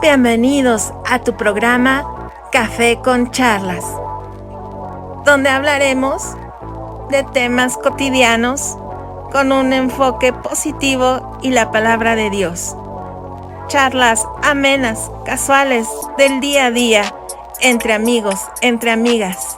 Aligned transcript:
Bienvenidos 0.00 0.92
a 1.10 1.18
tu 1.18 1.36
programa 1.36 2.30
Café 2.52 3.00
con 3.02 3.32
Charlas, 3.32 3.84
donde 5.24 5.48
hablaremos 5.50 6.22
de 7.10 7.24
temas 7.24 7.76
cotidianos 7.76 8.78
con 9.32 9.50
un 9.50 9.72
enfoque 9.72 10.32
positivo 10.32 11.38
y 11.42 11.50
la 11.50 11.72
palabra 11.72 12.14
de 12.14 12.30
Dios. 12.30 12.76
Charlas 13.66 14.24
amenas, 14.44 15.10
casuales, 15.24 15.88
del 16.16 16.38
día 16.38 16.66
a 16.66 16.70
día, 16.70 17.14
entre 17.60 17.92
amigos, 17.92 18.40
entre 18.60 18.92
amigas. 18.92 19.56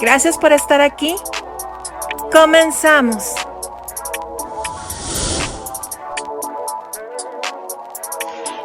Gracias 0.00 0.36
por 0.38 0.52
estar 0.52 0.80
aquí. 0.80 1.14
Comenzamos. 2.32 3.32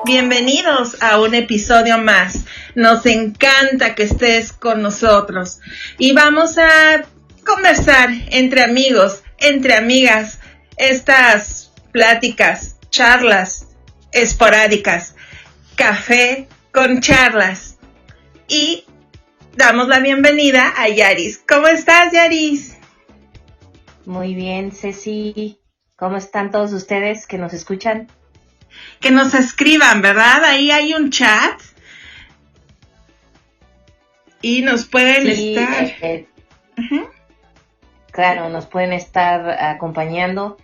Bienvenidos 0.06 1.02
a 1.02 1.22
un 1.22 1.34
episodio 1.34 1.98
más. 1.98 2.44
Nos 2.76 3.06
encanta 3.06 3.96
que 3.96 4.04
estés 4.04 4.52
con 4.52 4.82
nosotros 4.82 5.62
y 5.98 6.12
vamos 6.12 6.58
a 6.58 7.06
conversar 7.46 8.10
entre 8.32 8.64
amigos, 8.64 9.24
entre 9.38 9.76
amigas, 9.76 10.42
estas 10.76 11.72
pláticas, 11.94 12.76
charlas 12.90 13.70
esporádicas, 14.12 15.16
café 15.78 16.50
con 16.74 17.00
charlas. 17.00 17.78
Y 18.50 18.84
damos 19.56 19.88
la 19.88 20.00
bienvenida 20.00 20.74
a 20.76 20.90
Yaris. 20.90 21.42
¿Cómo 21.48 21.68
estás, 21.68 22.12
Yaris? 22.12 22.78
Muy 24.06 24.36
bien, 24.36 24.74
Ceci. 24.74 25.62
¿Cómo 25.96 26.18
están 26.18 26.52
todos 26.52 26.74
ustedes 26.74 27.26
que 27.26 27.38
nos 27.38 27.54
escuchan? 27.54 28.10
Que 29.00 29.12
nos 29.12 29.34
escriban, 29.34 30.02
¿verdad? 30.02 30.44
Ahí 30.46 30.72
hay 30.72 30.94
un 30.94 31.10
chat. 31.10 31.62
Y 34.42 34.62
nos 34.62 34.86
pueden 34.86 35.28
estar. 35.28 35.94
Eh, 36.02 36.28
claro, 38.12 38.50
nos 38.50 38.66
pueden 38.66 38.94
estar 38.94 39.50
acompañando, 39.50 40.58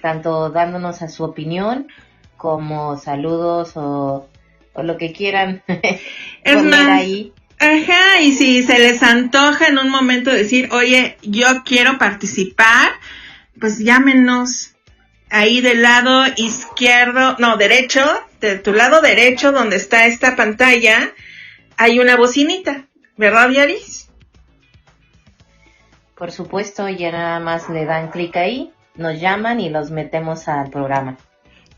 tanto 0.00 0.50
dándonos 0.50 1.02
a 1.02 1.08
su 1.08 1.24
opinión 1.24 1.88
como 2.36 2.96
saludos 2.96 3.72
o, 3.76 4.28
lo 4.74 4.96
que 4.96 5.12
quieran 5.12 5.62
es 5.68 6.56
poner 6.56 6.90
ahí. 6.90 7.32
Ajá, 7.58 8.20
y 8.20 8.32
si 8.32 8.64
se 8.64 8.78
les 8.78 9.02
antoja 9.04 9.68
en 9.68 9.78
un 9.78 9.88
momento 9.88 10.32
decir, 10.32 10.68
oye, 10.72 11.16
yo 11.22 11.62
quiero 11.64 11.98
participar, 11.98 12.90
pues 13.60 13.78
llámenos 13.78 14.74
ahí 15.32 15.62
del 15.62 15.82
lado 15.82 16.24
izquierdo, 16.36 17.36
no, 17.38 17.56
derecho, 17.56 18.04
de 18.40 18.58
tu 18.58 18.72
lado 18.72 19.00
derecho 19.00 19.50
donde 19.50 19.76
está 19.76 20.06
esta 20.06 20.36
pantalla, 20.36 21.10
hay 21.78 21.98
una 21.98 22.16
bocinita, 22.16 22.84
¿verdad, 23.16 23.48
Yaris? 23.48 24.10
Por 26.14 26.30
supuesto, 26.30 26.88
ya 26.88 27.10
nada 27.10 27.40
más 27.40 27.68
le 27.70 27.86
dan 27.86 28.10
clic 28.10 28.36
ahí, 28.36 28.70
nos 28.94 29.18
llaman 29.18 29.58
y 29.58 29.70
los 29.70 29.90
metemos 29.90 30.46
al 30.48 30.70
programa. 30.70 31.16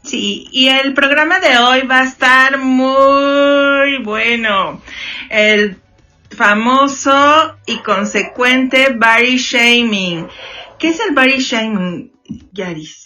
Sí, 0.03 0.49
y 0.51 0.69
el 0.69 0.93
programa 0.93 1.39
de 1.39 1.57
hoy 1.57 1.83
va 1.87 2.01
a 2.01 2.05
estar 2.05 2.59
muy 2.59 4.03
bueno. 4.03 4.83
El 5.31 5.81
famoso 6.29 7.57
y 7.67 7.79
consecuente 7.79 8.91
body 8.91 9.39
shaming. 9.39 10.29
¿Qué 10.79 10.89
es 10.89 11.01
el 11.01 11.15
body 11.15 11.39
shaming, 11.39 12.13
Yaris? 12.53 13.04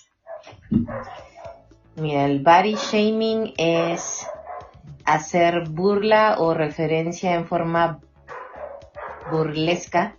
Mira, 1.97 2.27
el 2.27 2.41
body 2.41 2.75
shaming 2.75 3.55
es 3.57 4.27
hacer 5.05 5.69
burla 5.69 6.37
o 6.39 6.55
referencia 6.55 7.35
en 7.35 7.47
forma 7.47 8.01
burlesca 9.31 10.17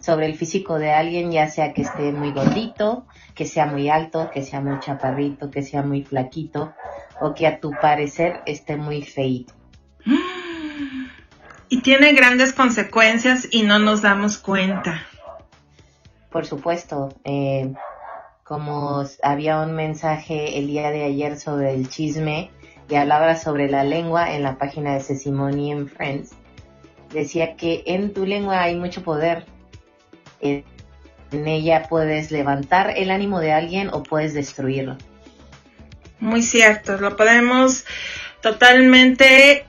sobre 0.00 0.26
el 0.26 0.34
físico 0.34 0.78
de 0.78 0.90
alguien, 0.90 1.30
ya 1.30 1.48
sea 1.48 1.72
que 1.72 1.82
esté 1.82 2.12
muy 2.12 2.32
gordito, 2.32 3.06
que 3.34 3.46
sea 3.46 3.66
muy 3.66 3.88
alto, 3.88 4.30
que 4.32 4.42
sea 4.42 4.60
muy 4.60 4.80
chaparrito, 4.80 5.50
que 5.50 5.62
sea 5.62 5.82
muy 5.82 6.02
flaquito, 6.02 6.74
o 7.20 7.34
que 7.34 7.46
a 7.46 7.60
tu 7.60 7.70
parecer 7.70 8.40
esté 8.46 8.76
muy 8.76 9.02
feito. 9.02 9.54
Y 11.68 11.80
tiene 11.82 12.12
grandes 12.12 12.52
consecuencias 12.52 13.46
y 13.50 13.62
no 13.62 13.78
nos 13.78 14.02
damos 14.02 14.38
cuenta. 14.38 15.06
Por 16.30 16.46
supuesto, 16.46 17.14
eh, 17.24 17.72
como 18.52 19.02
había 19.22 19.60
un 19.60 19.74
mensaje 19.74 20.58
el 20.58 20.66
día 20.66 20.90
de 20.90 21.04
ayer 21.04 21.40
sobre 21.40 21.72
el 21.72 21.88
chisme 21.88 22.50
y 22.90 22.96
hablaba 22.96 23.34
sobre 23.34 23.70
la 23.70 23.82
lengua 23.82 24.34
en 24.34 24.42
la 24.42 24.58
página 24.58 24.92
de 24.92 25.00
Sesimony 25.00 25.72
en 25.72 25.88
Friends, 25.88 26.32
decía 27.14 27.56
que 27.56 27.82
en 27.86 28.12
tu 28.12 28.26
lengua 28.26 28.60
hay 28.60 28.76
mucho 28.76 29.02
poder. 29.02 29.46
En 30.42 30.64
ella 31.32 31.84
puedes 31.88 32.30
levantar 32.30 32.92
el 32.94 33.10
ánimo 33.10 33.40
de 33.40 33.52
alguien 33.54 33.88
o 33.90 34.02
puedes 34.02 34.34
destruirlo. 34.34 34.98
Muy 36.20 36.42
cierto, 36.42 36.98
lo 36.98 37.16
podemos 37.16 37.86
totalmente 38.42 39.64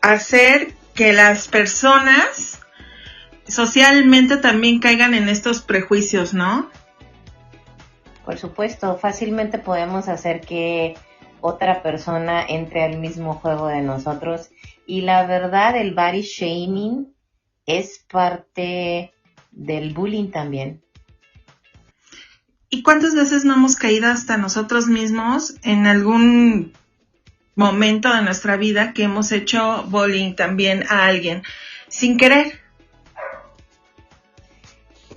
hacer 0.00 0.72
que 0.94 1.12
las 1.12 1.48
personas 1.48 2.60
socialmente 3.46 4.38
también 4.38 4.80
caigan 4.80 5.12
en 5.12 5.28
estos 5.28 5.60
prejuicios, 5.60 6.32
¿no? 6.32 6.70
Por 8.26 8.38
supuesto, 8.38 8.98
fácilmente 8.98 9.58
podemos 9.58 10.08
hacer 10.08 10.40
que 10.40 10.96
otra 11.40 11.80
persona 11.84 12.44
entre 12.44 12.82
al 12.82 12.98
mismo 12.98 13.34
juego 13.34 13.68
de 13.68 13.82
nosotros 13.82 14.50
y 14.84 15.02
la 15.02 15.24
verdad 15.26 15.76
el 15.76 15.94
body 15.94 16.22
shaming 16.22 17.14
es 17.66 18.04
parte 18.10 19.14
del 19.52 19.94
bullying 19.94 20.32
también. 20.32 20.82
¿Y 22.68 22.82
cuántas 22.82 23.14
veces 23.14 23.44
no 23.44 23.54
hemos 23.54 23.76
caído 23.76 24.08
hasta 24.08 24.36
nosotros 24.36 24.88
mismos 24.88 25.54
en 25.62 25.86
algún 25.86 26.72
momento 27.54 28.12
de 28.12 28.22
nuestra 28.22 28.56
vida 28.56 28.92
que 28.92 29.04
hemos 29.04 29.30
hecho 29.30 29.84
bullying 29.84 30.34
también 30.34 30.84
a 30.88 31.06
alguien 31.06 31.44
sin 31.88 32.18
querer? 32.18 32.66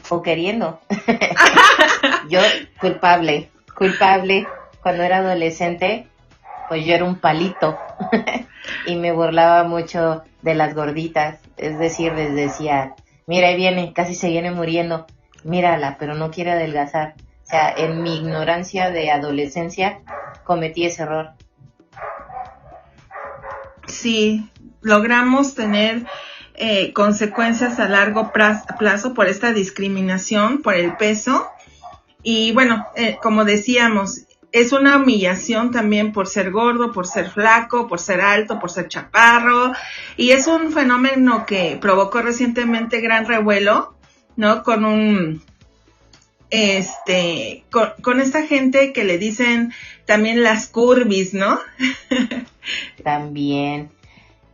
o 0.09 0.22
queriendo. 0.22 0.80
yo 2.29 2.40
culpable, 2.79 3.50
culpable. 3.75 4.47
Cuando 4.81 5.03
era 5.03 5.17
adolescente, 5.17 6.07
pues 6.69 6.85
yo 6.85 6.94
era 6.94 7.03
un 7.03 7.19
palito 7.19 7.78
y 8.85 8.95
me 8.95 9.12
burlaba 9.12 9.63
mucho 9.66 10.23
de 10.41 10.56
las 10.56 10.73
gorditas. 10.73 11.40
Es 11.57 11.78
decir, 11.78 12.13
les 12.13 12.34
decía, 12.34 12.95
mira, 13.28 13.50
ahí 13.50 13.57
viene, 13.57 13.91
casi 13.94 14.16
se 14.16 14.29
viene 14.29 14.51
muriendo, 14.51 15.06
mírala, 15.44 15.97
pero 16.00 16.16
no 16.16 16.31
quiere 16.31 16.51
adelgazar. 16.51 17.16
O 17.44 17.45
sea, 17.50 17.73
en 17.75 18.03
mi 18.03 18.17
ignorancia 18.17 18.91
de 18.91 19.11
adolescencia 19.11 20.00
cometí 20.44 20.85
ese 20.85 21.03
error. 21.03 21.31
Sí, 23.88 24.50
logramos 24.81 25.56
tener 25.56 26.06
eh, 26.53 26.94
consecuencias 26.94 27.79
a 27.79 27.88
largo 27.88 28.31
plazo 28.31 29.13
por 29.13 29.28
esta 29.28 29.51
discriminación, 29.51 30.61
por 30.61 30.75
el 30.75 30.96
peso. 30.97 31.50
Y 32.22 32.52
bueno, 32.52 32.85
eh, 32.96 33.18
como 33.22 33.46
decíamos, 33.46 34.25
es 34.52 34.74
una 34.74 34.97
humillación 34.97 35.72
también 35.72 36.12
por 36.12 36.28
ser 36.28 36.52
gordo, 36.52 36.91
por 36.91 37.07
ser 37.07 37.30
flaco, 37.30 37.88
por 37.88 38.00
ser 38.00 38.22
alto, 38.22 38.59
por 38.59 38.72
ser 38.72 38.88
chaparro. 38.88 39.74
Y 40.18 40.31
es 40.31 40.47
un 40.47 40.72
fenómeno 40.72 41.46
que 41.46 41.78
provocó 41.79 42.22
recientemente 42.22 43.02
gran 43.02 43.25
revuelo, 43.25 43.94
¿no? 44.35 44.63
Con 44.63 44.85
un, 44.85 45.44
este, 46.50 47.63
con, 47.69 48.19
esta 48.19 48.46
gente 48.46 48.91
que 48.91 49.03
le 49.03 49.18
dicen 49.18 49.72
también 50.06 50.41
las 50.41 50.68
curvis, 50.68 51.34
¿no? 51.34 51.59
también. 53.03 53.91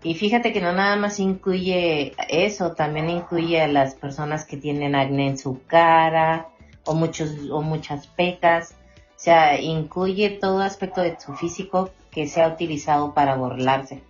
Y 0.03 0.13
fíjate 0.13 0.53
que 0.53 0.61
no 0.61 0.71
nada 0.73 0.97
más 0.97 1.19
incluye 1.19 2.13
eso, 2.29 2.73
también 2.73 3.09
incluye 3.09 3.61
a 3.61 3.67
las 3.67 3.95
personas 3.95 4.45
que 4.45 4.57
tienen 4.57 4.93
acné 4.93 5.29
en 5.29 5.37
su 5.39 5.63
cara 5.65 6.49
o, 6.85 6.93
muchos, 6.93 7.29
o 7.51 7.61
muchas 7.61 8.07
pecas. 8.07 8.75
O 9.15 9.19
sea, 9.19 9.59
incluye 9.59 10.29
todo 10.29 10.61
aspecto 10.61 11.01
de 11.01 11.17
su 11.19 11.33
físico 11.33 11.91
que 12.11 12.27
se 12.27 12.41
ha 12.41 12.47
utilizado 12.47 13.13
para 13.13 13.35
burlarse. 13.35 14.03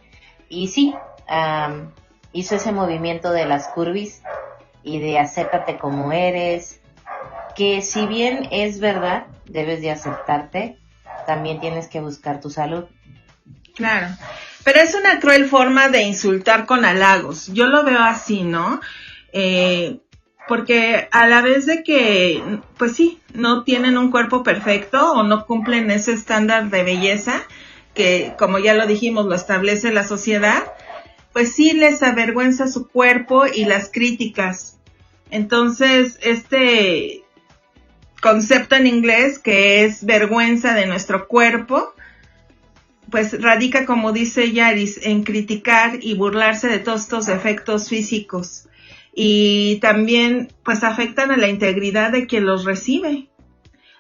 Y 0.50 0.68
sí, 0.68 0.96
hizo 2.32 2.56
ese 2.56 2.72
movimiento 2.72 3.32
de 3.32 3.46
las 3.46 3.68
curvis 3.70 4.22
y 4.84 5.00
de 5.00 5.18
acéptate 5.20 5.78
como 5.78 6.12
eres, 6.12 6.82
que 7.56 7.82
si 7.82 8.06
bien 8.06 8.48
es 8.52 8.80
verdad, 8.80 9.26
debes 9.46 9.82
de 9.82 9.92
aceptarte, 9.92 10.78
también 11.26 11.60
tienes 11.60 11.88
que 11.88 12.02
buscar 12.02 12.40
tu 12.40 12.50
salud. 12.50 12.86
Claro. 13.76 14.08
Pero 14.64 14.80
es 14.80 14.96
una 14.96 15.20
cruel 15.20 15.46
forma 15.46 15.90
de 15.90 16.04
insultar 16.04 16.66
con 16.66 16.86
halagos. 16.86 17.48
Yo 17.48 17.68
lo 17.68 17.84
veo 17.84 18.00
así, 18.00 18.44
¿no? 18.44 18.80
Eh, 19.32 20.00
porque 20.48 21.08
a 21.12 21.28
la 21.28 21.42
vez 21.42 21.66
de 21.66 21.84
que, 21.84 22.42
pues 22.78 22.96
sí, 22.96 23.20
no 23.34 23.64
tienen 23.64 23.98
un 23.98 24.12
cuerpo 24.12 24.44
perfecto 24.44 25.14
o 25.14 25.24
no 25.24 25.46
cumplen 25.46 25.92
ese 25.92 26.14
estándar 26.14 26.70
de 26.70 26.84
belleza, 26.84 27.44
que 27.94 28.34
como 28.38 28.60
ya 28.60 28.74
lo 28.74 28.86
dijimos, 28.86 29.26
lo 29.26 29.36
establece 29.36 29.92
la 29.92 30.06
sociedad, 30.06 30.64
pues 31.34 31.54
sí 31.54 31.74
les 31.74 32.04
avergüenza 32.04 32.68
su 32.68 32.88
cuerpo 32.88 33.46
y 33.48 33.66
las 33.66 33.90
críticas. 33.90 34.78
Entonces, 35.32 36.20
este 36.22 37.24
concepto 38.22 38.76
en 38.76 38.88
inglés 38.88 39.40
que 39.40 39.86
es 39.86 40.06
vergüenza 40.06 40.74
de 40.74 40.86
nuestro 40.86 41.28
cuerpo, 41.28 41.94
pues 43.10 43.42
radica, 43.42 43.86
como 43.86 44.12
dice 44.12 44.52
Yaris, 44.52 45.00
en 45.04 45.24
criticar 45.24 46.00
y 46.02 46.16
burlarse 46.16 46.68
de 46.68 46.80
todos 46.80 47.02
estos 47.02 47.28
efectos 47.28 47.90
físicos. 47.90 48.68
Y 49.16 49.80
también, 49.80 50.50
pues 50.64 50.84
afectan 50.84 51.32
a 51.32 51.38
la 51.38 51.48
integridad 51.48 52.12
de 52.12 52.28
quien 52.28 52.46
los 52.46 52.66
recibe. 52.66 53.30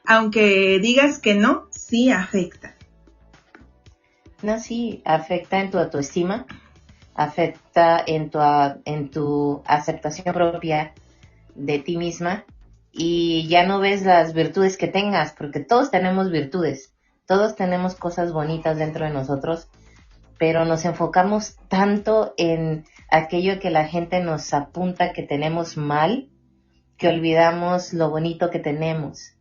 Aunque 0.06 0.79
digas 0.79 1.19
que 1.19 1.35
no, 1.35 1.67
sí 1.71 2.12
afecta. 2.12 2.75
No, 4.44 4.59
sí, 4.59 5.01
afecta 5.06 5.62
en 5.62 5.71
tu 5.71 5.79
autoestima, 5.79 6.45
afecta 7.15 8.03
en 8.06 8.29
tu, 8.29 8.39
en 8.83 9.09
tu 9.09 9.63
aceptación 9.65 10.33
propia 10.33 10.94
de 11.56 11.79
ti 11.79 11.97
misma 11.97 12.44
y 12.91 13.47
ya 13.47 13.65
no 13.65 13.79
ves 13.79 14.03
las 14.03 14.33
virtudes 14.33 14.77
que 14.77 14.88
tengas, 14.88 15.33
porque 15.33 15.61
todos 15.61 15.91
tenemos 15.91 16.29
virtudes, 16.31 16.94
todos 17.25 17.56
tenemos 17.56 17.95
cosas 17.95 18.31
bonitas 18.31 18.77
dentro 18.77 19.06
de 19.06 19.11
nosotros, 19.11 19.68
pero 20.38 20.65
nos 20.65 20.85
enfocamos 20.85 21.56
tanto 21.68 22.33
en 22.38 22.85
aquello 23.10 23.60
que 23.60 23.69
la 23.69 23.88
gente 23.88 24.22
nos 24.22 24.54
apunta 24.54 25.13
que 25.13 25.24
tenemos 25.24 25.78
mal, 25.78 26.30
que 26.98 27.07
olvidamos 27.07 27.94
lo 27.94 28.10
bonito 28.10 28.50
que 28.50 28.60
tenemos. 28.60 29.34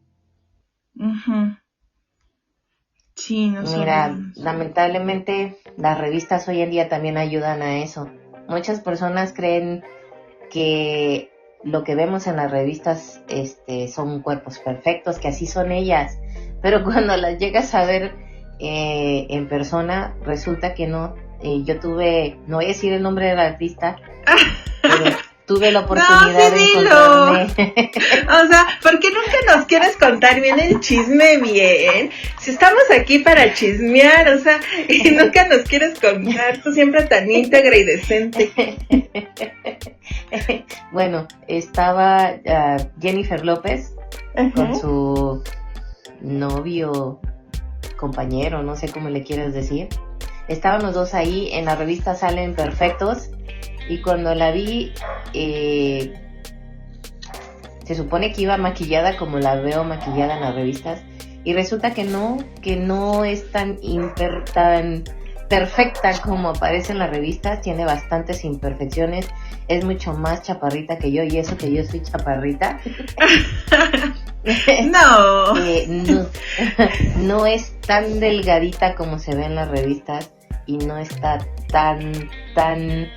Sí, 3.16 3.48
no 3.48 3.62
Mira, 3.62 4.16
lamentablemente 4.34 5.58
las 5.76 5.98
revistas 5.98 6.48
hoy 6.48 6.60
en 6.60 6.70
día 6.70 6.88
también 6.88 7.16
ayudan 7.16 7.62
a 7.62 7.78
eso. 7.78 8.10
Muchas 8.48 8.80
personas 8.80 9.32
creen 9.32 9.84
que 10.50 11.30
lo 11.62 11.82
que 11.84 11.94
vemos 11.94 12.26
en 12.26 12.36
las 12.36 12.50
revistas 12.50 13.22
este, 13.28 13.88
son 13.88 14.20
cuerpos 14.20 14.58
perfectos, 14.58 15.18
que 15.18 15.28
así 15.28 15.46
son 15.46 15.72
ellas, 15.72 16.18
pero 16.60 16.84
cuando 16.84 17.16
las 17.16 17.38
llegas 17.38 17.74
a 17.74 17.84
ver 17.84 18.14
eh, 18.58 19.26
en 19.30 19.48
persona, 19.48 20.16
resulta 20.22 20.74
que 20.74 20.86
no. 20.86 21.14
Eh, 21.44 21.62
yo 21.62 21.78
tuve, 21.78 22.38
no 22.46 22.56
voy 22.56 22.64
a 22.64 22.68
decir 22.68 22.94
el 22.94 23.02
nombre 23.02 23.26
de 23.26 23.34
la 23.34 23.44
artista, 23.48 23.96
pero 24.82 25.14
tuve 25.44 25.70
la 25.70 25.80
oportunidad 25.80 26.52
de 26.52 26.64
encontrarme. 26.64 27.42
o 28.22 28.46
sea, 28.48 28.66
¿por 28.82 28.98
qué 28.98 29.08
nunca 29.10 29.54
nos 29.54 29.66
quieres 29.66 29.94
contar 29.98 30.40
bien 30.40 30.58
el 30.58 30.80
chisme 30.80 31.36
bien? 31.36 32.10
Si 32.40 32.50
estamos 32.50 32.84
aquí 32.98 33.18
para 33.18 33.52
chismear, 33.52 34.26
o 34.28 34.38
sea, 34.38 34.58
y 34.88 35.10
nunca 35.10 35.46
nos 35.46 35.64
quieres 35.64 36.00
contar, 36.00 36.62
tú 36.62 36.72
siempre 36.72 37.02
tan 37.04 37.30
íntegra 37.30 37.76
y 37.76 37.84
decente. 37.84 38.50
bueno, 40.92 41.28
estaba 41.46 42.36
ah, 42.48 42.78
Jennifer 43.02 43.44
López 43.44 43.92
con 44.54 44.80
su 44.80 45.44
novio, 46.22 47.20
compañero, 47.98 48.62
no 48.62 48.76
sé 48.76 48.88
cómo 48.88 49.10
le 49.10 49.22
quieres 49.22 49.52
decir. 49.52 49.88
Estaban 50.48 50.82
los 50.82 50.94
dos 50.94 51.14
ahí, 51.14 51.50
en 51.52 51.64
la 51.64 51.76
revista 51.76 52.14
Salen 52.14 52.54
Perfectos 52.54 53.30
y 53.88 54.00
cuando 54.02 54.34
la 54.34 54.50
vi, 54.50 54.92
eh, 55.32 56.14
se 57.84 57.94
supone 57.94 58.32
que 58.32 58.42
iba 58.42 58.56
maquillada 58.56 59.16
como 59.16 59.38
la 59.38 59.56
veo 59.56 59.84
maquillada 59.84 60.36
en 60.36 60.40
las 60.40 60.54
revistas 60.54 61.02
y 61.44 61.52
resulta 61.52 61.92
que 61.92 62.04
no, 62.04 62.38
que 62.62 62.76
no 62.76 63.24
es 63.24 63.50
tan, 63.52 63.78
tan 64.52 65.04
perfecta 65.48 66.12
como 66.22 66.50
aparece 66.50 66.92
en 66.92 66.98
las 66.98 67.10
revistas, 67.10 67.60
tiene 67.60 67.84
bastantes 67.84 68.44
imperfecciones, 68.44 69.28
es 69.68 69.84
mucho 69.84 70.12
más 70.12 70.42
chaparrita 70.42 70.98
que 70.98 71.12
yo 71.12 71.22
y 71.22 71.38
eso 71.38 71.56
que 71.56 71.72
yo 71.72 71.84
soy 71.84 72.02
chaparrita. 72.02 72.80
no. 74.84 75.56
Eh, 75.58 75.86
no. 75.88 76.26
no 77.16 77.46
es 77.46 77.80
tan 77.80 78.20
delgadita 78.20 78.94
como 78.94 79.18
se 79.18 79.34
ve 79.34 79.46
en 79.46 79.54
las 79.54 79.68
revistas 79.68 80.32
y 80.66 80.78
no 80.78 80.98
está 80.98 81.38
tan, 81.68 82.12
tan 82.54 83.08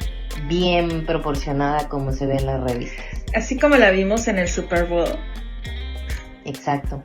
bien 0.48 1.06
proporcionada 1.06 1.88
como 1.90 2.12
se 2.12 2.26
ve 2.26 2.38
en 2.38 2.46
las 2.46 2.64
revistas. 2.64 3.06
Así 3.36 3.58
como 3.58 3.76
la 3.76 3.92
vimos 3.92 4.28
en 4.28 4.40
el 4.40 4.48
Super 4.48 4.86
Bowl. 4.86 5.20
Exacto. 6.46 7.04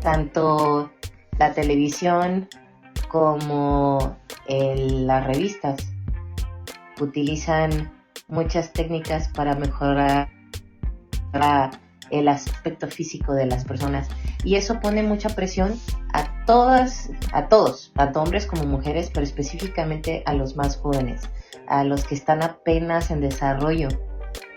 Tanto 0.00 0.90
la 1.38 1.52
televisión 1.52 2.48
como 3.08 4.16
las 4.48 5.26
revistas. 5.26 5.76
Utilizan 7.00 7.92
muchas 8.28 8.72
técnicas 8.72 9.28
para 9.28 9.54
mejorar 9.54 10.28
el 12.10 12.28
aspecto 12.28 12.88
físico 12.88 13.34
de 13.34 13.46
las 13.46 13.64
personas. 13.64 14.08
Y 14.44 14.56
eso 14.56 14.80
pone 14.80 15.02
mucha 15.02 15.28
presión 15.30 15.78
a 16.12 16.44
todas, 16.46 17.10
a 17.32 17.48
todos, 17.48 17.92
tanto 17.94 18.22
hombres 18.22 18.46
como 18.46 18.64
mujeres, 18.64 19.10
pero 19.12 19.24
específicamente 19.24 20.22
a 20.26 20.32
los 20.32 20.56
más 20.56 20.76
jóvenes, 20.76 21.28
a 21.66 21.84
los 21.84 22.04
que 22.04 22.14
están 22.14 22.42
apenas 22.42 23.10
en 23.10 23.20
desarrollo, 23.20 23.88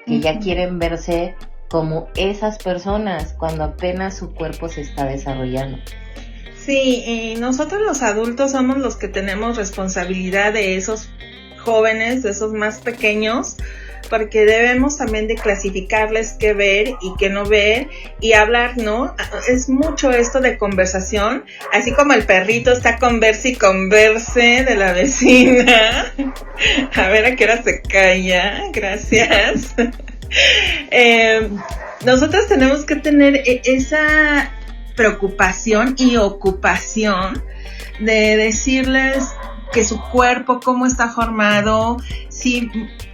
que 0.06 0.19
ya 0.19 0.39
quieren 0.39 0.80
verse 0.80 1.36
como 1.69 2.07
esas 2.15 2.57
personas 2.57 3.33
cuando 3.38 3.63
apenas 3.63 4.18
su 4.18 4.33
cuerpo 4.33 4.69
se 4.69 4.81
está 4.81 5.06
desarrollando. 5.06 5.77
Sí, 6.65 7.03
y 7.05 7.35
nosotros 7.39 7.81
los 7.81 8.03
adultos 8.03 8.51
somos 8.51 8.77
los 8.77 8.95
que 8.95 9.07
tenemos 9.07 9.57
responsabilidad 9.57 10.53
de 10.53 10.75
esos 10.75 11.09
jóvenes, 11.63 12.23
de 12.23 12.31
esos 12.31 12.53
más 12.53 12.79
pequeños, 12.79 13.57
porque 14.09 14.45
debemos 14.45 14.97
también 14.97 15.27
de 15.27 15.35
clasificarles 15.35 16.33
qué 16.33 16.53
ver 16.53 16.95
y 17.01 17.13
qué 17.17 17.29
no 17.29 17.45
ver 17.45 17.87
y 18.19 18.33
hablar, 18.33 18.77
¿no? 18.77 19.15
Es 19.47 19.69
mucho 19.69 20.11
esto 20.11 20.39
de 20.39 20.57
conversación, 20.57 21.45
así 21.71 21.93
como 21.93 22.13
el 22.13 22.25
perrito 22.25 22.71
está 22.71 22.97
converse 22.97 23.49
y 23.49 23.55
converse 23.55 24.63
de 24.63 24.75
la 24.75 24.93
vecina. 24.93 26.13
A 26.95 27.07
ver 27.07 27.25
a 27.25 27.35
qué 27.35 27.45
hora 27.45 27.63
se 27.63 27.81
calla, 27.81 28.63
gracias. 28.71 29.73
Eh, 30.91 31.49
nosotros 32.05 32.47
tenemos 32.47 32.85
que 32.85 32.95
tener 32.95 33.35
e-, 33.35 33.61
esa 33.65 34.49
preocupación 34.95 35.95
y 35.97 36.17
ocupación 36.17 37.43
de 37.99 38.38
decirles 38.38 39.29
que 39.71 39.83
su 39.83 40.01
cuerpo, 40.09 40.59
cómo 40.59 40.85
está 40.85 41.09
formado, 41.09 41.98
si 42.29 42.69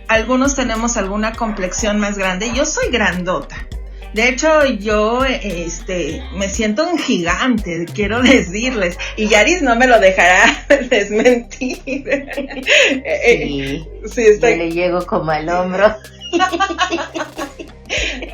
algunos 0.08 0.56
tenemos 0.56 0.98
alguna 0.98 1.34
complexión 1.34 2.00
más 2.00 2.18
grande. 2.18 2.52
Yo 2.54 2.66
soy 2.66 2.90
grandota. 2.90 3.68
De 4.14 4.30
hecho, 4.30 4.66
yo 4.66 5.24
este, 5.26 6.24
me 6.34 6.50
siento 6.50 6.90
un 6.90 6.98
gigante, 6.98 7.86
quiero 7.94 8.22
decirles. 8.22 8.98
Y 9.16 9.28
Yaris 9.28 9.62
no 9.62 9.76
me 9.76 9.86
lo 9.86 10.00
dejará 10.00 10.66
desmentir. 10.90 11.82
Sí, 13.28 13.86
sí 14.06 14.22
estoy... 14.22 14.58
le 14.58 14.72
llego 14.72 15.06
como 15.06 15.32
al 15.32 15.48
hombro. 15.50 15.96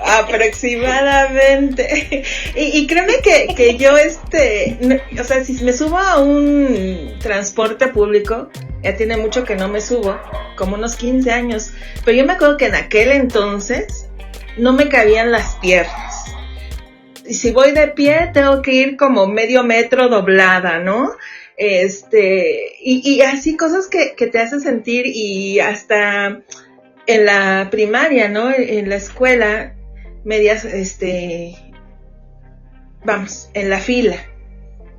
Aproximadamente. 0.06 2.24
Y, 2.56 2.88
créeme 2.88 3.14
que, 3.24 3.54
que, 3.56 3.78
yo, 3.78 3.98
este, 3.98 5.02
o 5.20 5.24
sea, 5.24 5.44
si 5.44 5.64
me 5.64 5.74
subo 5.74 5.98
a 5.98 6.20
un 6.20 7.16
transporte 7.20 7.88
público, 7.88 8.50
ya 8.82 8.96
tiene 8.96 9.18
mucho 9.18 9.44
que 9.44 9.56
no 9.56 9.68
me 9.68 9.82
subo, 9.82 10.20
como 10.58 10.76
unos 10.76 10.96
15 10.96 11.32
años, 11.32 11.74
pero 12.04 12.18
yo 12.18 12.26
me 12.26 12.34
acuerdo 12.34 12.58
que 12.58 12.66
en 12.66 12.76
aquel 12.76 13.12
entonces 13.12 14.08
no 14.58 14.74
me 14.74 14.90
cabían 14.90 15.32
las 15.32 15.56
piernas. 15.56 16.26
Y 17.26 17.36
si 17.36 17.52
voy 17.52 17.72
de 17.72 17.88
pie, 17.88 18.32
tengo 18.34 18.62
que 18.62 18.74
ir 18.74 18.98
como 18.98 19.28
medio 19.28 19.64
metro 19.64 20.10
doblada, 20.10 20.80
¿no? 20.80 21.12
Este, 21.56 22.76
y, 22.82 23.10
y 23.10 23.22
así 23.22 23.56
cosas 23.56 23.88
que, 23.88 24.16
que 24.16 24.28
te 24.28 24.40
hacen 24.40 24.60
sentir 24.60 25.06
y 25.08 25.60
hasta 25.60 26.42
en 27.08 27.26
la 27.26 27.68
primaria, 27.72 28.30
¿no? 28.30 28.52
En 28.52 28.90
la 28.90 28.96
escuela, 28.96 29.76
medias, 30.24 30.66
este, 30.66 31.56
vamos, 33.04 33.50
en 33.54 33.70
la 33.70 33.80
fila. 33.80 34.18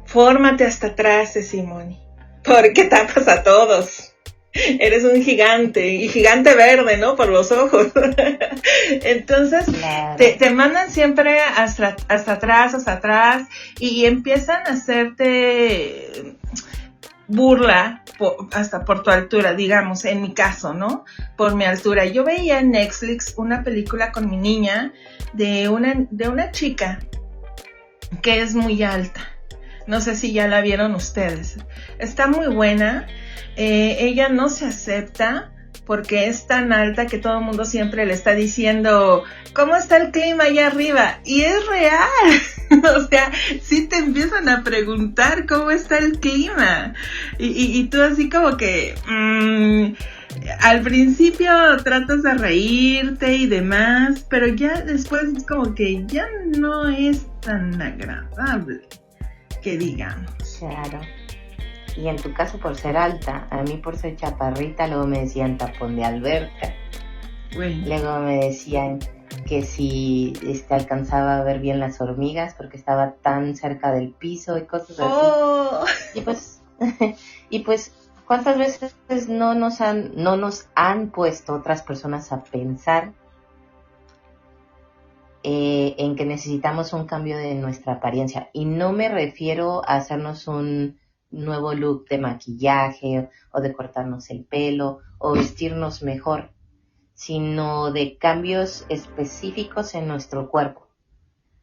Fórmate 0.06 0.64
hasta 0.64 0.88
atrás, 0.88 1.32
Simoni, 1.32 2.00
porque 2.42 2.84
tapas 2.84 3.28
a 3.28 3.42
todos. 3.42 4.10
Eres 4.52 5.02
un 5.02 5.20
gigante 5.20 5.88
y 5.88 6.08
gigante 6.08 6.54
verde, 6.54 6.96
¿no? 6.96 7.16
Por 7.16 7.28
los 7.28 7.50
ojos. 7.50 7.88
Entonces, 9.02 9.64
te, 10.16 10.50
mandan 10.50 10.92
siempre 10.92 11.40
hasta, 11.40 11.96
hasta 12.06 12.32
atrás, 12.34 12.72
hasta 12.74 12.92
atrás 12.92 13.48
y 13.80 14.06
empiezan 14.06 14.64
a 14.64 14.74
hacerte 14.74 16.36
burla 17.28 18.02
hasta 18.52 18.84
por 18.84 19.02
tu 19.02 19.10
altura, 19.10 19.54
digamos, 19.54 20.04
en 20.04 20.22
mi 20.22 20.34
caso, 20.34 20.74
¿no? 20.74 21.04
Por 21.36 21.54
mi 21.54 21.64
altura. 21.64 22.04
Yo 22.04 22.24
veía 22.24 22.60
en 22.60 22.70
Netflix 22.72 23.34
una 23.36 23.62
película 23.62 24.12
con 24.12 24.28
mi 24.28 24.36
niña 24.36 24.92
de 25.32 25.68
una, 25.68 25.94
de 26.10 26.28
una 26.28 26.50
chica 26.50 27.00
que 28.22 28.40
es 28.40 28.54
muy 28.54 28.82
alta, 28.82 29.20
No 29.86 30.00
sé 30.00 30.16
si 30.16 30.32
ya 30.32 30.48
la 30.48 30.60
vieron 30.60 30.94
ustedes. 30.94 31.58
Está 31.98 32.26
muy 32.26 32.46
buena. 32.46 33.06
Eh, 33.56 33.96
ella 34.00 34.28
no 34.28 34.48
se 34.48 34.66
acepta 34.66 35.53
porque 35.86 36.28
es 36.28 36.46
tan 36.46 36.72
alta 36.72 37.06
que 37.06 37.18
todo 37.18 37.38
el 37.38 37.44
mundo 37.44 37.64
siempre 37.64 38.06
le 38.06 38.14
está 38.14 38.32
diciendo, 38.32 39.24
¿cómo 39.54 39.76
está 39.76 39.98
el 39.98 40.10
clima 40.10 40.44
allá 40.44 40.68
arriba? 40.68 41.20
Y 41.24 41.42
es 41.42 41.66
real. 41.66 42.42
o 42.96 43.08
sea, 43.08 43.30
sí 43.62 43.86
te 43.86 43.96
empiezan 43.96 44.48
a 44.48 44.62
preguntar 44.62 45.46
cómo 45.46 45.70
está 45.70 45.98
el 45.98 46.18
clima. 46.20 46.94
Y, 47.38 47.84
tú 47.84 48.02
así 48.02 48.28
como 48.28 48.56
que... 48.56 48.94
Mm, 49.08 49.94
al 50.60 50.82
principio 50.82 51.52
tratas 51.84 52.24
de 52.24 52.34
reírte 52.34 53.34
y 53.34 53.46
demás, 53.46 54.26
pero 54.28 54.48
ya 54.48 54.80
después 54.80 55.22
es 55.36 55.46
como 55.46 55.74
que 55.76 56.04
ya 56.06 56.26
no 56.56 56.88
es 56.88 57.26
tan 57.40 57.80
agradable 57.80 58.80
que 59.62 59.78
digamos. 59.78 60.32
Claro. 60.58 61.00
Y 61.96 62.08
en 62.08 62.16
tu 62.16 62.32
caso 62.32 62.58
por 62.58 62.76
ser 62.76 62.96
alta, 62.96 63.46
a 63.50 63.62
mí 63.62 63.76
por 63.76 63.96
ser 63.96 64.16
chaparrita, 64.16 64.88
luego 64.88 65.06
me 65.06 65.20
decían 65.20 65.58
tapón 65.58 65.96
de 65.96 66.04
alberca. 66.04 66.74
Luego 67.56 68.18
me 68.18 68.38
decían 68.38 68.98
que 69.46 69.62
si 69.62 70.32
este, 70.44 70.74
alcanzaba 70.74 71.38
a 71.38 71.44
ver 71.44 71.60
bien 71.60 71.78
las 71.78 72.00
hormigas 72.00 72.54
porque 72.54 72.76
estaba 72.76 73.12
tan 73.22 73.56
cerca 73.56 73.92
del 73.92 74.10
piso 74.10 74.58
y 74.58 74.66
cosas 74.66 74.98
así. 74.98 75.02
Oh. 75.02 75.84
Y 76.14 76.20
pues, 76.22 76.62
y 77.50 77.60
pues, 77.60 77.92
¿cuántas 78.26 78.58
veces 78.58 79.28
no 79.28 79.54
nos 79.54 79.80
han, 79.80 80.12
no 80.16 80.36
nos 80.36 80.68
han 80.74 81.10
puesto 81.10 81.54
otras 81.54 81.82
personas 81.82 82.32
a 82.32 82.42
pensar 82.42 83.12
eh, 85.42 85.94
en 85.98 86.16
que 86.16 86.24
necesitamos 86.24 86.92
un 86.92 87.06
cambio 87.06 87.36
de 87.36 87.54
nuestra 87.54 87.94
apariencia? 87.94 88.50
Y 88.52 88.64
no 88.64 88.92
me 88.92 89.08
refiero 89.08 89.82
a 89.86 89.96
hacernos 89.96 90.48
un 90.48 90.98
nuevo 91.34 91.74
look 91.74 92.06
de 92.08 92.18
maquillaje 92.18 93.30
o 93.52 93.60
de 93.60 93.72
cortarnos 93.72 94.30
el 94.30 94.44
pelo 94.44 95.00
o 95.18 95.32
vestirnos 95.32 96.02
mejor, 96.02 96.50
sino 97.14 97.92
de 97.92 98.18
cambios 98.18 98.86
específicos 98.88 99.94
en 99.94 100.08
nuestro 100.08 100.48
cuerpo, 100.48 100.86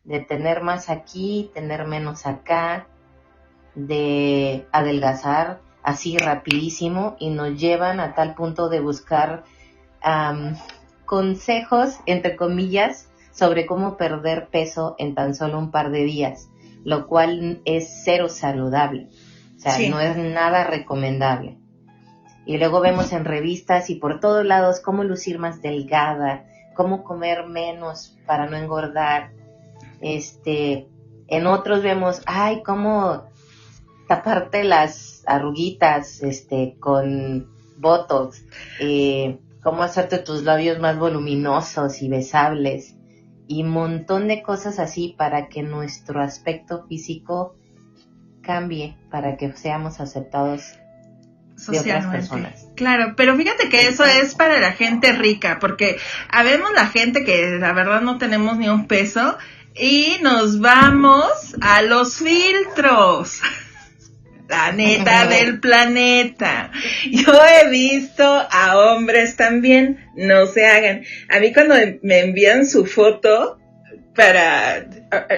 de 0.03 0.19
tener 0.19 0.61
más 0.61 0.89
aquí, 0.89 1.51
tener 1.53 1.85
menos 1.87 2.25
acá, 2.25 2.87
de 3.75 4.67
adelgazar 4.71 5.61
así 5.83 6.17
rapidísimo 6.17 7.15
y 7.19 7.29
nos 7.29 7.59
llevan 7.59 7.99
a 7.99 8.13
tal 8.13 8.35
punto 8.35 8.69
de 8.69 8.79
buscar 8.79 9.43
consejos, 11.05 11.99
entre 12.05 12.35
comillas, 12.35 13.09
sobre 13.31 13.65
cómo 13.65 13.97
perder 13.97 14.47
peso 14.47 14.95
en 14.97 15.15
tan 15.15 15.35
solo 15.35 15.57
un 15.57 15.71
par 15.71 15.91
de 15.91 16.03
días, 16.03 16.49
lo 16.83 17.07
cual 17.07 17.61
es 17.65 18.01
cero 18.03 18.29
saludable. 18.29 19.09
O 19.61 19.63
sea, 19.63 19.89
no 19.89 19.99
es 19.99 20.17
nada 20.17 20.63
recomendable. 20.63 21.59
Y 22.47 22.57
luego 22.57 22.81
vemos 22.81 23.13
en 23.13 23.25
revistas 23.25 23.91
y 23.91 23.95
por 23.95 24.19
todos 24.19 24.43
lados 24.43 24.79
cómo 24.79 25.03
lucir 25.03 25.37
más 25.37 25.61
delgada, 25.61 26.45
cómo 26.73 27.03
comer 27.03 27.45
menos 27.45 28.17
para 28.25 28.49
no 28.49 28.57
engordar. 28.57 29.33
Este, 30.01 30.87
en 31.27 31.45
otros 31.45 31.83
vemos, 31.83 32.23
ay, 32.25 32.63
cómo 32.63 33.25
taparte 34.07 34.63
las 34.63 35.23
arruguitas, 35.27 36.23
este, 36.23 36.75
con 36.79 37.47
botox, 37.77 38.43
eh, 38.79 39.37
cómo 39.61 39.83
hacerte 39.83 40.17
tus 40.17 40.41
labios 40.41 40.79
más 40.79 40.97
voluminosos 40.97 42.01
y 42.01 42.09
besables 42.09 42.95
y 43.47 43.61
un 43.61 43.69
montón 43.69 44.27
de 44.27 44.41
cosas 44.41 44.79
así 44.79 45.13
para 45.17 45.49
que 45.49 45.61
nuestro 45.61 46.19
aspecto 46.21 46.85
físico 46.87 47.55
cambie 48.41 48.95
para 49.09 49.37
que 49.37 49.51
seamos 49.53 49.99
aceptados 49.99 50.77
de 51.67 51.79
otras 51.79 52.05
personas. 52.07 52.67
Claro, 52.75 53.13
pero 53.15 53.35
fíjate 53.37 53.69
que 53.69 53.87
eso 53.87 54.03
es 54.05 54.35
para 54.35 54.59
la 54.59 54.71
gente 54.71 55.11
rica, 55.13 55.59
porque 55.59 55.97
habemos 56.29 56.71
la 56.73 56.87
gente 56.87 57.23
que 57.23 57.57
la 57.59 57.73
verdad 57.73 58.01
no 58.01 58.17
tenemos 58.17 58.57
ni 58.57 58.67
un 58.67 58.87
peso 58.87 59.37
y 59.75 60.17
nos 60.21 60.59
vamos 60.59 61.55
a 61.61 61.81
los 61.81 62.17
filtros. 62.17 63.41
La 64.49 64.73
neta 64.73 65.27
del 65.29 65.61
planeta. 65.61 66.71
Yo 67.09 67.31
he 67.45 67.69
visto 67.69 68.25
a 68.25 68.77
hombres 68.77 69.37
también, 69.37 70.11
no 70.17 70.45
se 70.45 70.67
hagan. 70.67 71.03
A 71.29 71.39
mí 71.39 71.53
cuando 71.53 71.75
me 72.03 72.19
envían 72.19 72.65
su 72.65 72.85
foto 72.85 73.57
para, 74.13 74.87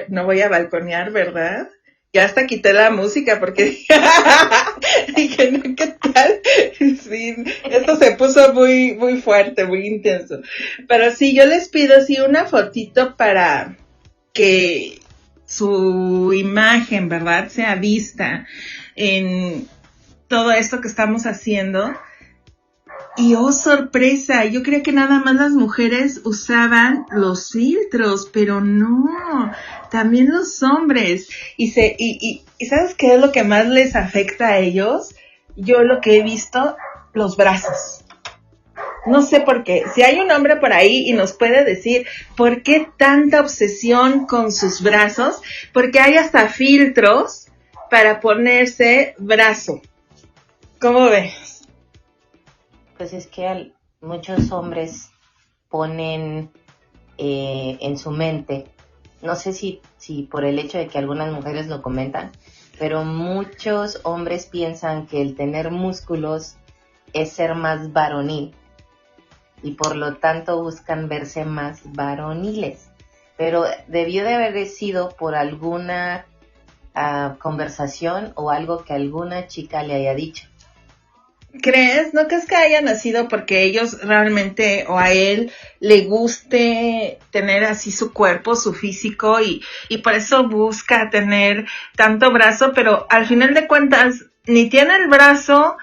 no 0.08 0.26
voy 0.26 0.42
a 0.42 0.50
balconear, 0.50 1.12
¿verdad? 1.12 1.68
Ya 2.14 2.26
hasta 2.26 2.46
quité 2.46 2.74
la 2.74 2.92
música 2.92 3.40
porque 3.40 3.66
dije, 5.16 5.52
no, 5.52 5.76
¿qué 5.76 5.88
tal? 6.14 6.42
Sí, 7.02 7.36
esto 7.70 7.96
se 7.98 8.12
puso 8.12 8.54
muy, 8.54 8.94
muy 8.94 9.22
fuerte, 9.22 9.66
muy 9.66 9.88
intenso. 9.88 10.42
Pero 10.88 11.12
sí, 11.12 11.36
yo 11.36 11.46
les 11.46 11.70
pido 11.70 12.02
sí 12.02 12.20
una 12.20 12.46
fotito 12.46 13.18
para 13.18 13.78
que 14.32 15.00
su 15.46 16.34
imagen, 16.34 17.10
¿verdad?, 17.10 17.50
sea 17.50 17.76
vista 17.76 18.48
en 18.96 19.68
todo 20.28 20.52
esto 20.52 20.82
que 20.82 20.88
estamos 20.88 21.26
haciendo 21.26 21.94
y 23.16 23.36
oh, 23.36 23.52
sorpresa, 23.52 24.46
yo 24.46 24.64
creía 24.64 24.82
que 24.82 24.92
nada 24.92 25.20
más 25.20 25.36
las 25.36 25.52
mujeres 25.52 26.22
usaban 26.24 27.06
los 27.12 27.52
filtros, 27.52 28.30
pero 28.34 28.60
no, 28.60 29.52
también 29.92 30.32
los 30.32 30.64
hombres. 30.64 31.30
Y, 31.56 31.72
se, 31.72 31.96
y, 31.98 32.44
y, 32.60 32.66
¿sabes 32.66 32.96
qué 32.96 33.14
es 33.14 33.22
lo 33.22 33.32
que 33.32 33.44
más 33.44 33.68
les 33.68 33.96
afecta 33.96 34.48
a 34.48 34.58
ellos? 34.58 35.14
Yo 35.56 35.84
lo 35.84 36.02
que 36.02 36.18
he 36.18 36.24
visto, 36.24 36.76
los 37.14 37.38
brazos. 37.38 38.04
No 39.06 39.22
sé 39.22 39.42
por 39.42 39.64
qué. 39.64 39.84
Si 39.94 40.02
hay 40.02 40.20
un 40.20 40.32
hombre 40.32 40.56
por 40.56 40.74
ahí 40.74 41.08
y 41.08 41.14
nos 41.14 41.34
puede 41.34 41.64
decir 41.64 42.08
por 42.36 42.64
qué 42.64 42.88
tanta 42.98 43.42
obsesión 43.42 44.26
con 44.26 44.52
sus 44.52 44.82
brazos, 44.82 45.42
porque 45.72 46.00
hay 46.00 46.16
hasta 46.16 46.48
filtros 46.48 47.48
para 47.92 48.22
ponerse 48.22 49.14
brazo. 49.20 49.82
¿Cómo 50.80 51.06
ves? 51.06 51.53
Pues 53.04 53.12
es 53.12 53.28
que 53.28 53.74
muchos 54.00 54.50
hombres 54.54 55.12
ponen 55.68 56.50
eh, 57.18 57.78
en 57.82 57.98
su 57.98 58.12
mente, 58.12 58.64
no 59.22 59.36
sé 59.36 59.52
si, 59.52 59.82
si 59.98 60.24
por 60.24 60.46
el 60.46 60.58
hecho 60.58 60.78
de 60.78 60.88
que 60.88 61.00
algunas 61.00 61.30
mujeres 61.34 61.68
lo 61.68 61.82
comentan, 61.82 62.32
pero 62.80 63.04
muchos 63.04 64.00
hombres 64.04 64.46
piensan 64.46 65.06
que 65.06 65.22
el 65.22 65.36
tener 65.36 65.70
músculos 65.70 66.56
es 67.12 67.34
ser 67.34 67.56
más 67.56 67.92
varonil 67.92 68.56
y 69.62 69.72
por 69.72 69.98
lo 69.98 70.16
tanto 70.16 70.64
buscan 70.64 71.10
verse 71.10 71.44
más 71.44 71.82
varoniles. 71.84 72.90
Pero 73.36 73.66
debió 73.90 74.24
de 74.24 74.34
haber 74.34 74.66
sido 74.68 75.10
por 75.10 75.36
alguna 75.36 76.26
ah, 76.96 77.36
conversación 77.42 78.32
o 78.36 78.50
algo 78.50 78.86
que 78.86 78.94
alguna 78.94 79.48
chica 79.48 79.84
le 79.84 79.96
haya 79.96 80.16
dicho. 80.16 80.48
¿Crees? 81.62 82.16
¿No 82.16 82.28
crees 82.28 82.46
que 82.46 82.56
haya 82.56 82.82
nacido 82.82 83.28
porque 83.28 83.62
ellos 83.62 84.02
realmente 84.02 84.86
o 84.88 84.98
a 84.98 85.12
él 85.12 85.52
le 85.80 86.02
guste 86.02 87.20
tener 87.30 87.64
así 87.64 87.92
su 87.92 88.12
cuerpo, 88.12 88.56
su 88.56 88.74
físico 88.74 89.40
y, 89.40 89.64
y 89.88 90.00
por 90.00 90.14
eso 90.14 90.48
busca 90.48 91.12
tener 91.12 91.68
tanto 91.96 92.32
brazo, 92.32 92.72
pero 92.74 93.06
al 93.10 93.28
final 93.28 93.54
de 93.54 93.68
cuentas 93.68 94.26
ni 94.46 94.68
tiene 94.68 94.96
el 94.96 95.08
brazo 95.08 95.78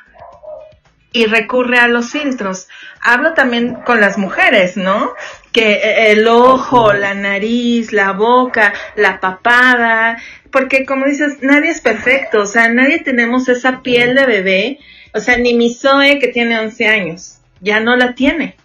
y 1.13 1.27
recurre 1.27 1.79
a 1.79 1.89
los 1.89 2.11
filtros. 2.11 2.69
Hablo 3.01 3.35
también 3.35 3.75
con 3.75 4.01
las 4.01 4.19
mujeres, 4.19 4.77
¿no? 4.77 5.13
Que 5.53 5.75
eh, 5.75 6.13
el 6.13 6.27
ojo, 6.27 6.93
la 6.93 7.15
nariz, 7.15 7.93
la 7.93 8.13
boca, 8.13 8.73
la 8.97 9.21
papada, 9.21 10.19
porque 10.51 10.85
como 10.85 11.07
dices, 11.07 11.39
nadie 11.43 11.71
es 11.71 11.81
perfecto, 11.81 12.43
o 12.43 12.47
sea, 12.47 12.69
nadie 12.69 12.99
tenemos 12.99 13.49
esa 13.49 13.83
piel 13.83 14.15
de 14.15 14.27
bebé 14.27 14.79
o 15.15 15.21
sea, 15.21 15.37
ni 15.39 15.55
mi 15.55 15.73
Zoe, 15.75 16.19
que 16.19 16.29
tiene 16.29 16.59
11 16.59 16.87
años, 16.87 17.39
ya 17.61 17.81
no 17.81 17.97
la 17.97 18.15
tiene. 18.15 18.57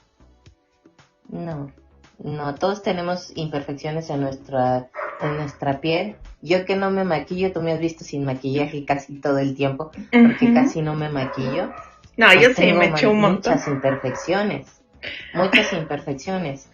No, 1.29 1.71
no, 2.23 2.55
todos 2.55 2.83
tenemos 2.83 3.31
imperfecciones 3.35 4.09
en 4.09 4.21
nuestra, 4.21 4.89
en 5.21 5.37
nuestra 5.37 5.81
piel. 5.81 6.15
Yo 6.41 6.65
que 6.65 6.75
no 6.75 6.91
me 6.91 7.03
maquillo, 7.03 7.51
tú 7.51 7.61
me 7.61 7.71
has 7.71 7.79
visto 7.79 8.03
sin 8.03 8.23
maquillaje 8.23 8.85
casi 8.85 9.19
todo 9.19 9.39
el 9.39 9.55
tiempo, 9.55 9.91
porque 10.11 10.53
casi 10.53 10.81
no 10.81 10.95
me 10.95 11.09
maquillo. 11.09 11.73
No, 12.17 12.31
yo 12.33 12.53
pues 12.53 12.57
sí 12.57 12.71
me 12.71 12.87
echo 12.89 13.11
un 13.11 13.21
montón. 13.21 13.53
Muchas 13.53 13.67
imperfecciones, 13.67 14.81
muchas 15.33 15.73
imperfecciones. 15.73 16.69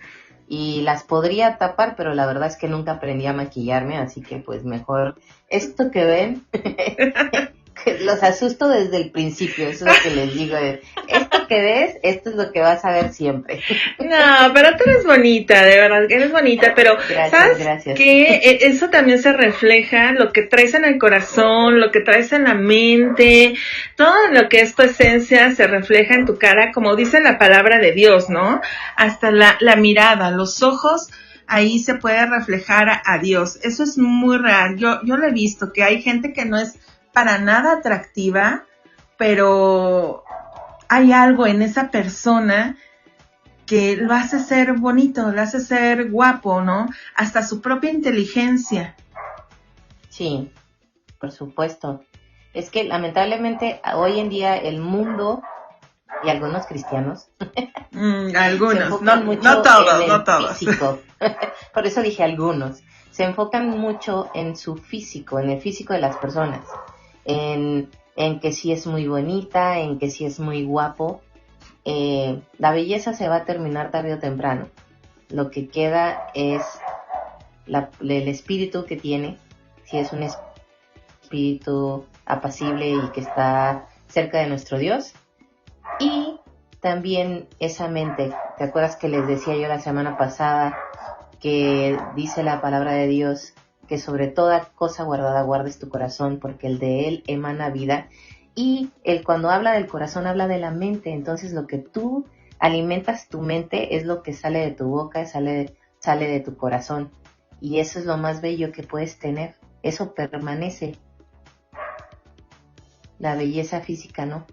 Y 0.47 0.81
las 0.81 1.03
podría 1.03 1.57
tapar, 1.57 1.95
pero 1.95 2.13
la 2.13 2.25
verdad 2.25 2.49
es 2.49 2.57
que 2.57 2.67
nunca 2.67 2.93
aprendí 2.93 3.25
a 3.25 3.31
maquillarme, 3.31 3.97
así 3.97 4.21
que 4.21 4.37
pues 4.37 4.65
mejor 4.65 5.17
esto 5.47 5.91
que 5.91 6.03
ven 6.03 6.45
los 8.01 8.23
asusto 8.23 8.67
desde 8.67 8.97
el 8.97 9.11
principio, 9.11 9.67
eso 9.67 9.85
es 9.85 9.97
lo 9.97 10.03
que 10.03 10.15
les 10.15 10.33
digo. 10.33 10.57
Esto 11.07 11.47
que 11.47 11.61
ves, 11.61 11.97
esto 12.03 12.29
es 12.29 12.35
lo 12.35 12.51
que 12.51 12.59
vas 12.59 12.83
a 12.85 12.91
ver 12.91 13.13
siempre. 13.13 13.61
No, 13.99 14.53
pero 14.53 14.75
tú 14.75 14.89
eres 14.89 15.05
bonita, 15.05 15.63
de 15.63 15.77
verdad, 15.77 16.03
eres 16.09 16.31
bonita, 16.31 16.73
pero 16.75 16.97
gracias, 17.07 17.31
¿sabes 17.61 17.83
que 17.95 18.57
Eso 18.61 18.89
también 18.89 19.21
se 19.21 19.31
refleja, 19.31 20.11
lo 20.11 20.33
que 20.33 20.41
traes 20.41 20.73
en 20.73 20.83
el 20.83 20.97
corazón, 20.97 21.79
lo 21.79 21.91
que 21.91 22.01
traes 22.01 22.33
en 22.33 22.43
la 22.43 22.55
mente, 22.55 23.53
todo 23.95 24.13
lo 24.33 24.49
que 24.49 24.61
es 24.61 24.75
tu 24.75 24.81
esencia 24.81 25.51
se 25.51 25.65
refleja 25.67 26.15
en 26.15 26.25
tu 26.25 26.37
cara, 26.37 26.71
como 26.73 26.95
dice 26.95 27.21
la 27.21 27.37
palabra 27.37 27.77
de 27.77 27.93
Dios, 27.93 28.29
¿no? 28.29 28.59
Hasta 28.97 29.31
la, 29.31 29.55
la 29.61 29.75
mirada, 29.77 30.31
los 30.31 30.61
ojos 30.61 31.09
ahí 31.47 31.79
se 31.79 31.95
puede 31.95 32.25
reflejar 32.25 32.89
a, 32.89 33.01
a, 33.05 33.17
Dios. 33.17 33.59
Eso 33.61 33.83
es 33.83 33.97
muy 33.97 34.37
real. 34.37 34.77
Yo, 34.77 35.01
yo 35.03 35.17
lo 35.17 35.27
he 35.27 35.31
visto, 35.31 35.71
que 35.73 35.83
hay 35.83 36.01
gente 36.01 36.33
que 36.33 36.45
no 36.45 36.57
es 36.57 36.75
para 37.13 37.37
nada 37.37 37.73
atractiva, 37.73 38.65
pero 39.17 40.23
hay 40.89 41.13
algo 41.13 41.47
en 41.47 41.61
esa 41.61 41.91
persona 41.91 42.77
que 43.65 43.95
lo 43.95 44.13
hace 44.13 44.39
ser 44.39 44.73
bonito, 44.73 45.31
lo 45.31 45.41
hace 45.41 45.59
ser 45.59 46.09
guapo, 46.09 46.61
¿no? 46.61 46.89
Hasta 47.15 47.43
su 47.43 47.61
propia 47.61 47.91
inteligencia. 47.91 48.95
Sí, 50.09 50.51
por 51.19 51.31
supuesto. 51.31 52.01
Es 52.53 52.69
que 52.69 52.83
lamentablemente 52.83 53.81
hoy 53.95 54.19
en 54.19 54.29
día 54.29 54.57
el 54.57 54.79
mundo 54.81 55.41
y 56.23 56.29
algunos 56.29 56.65
cristianos. 56.65 57.29
Mm, 57.93 58.37
algunos, 58.37 59.01
no, 59.01 59.17
no, 59.17 59.61
todos, 59.61 60.07
no 60.07 60.23
todos. 60.23 60.57
por 61.73 61.85
eso 61.85 62.01
dije 62.01 62.23
algunos. 62.23 62.81
Se 63.11 63.25
enfocan 63.25 63.69
mucho 63.69 64.31
en 64.33 64.55
su 64.55 64.77
físico, 64.77 65.39
en 65.39 65.49
el 65.49 65.59
físico 65.59 65.91
de 65.91 65.99
las 65.99 66.15
personas 66.15 66.61
en, 67.25 67.89
que 68.39 68.51
si 68.51 68.71
es 68.71 68.87
muy 68.87 69.07
bonita, 69.07 69.79
en 69.79 69.99
que 69.99 70.09
si 70.09 70.25
es 70.25 70.39
muy 70.39 70.63
guapo. 70.63 71.21
Eh, 71.85 72.41
la 72.57 72.71
belleza 72.71 73.13
se 73.13 73.27
va 73.27 73.37
a 73.37 73.45
terminar 73.45 73.91
tarde 73.91 74.13
o 74.13 74.19
temprano. 74.19 74.67
Lo 75.29 75.49
que 75.49 75.67
queda 75.67 76.27
es 76.33 76.61
el 77.67 78.27
espíritu 78.27 78.85
que 78.85 78.97
tiene, 78.97 79.37
si 79.85 79.97
es 79.97 80.11
un 80.11 80.23
espíritu 80.23 82.05
apacible 82.25 82.89
y 82.89 83.09
que 83.13 83.21
está 83.21 83.87
cerca 84.07 84.39
de 84.39 84.47
nuestro 84.47 84.77
Dios. 84.77 85.13
Y 85.99 86.39
también 86.81 87.47
esa 87.59 87.87
mente, 87.87 88.33
¿te 88.57 88.63
acuerdas 88.63 88.95
que 88.95 89.07
les 89.07 89.25
decía 89.27 89.55
yo 89.55 89.67
la 89.67 89.79
semana 89.79 90.17
pasada 90.17 90.77
que 91.39 91.97
dice 92.15 92.43
la 92.43 92.61
palabra 92.61 92.93
de 92.93 93.07
Dios 93.07 93.53
que 93.91 93.97
sobre 93.97 94.29
toda 94.29 94.69
cosa 94.73 95.03
guardada 95.03 95.41
guardes 95.41 95.77
tu 95.77 95.89
corazón, 95.89 96.39
porque 96.39 96.65
el 96.65 96.79
de 96.79 97.09
él 97.09 97.23
emana 97.27 97.69
vida. 97.71 98.07
Y 98.55 98.89
él 99.03 99.21
cuando 99.21 99.49
habla 99.49 99.73
del 99.73 99.87
corazón 99.87 100.27
habla 100.27 100.47
de 100.47 100.59
la 100.59 100.71
mente, 100.71 101.11
entonces 101.11 101.51
lo 101.51 101.67
que 101.67 101.79
tú 101.79 102.25
alimentas 102.57 103.27
tu 103.27 103.41
mente 103.41 103.97
es 103.97 104.05
lo 104.05 104.23
que 104.23 104.31
sale 104.31 104.59
de 104.59 104.71
tu 104.71 104.85
boca, 104.85 105.25
sale, 105.25 105.75
sale 105.99 106.29
de 106.29 106.39
tu 106.39 106.55
corazón. 106.55 107.11
Y 107.59 107.81
eso 107.81 107.99
es 107.99 108.05
lo 108.05 108.15
más 108.15 108.39
bello 108.39 108.71
que 108.71 108.83
puedes 108.83 109.19
tener. 109.19 109.55
Eso 109.83 110.13
permanece. 110.13 110.97
La 113.19 113.35
belleza 113.35 113.81
física, 113.81 114.25
¿no? 114.25 114.47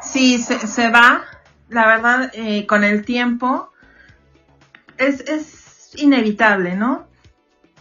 Sí, 0.00 0.38
se, 0.38 0.88
va. 0.88 1.22
La 1.68 1.86
verdad, 1.86 2.30
eh, 2.32 2.66
con 2.66 2.82
el 2.82 3.04
tiempo 3.04 3.68
es, 4.96 5.20
es 5.20 5.90
inevitable, 5.98 6.76
¿no? 6.76 7.12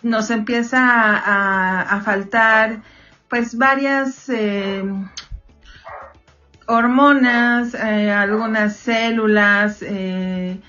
Nos 0.04 0.30
empieza 0.30 0.80
a, 0.82 2.02
faltar 2.02 2.82
pues 3.30 3.58
varias 3.58 4.30
eh, 4.30 4.84
hormonas, 6.68 7.74
eh, 7.74 8.12
algunas 8.12 8.76
células, 8.76 9.82
eh, 9.82 10.60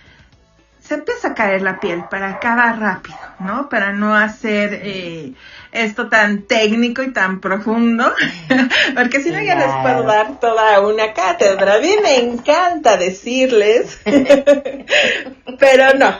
se 0.80 0.94
empieza 0.94 1.28
a 1.28 1.34
caer 1.34 1.62
la 1.62 1.80
piel 1.80 2.04
para 2.08 2.30
acabar 2.30 2.78
rápido, 2.78 3.18
¿no? 3.40 3.68
Para 3.68 3.92
no 3.92 4.14
hacer 4.14 5.34
esto 5.72 6.08
tan 6.08 6.42
técnico 6.42 7.02
y 7.02 7.12
tan 7.12 7.40
profundo, 7.40 8.12
porque 8.94 9.20
si 9.20 9.30
no 9.30 9.42
ya 9.42 9.56
les 9.56 9.74
puedo 9.82 10.04
dar 10.04 10.38
toda 10.40 10.80
una 10.80 11.12
cátedra. 11.12 11.74
A 11.74 11.78
mí 11.80 11.96
me 12.02 12.18
encanta 12.18 12.96
decirles, 12.96 14.00
pero 15.58 15.94
no, 15.98 16.18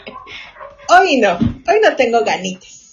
hoy 0.89 1.19
no, 1.19 1.35
hoy 1.35 1.81
no 1.83 1.95
tengo 1.97 2.25
ganitas. 2.25 2.84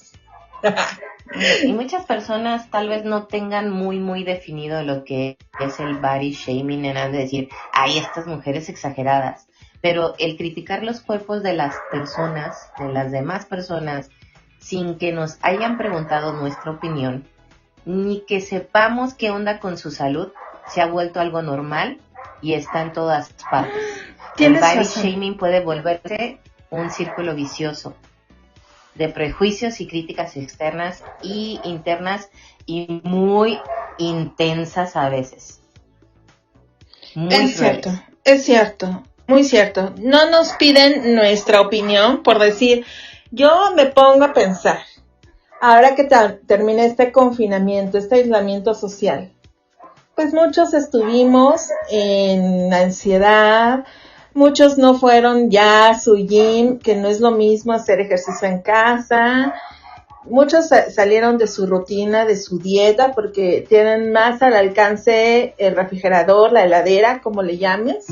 Y 1.64 1.74
muchas 1.74 2.06
personas 2.06 2.70
tal 2.70 2.90
vez 2.90 3.06
no 3.06 3.28
tengan 3.28 3.70
muy, 3.70 4.00
muy 4.00 4.24
definido 4.24 4.84
lo 4.84 5.04
que 5.04 5.38
es 5.60 5.80
el 5.80 5.98
body 5.98 6.32
shaming, 6.32 6.86
en 6.86 7.12
de 7.12 7.18
decir, 7.18 7.50
hay 7.74 7.98
estas 7.98 8.28
mujeres 8.28 8.70
exageradas. 8.70 9.48
Pero 9.82 10.14
el 10.20 10.38
criticar 10.38 10.84
los 10.84 11.02
cuerpos 11.02 11.42
de 11.42 11.54
las 11.54 11.76
personas, 11.92 12.72
de 12.78 12.90
las 12.90 13.12
demás 13.12 13.46
personas, 13.46 14.10
sin 14.60 14.98
que 14.98 15.12
nos 15.12 15.40
hayan 15.42 15.78
preguntado 15.78 16.34
nuestra 16.34 16.72
opinión, 16.72 17.28
ni 17.86 18.22
que 18.28 18.42
sepamos 18.42 19.16
qué 19.16 19.32
onda 19.32 19.60
con 19.60 19.78
su 19.78 19.90
salud, 19.90 20.32
se 20.68 20.82
ha 20.82 20.86
vuelto 20.86 21.20
algo 21.20 21.42
normal 21.42 22.00
y 22.42 22.54
está 22.54 22.82
en 22.82 22.94
todas 22.94 23.34
partes. 23.50 23.82
El 24.38 24.54
body 24.56 24.84
shaming 24.84 25.38
puede 25.38 25.62
volverse 25.62 26.40
un 26.70 26.90
círculo 26.90 27.36
vicioso 27.36 27.96
de 28.96 29.10
prejuicios 29.10 29.80
y 29.82 29.88
críticas 29.88 30.36
externas 30.38 31.04
y 31.22 31.60
internas 31.64 32.30
y 32.66 33.02
muy 33.04 33.60
intensas 33.98 34.96
a 34.96 35.10
veces. 35.10 35.62
es 37.16 37.58
cierto, 37.58 37.92
es 38.24 38.44
cierto, 38.44 39.04
muy 39.28 39.44
cierto. 39.44 39.94
No 39.98 40.30
nos 40.30 40.54
piden 40.54 41.16
nuestra 41.16 41.62
opinión 41.62 42.24
por 42.24 42.40
decir, 42.40 42.86
yo 43.32 43.72
me 43.76 43.86
pongo 43.86 44.26
a 44.26 44.34
pensar, 44.34 44.80
ahora 45.62 45.96
que 45.96 46.08
termine 46.48 46.86
este 46.86 47.12
confinamiento, 47.12 47.98
este 47.98 48.16
aislamiento 48.16 48.74
social, 48.74 49.32
pues 50.16 50.34
muchos 50.34 50.74
estuvimos 50.74 51.70
en 51.90 52.74
ansiedad, 52.74 53.86
Muchos 54.34 54.78
no 54.78 54.96
fueron 54.96 55.50
ya 55.50 55.90
a 55.90 56.00
su 56.00 56.16
gym, 56.16 56.80
que 56.80 56.96
no 56.96 57.10
es 57.10 57.20
lo 57.20 57.32
mismo 57.32 57.74
hacer 57.74 58.00
ejercicio 58.00 58.48
en 58.48 58.62
casa. 58.62 59.54
Muchos 60.24 60.70
salieron 60.94 61.38
de 61.38 61.48
su 61.48 61.66
rutina, 61.66 62.26
de 62.26 62.38
su 62.38 62.60
dieta, 62.60 63.12
porque 63.14 63.66
tienen 63.68 64.12
más 64.12 64.42
al 64.42 64.54
alcance 64.54 65.56
el 65.58 65.76
refrigerador, 65.76 66.54
la 66.54 66.64
heladera, 66.64 67.22
como 67.22 67.42
le 67.42 67.58
llames. 67.58 68.06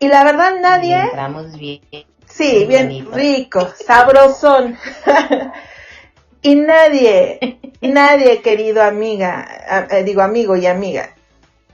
Y 0.00 0.08
la 0.08 0.24
verdad 0.24 0.54
nadie... 0.60 1.00
Entramos 1.00 1.56
bien. 1.56 1.80
Sí, 2.26 2.64
bien 2.66 3.06
rico, 3.12 3.68
sabrosón. 3.86 4.76
y 6.42 6.56
nadie, 6.56 7.58
nadie, 7.80 8.42
querido 8.42 8.82
amiga, 8.82 9.88
eh, 9.90 10.02
digo 10.02 10.20
amigo 10.20 10.56
y 10.56 10.66
amiga, 10.66 11.14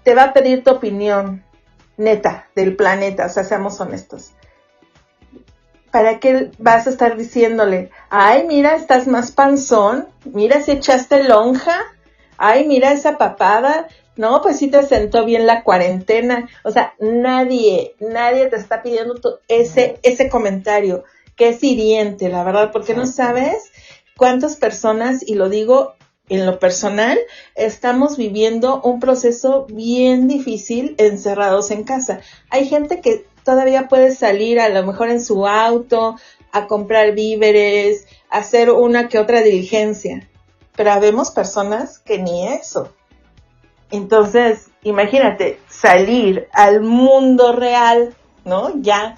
te 0.03 0.15
va 0.15 0.25
a 0.25 0.33
pedir 0.33 0.65
tu 0.65 0.71
opinión 0.71 1.45
neta 1.97 2.49
del 2.55 2.77
planeta, 2.77 3.27
o 3.27 3.29
sea, 3.29 3.45
seamos 3.45 3.81
honestos. 3.81 4.33
¿Para 5.91 6.21
qué 6.21 6.51
vas 6.59 6.87
a 6.87 6.91
estar 6.91 7.17
diciéndole, 7.17 7.91
ay, 8.11 8.45
mira, 8.47 8.77
estás 8.77 9.07
más 9.07 9.33
panzón, 9.33 10.09
mira 10.25 10.63
si 10.63 10.73
echaste 10.73 11.25
lonja, 11.25 11.79
ay, 12.39 12.67
mira 12.67 12.93
esa 12.93 13.19
papada, 13.19 13.89
no, 14.17 14.41
pues 14.41 14.59
sí 14.59 14.69
te 14.69 14.83
sentó 14.83 15.25
bien 15.25 15.47
la 15.47 15.63
cuarentena, 15.63 16.49
o 16.65 16.71
sea, 16.71 16.95
nadie, 17.01 17.95
nadie 18.01 18.47
te 18.47 18.57
está 18.57 18.83
pidiendo 18.83 19.41
ese, 19.49 19.99
ese 20.03 20.29
comentario, 20.29 21.05
que 21.37 21.51
es 21.51 21.65
hiriente, 21.65 22.29
la 22.29 22.45
verdad, 22.45 22.71
porque 22.73 22.95
no 22.95 23.07
sabes 23.07 23.73
cuántas 24.17 24.57
personas, 24.57 25.27
y 25.27 25.35
lo 25.35 25.49
digo 25.49 25.95
en 26.31 26.47
lo 26.47 26.59
personal, 26.59 27.19
estamos 27.57 28.17
viviendo 28.17 28.81
un 28.83 29.01
proceso 29.01 29.67
bien 29.69 30.29
difícil 30.29 30.95
encerrados 30.97 31.73
en 31.73 31.83
casa. 31.83 32.21
Hay 32.51 32.67
gente 32.67 33.01
que 33.01 33.27
todavía 33.45 33.89
puede 33.89 34.15
salir 34.15 34.61
a 34.61 34.69
lo 34.69 34.87
mejor 34.87 35.11
en 35.11 35.21
su 35.21 35.47
auto 35.47 36.17
a 36.53 36.69
comprar 36.69 37.15
víveres, 37.15 38.07
hacer 38.31 38.71
una 38.71 39.09
que 39.09 39.19
otra 39.19 39.43
diligencia, 39.43 40.29
pero 40.77 40.93
habemos 40.93 41.33
personas 41.33 41.99
que 41.99 42.19
ni 42.19 42.47
eso. 42.47 42.95
Entonces, 43.91 44.71
imagínate 44.85 45.59
salir 45.69 46.47
al 46.53 46.81
mundo 46.81 47.53
real, 47.53 48.15
¿no? 48.45 48.81
Ya 48.81 49.17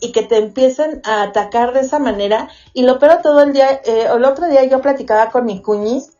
y 0.00 0.12
que 0.12 0.22
te 0.22 0.36
empiecen 0.36 1.00
a 1.04 1.22
atacar 1.22 1.72
de 1.72 1.80
esa 1.80 1.98
manera. 1.98 2.48
Y 2.72 2.82
lo 2.82 2.98
peor 2.98 3.20
todo 3.22 3.42
el 3.42 3.52
día, 3.52 3.80
eh, 3.84 4.06
el 4.14 4.24
otro 4.24 4.46
día 4.46 4.64
yo 4.64 4.80
platicaba 4.80 5.30
con 5.30 5.44
mi 5.46 5.60
cuñis 5.60 6.17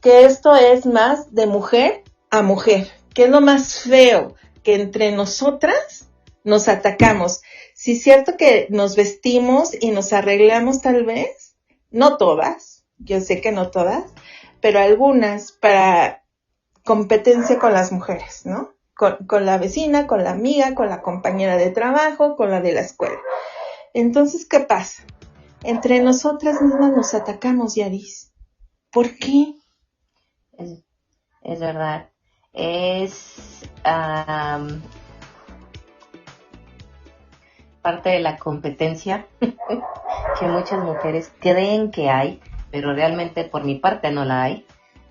que 0.00 0.24
esto 0.24 0.54
es 0.54 0.86
más 0.86 1.34
de 1.34 1.46
mujer 1.46 2.04
a 2.30 2.42
mujer, 2.42 2.90
que 3.14 3.24
es 3.24 3.30
lo 3.30 3.40
más 3.40 3.80
feo, 3.80 4.34
que 4.62 4.74
entre 4.74 5.12
nosotras 5.12 6.08
nos 6.44 6.68
atacamos. 6.68 7.42
Si 7.74 7.92
es 7.92 8.02
cierto 8.02 8.36
que 8.36 8.66
nos 8.70 8.96
vestimos 8.96 9.70
y 9.78 9.90
nos 9.90 10.12
arreglamos 10.12 10.80
tal 10.80 11.04
vez, 11.04 11.56
no 11.90 12.16
todas, 12.16 12.84
yo 12.98 13.20
sé 13.20 13.40
que 13.40 13.52
no 13.52 13.70
todas, 13.70 14.04
pero 14.60 14.80
algunas 14.80 15.52
para 15.52 16.24
competencia 16.84 17.58
con 17.58 17.72
las 17.72 17.92
mujeres, 17.92 18.42
¿no? 18.44 18.72
Con, 18.94 19.26
con, 19.26 19.44
la 19.44 19.58
vecina, 19.58 20.06
con 20.06 20.24
la 20.24 20.30
amiga, 20.30 20.74
con 20.74 20.88
la 20.88 21.02
compañera 21.02 21.56
de 21.56 21.70
trabajo, 21.70 22.36
con 22.36 22.50
la 22.50 22.60
de 22.60 22.72
la 22.72 22.80
escuela. 22.80 23.18
Entonces, 23.92 24.46
¿qué 24.46 24.60
pasa? 24.60 25.02
Entre 25.62 26.00
nosotras 26.00 26.62
mismas 26.62 26.92
nos 26.92 27.12
atacamos, 27.12 27.74
Yaris. 27.74 28.32
¿Por 28.90 29.16
qué? 29.16 29.54
Es, 30.58 30.84
es 31.42 31.60
verdad. 31.60 32.08
Es 32.52 33.62
parte 37.82 38.08
de 38.10 38.20
la 38.20 38.36
competencia 38.36 39.26
que 39.40 40.46
muchas 40.46 40.82
mujeres 40.82 41.32
creen 41.40 41.90
que 41.90 42.10
hay, 42.10 42.40
pero 42.70 42.92
realmente 42.94 43.44
por 43.44 43.64
mi 43.64 43.76
parte 43.76 44.10
no 44.10 44.24
la 44.24 44.42
hay, 44.42 44.66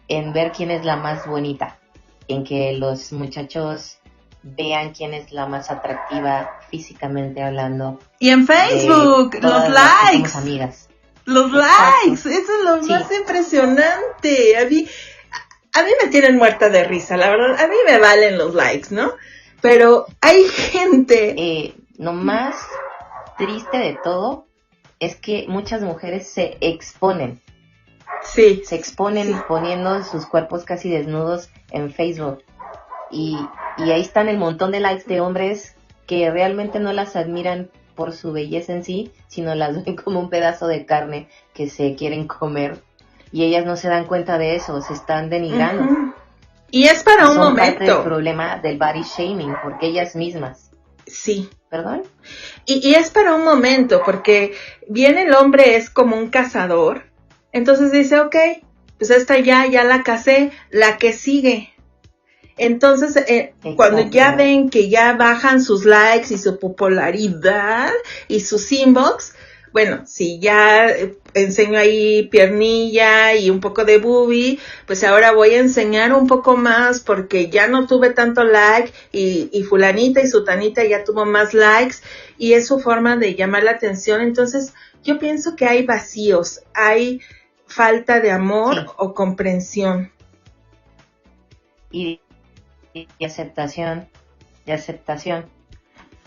en 0.08 0.34
ver 0.34 0.52
quién 0.52 0.72
es 0.72 0.84
la 0.84 0.98
más 0.98 1.26
bonita, 1.26 1.80
en 2.28 2.44
que 2.44 2.74
los 2.74 3.12
muchachos 3.14 4.00
vean 4.44 4.94
quién 4.94 5.14
es 5.14 5.32
la 5.32 5.48
más 5.48 5.72
atractiva 5.72 6.60
físicamente 6.70 7.42
hablando. 7.42 8.00
Y 8.20 8.30
en 8.30 8.46
Facebook, 8.46 9.38
los 9.42 9.70
likes. 9.70 10.38
Amigas. 10.38 10.90
Los 11.26 11.52
likes, 11.52 12.30
eso 12.30 12.30
es 12.30 12.64
lo 12.64 12.82
más 12.84 13.12
impresionante. 13.12 14.58
A 14.58 14.66
mí, 14.70 14.88
a 15.76 15.84
mí 15.84 15.92
me 16.02 16.10
tienen 16.10 16.38
muerta 16.38 16.70
de 16.70 16.86
risa, 16.86 17.18
la 17.18 17.30
verdad. 17.30 17.60
A 17.60 17.68
mí 17.68 17.76
me 17.86 18.00
valen 18.00 18.38
los 18.38 18.56
likes, 18.56 18.96
¿no? 18.96 19.12
Pero 19.62 20.06
hay 20.22 20.46
gente. 20.46 21.36
Eh, 21.38 21.76
lo 21.98 22.14
más 22.14 22.56
triste 23.38 23.78
de 23.78 23.98
todo 24.02 24.46
es 25.02 25.18
que 25.18 25.46
muchas 25.50 25.82
mujeres 25.82 26.28
se 26.30 26.58
exponen. 26.62 27.42
Sí. 28.24 28.62
Se 28.66 28.76
exponen 28.76 29.36
poniendo 29.50 30.02
sus 30.06 30.26
cuerpos 30.26 30.64
casi 30.64 30.90
desnudos 30.90 31.50
en 31.72 31.92
Facebook. 31.92 32.44
Y, 33.12 33.38
y 33.78 33.92
ahí 33.92 34.02
están 34.02 34.30
el 34.30 34.38
montón 34.38 34.72
de 34.72 34.80
likes 34.80 35.04
de 35.08 35.20
hombres 35.20 35.76
que 36.08 36.32
realmente 36.32 36.80
no 36.80 36.94
las 36.94 37.18
admiran 37.18 37.70
por 37.96 38.14
su 38.14 38.32
belleza 38.32 38.72
en 38.72 38.86
sí, 38.86 39.12
sino 39.28 39.56
las 39.56 39.76
ven 39.86 39.98
como 39.98 40.22
un 40.22 40.30
pedazo 40.30 40.68
de 40.68 40.86
carne 40.86 41.28
que 41.54 41.70
se 41.70 41.96
quieren 41.96 42.28
comer. 42.28 42.82
Y 43.36 43.44
ellas 43.44 43.66
no 43.66 43.76
se 43.76 43.90
dan 43.90 44.06
cuenta 44.06 44.38
de 44.38 44.56
eso, 44.56 44.82
se 44.82 44.94
están 44.94 45.30
denigrando. 45.30 46.14
Y 46.72 46.86
es 46.86 47.04
para 47.04 47.30
un 47.30 47.36
momento. 47.36 47.84
el 47.84 48.04
problema 48.06 48.60
del 48.60 48.78
body 48.78 49.04
shaming, 49.04 49.54
porque 49.62 49.88
ellas 49.88 50.16
mismas. 50.16 50.72
Sí. 51.06 51.50
¿Perdón? 51.70 52.04
Y, 52.66 52.88
y 52.88 52.96
es 52.96 53.10
para 53.10 53.36
un 53.36 53.44
momento, 53.44 54.02
porque 54.06 54.56
viene 54.88 55.24
el 55.24 55.36
hombre, 55.36 55.76
es 55.76 55.90
como 55.90 56.16
un 56.16 56.30
cazador. 56.30 57.08
Entonces 57.52 57.92
dice, 57.92 58.22
ok, 58.22 58.38
pues 58.98 59.12
esta 59.12 59.38
ya, 59.38 59.66
ya 59.66 59.84
la 59.84 60.04
casé, 60.04 60.52
la 60.70 60.98
que 60.98 61.12
sigue. 61.12 61.74
Entonces, 62.56 63.18
eh, 63.18 63.54
cuando 63.76 64.00
ya 64.10 64.34
ven 64.34 64.70
que 64.70 64.88
ya 64.88 65.12
bajan 65.12 65.62
sus 65.62 65.84
likes 65.84 66.34
y 66.34 66.38
su 66.38 66.58
popularidad 66.58 67.92
y 68.30 68.40
sus 68.40 68.72
inbox, 68.72 69.34
bueno, 69.76 70.04
si 70.06 70.40
ya 70.40 70.88
eh, 70.88 71.18
enseño 71.34 71.78
ahí 71.78 72.30
piernilla 72.30 73.36
y 73.36 73.50
un 73.50 73.60
poco 73.60 73.84
de 73.84 73.98
boobie, 73.98 74.58
pues 74.88 75.04
ahora 75.04 75.34
voy 75.34 75.50
a 75.50 75.60
enseñar 75.60 76.14
un 76.14 76.28
poco 76.28 76.56
más 76.56 77.02
porque 77.02 77.50
ya 77.50 77.68
no 77.68 77.86
tuve 77.86 78.12
tanto 78.12 78.46
like 78.46 78.94
y, 79.12 79.50
y 79.52 79.64
fulanita 79.64 80.22
y 80.22 80.28
sutanita 80.28 80.86
ya 80.86 81.04
tuvo 81.04 81.26
más 81.26 81.54
likes 81.54 81.98
y 82.38 82.54
es 82.54 82.68
su 82.68 82.80
forma 82.80 83.18
de 83.18 83.36
llamar 83.36 83.64
la 83.64 83.72
atención. 83.72 84.22
Entonces, 84.22 84.74
yo 85.04 85.20
pienso 85.20 85.58
que 85.58 85.66
hay 85.66 85.86
vacíos, 85.86 86.62
hay 86.74 87.20
falta 87.68 88.22
de 88.22 88.32
amor 88.32 88.94
o 88.96 89.14
comprensión. 89.14 90.10
Y, 91.92 92.22
y, 92.94 93.26
aceptación, 93.26 94.08
y 94.66 94.72
aceptación 94.72 95.54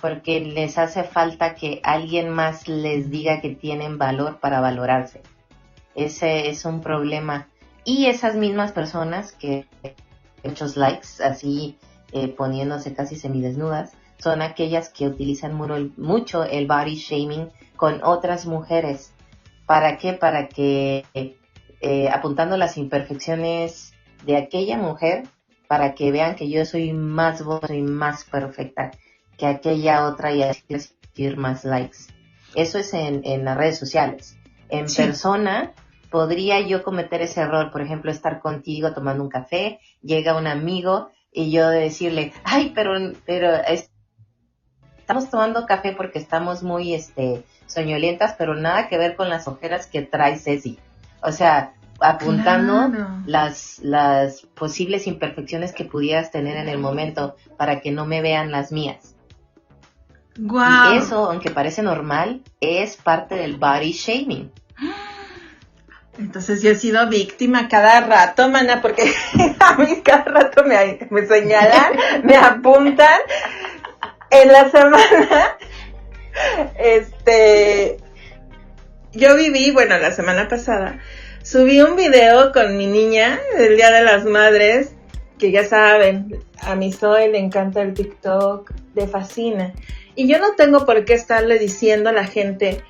porque 0.01 0.41
les 0.41 0.79
hace 0.79 1.03
falta 1.05 1.55
que 1.55 1.81
alguien 1.83 2.31
más 2.31 2.69
les 2.69 3.11
diga 3.11 3.41
que 3.41 3.51
tienen 3.51 3.99
valor 3.99 4.39
para 4.39 4.61
valorarse. 4.61 5.23
Ese 5.95 6.49
es 6.49 6.65
un 6.65 6.81
problema. 6.81 7.49
Y 7.85 8.07
esas 8.07 8.37
mismas 8.37 8.73
personas 8.73 9.33
que 9.33 9.67
muchos 10.45 10.77
likes, 10.77 11.09
así 11.25 11.79
eh, 12.13 12.29
poniéndose 12.29 12.95
casi 12.95 13.17
semidesnudas, 13.17 13.93
son 14.19 14.43
aquellas 14.43 14.89
que 14.89 15.07
utilizan 15.07 15.55
mucho 15.55 16.45
el 16.45 16.67
body 16.67 16.97
shaming 16.97 17.51
con 17.77 18.03
otras 18.03 18.47
mujeres. 18.47 19.13
¿Para 19.67 19.99
qué? 19.99 20.13
Para 20.13 20.49
que 20.49 21.05
eh, 21.81 22.09
apuntando 22.09 22.57
las 22.57 22.77
imperfecciones 22.77 23.95
de 24.25 24.37
aquella 24.37 24.77
mujer, 24.77 25.25
para 25.69 25.95
que 25.95 26.11
vean 26.11 26.35
que 26.35 26.49
yo 26.49 26.65
soy 26.65 26.93
más 26.93 27.45
voz 27.45 27.71
y 27.71 27.83
más 27.83 28.25
perfecta 28.25 28.91
que 29.39 29.47
aquella 29.47 30.07
otra 30.07 30.33
y 30.35 30.43
así 30.43 30.63
recibir 30.69 31.39
más 31.39 31.65
likes. 31.65 31.99
Eso 32.55 32.79
es 32.79 32.93
en, 32.93 33.23
en 33.25 33.45
las 33.45 33.57
redes 33.57 33.79
sociales. 33.79 34.37
En 34.69 34.87
persona 34.95 35.73
podría 36.11 36.61
yo 36.61 36.83
cometer 36.83 37.23
ese 37.23 37.41
error, 37.41 37.71
por 37.71 37.81
ejemplo, 37.81 38.11
estar 38.11 38.41
contigo 38.41 38.93
tomando 38.93 39.23
un 39.23 39.31
café, 39.31 39.81
llega 40.03 40.37
un 40.37 40.47
amigo 40.47 41.11
y 41.33 41.51
yo 41.51 41.69
decirle, 41.69 42.33
ay, 42.45 42.73
pero, 42.75 42.93
pero 43.25 43.51
estamos 44.99 45.31
tomando 45.31 45.67
café 45.67 45.93
porque 45.93 46.19
estamos 46.19 46.63
muy, 46.63 46.95
este, 46.95 47.45
soñolientas, 47.67 48.35
pero 48.37 48.55
nada 48.55 48.89
que 48.89 48.99
ver 48.99 49.17
con 49.17 49.29
las 49.29 49.47
ojeras 49.47 49.87
que 49.87 50.03
trae 50.03 50.39
Ceci. 50.39 50.79
O 51.23 51.33
sea, 51.33 51.75
apuntando 52.01 52.93
las, 53.27 53.79
las 53.81 54.43
posibles 54.55 55.07
imperfecciones 55.07 55.73
que 55.73 55.85
pudieras 55.85 56.31
tener 56.31 56.57
en 56.57 56.69
el 56.69 56.79
momento 56.79 57.37
para 57.57 57.81
que 57.81 57.91
no 57.91 58.07
me 58.07 58.23
vean 58.23 58.51
las 58.51 58.73
mías. 58.73 59.17
Y 60.39 60.99
eso, 60.99 61.31
aunque 61.31 61.51
parece 61.51 61.83
normal, 61.83 62.43
es 62.61 62.97
parte 62.97 63.35
del 63.35 63.57
body 63.57 63.93
shaming. 63.93 64.53
Entonces 66.19 66.63
yo 66.63 66.71
he 66.71 66.75
sido 66.75 67.09
víctima 67.09 67.69
cada 67.69 68.01
rato, 68.01 68.49
mana, 68.49 68.81
porque 68.81 69.13
a 69.61 69.75
mí 69.77 70.01
cada 70.03 70.25
rato 70.25 70.65
me, 70.65 71.07
me 71.11 71.27
señalan, 71.27 71.93
me 72.25 72.37
apuntan. 72.37 73.21
En 74.31 74.49
la 74.49 74.71
semana, 74.71 75.57
este, 76.79 77.97
yo 79.13 79.37
viví, 79.37 79.71
bueno, 79.71 79.97
la 79.99 80.13
semana 80.13 80.49
pasada, 80.49 80.99
subí 81.43 81.81
un 81.81 81.97
video 81.97 82.53
con 82.53 82.77
mi 82.77 82.87
niña 82.87 83.41
del 83.57 83.77
Día 83.77 83.91
de 83.91 84.03
las 84.03 84.25
Madres, 84.25 84.93
que 85.39 85.51
ya 85.51 85.65
saben, 85.65 86.45
a 86.61 86.75
mi 86.75 86.93
Zoe 86.93 87.29
le 87.29 87.39
encanta 87.39 87.81
el 87.81 87.95
TikTok, 87.95 88.71
le 88.95 89.07
fascina. 89.07 89.73
Y 90.19 90.27
yo 90.27 90.41
no 90.41 90.57
tengo 90.57 90.85
por 90.85 91.05
qué 91.05 91.15
estarle 91.15 91.61
diciendo 91.61 92.11
a 92.11 92.13
la 92.13 92.27
gente 92.27 92.83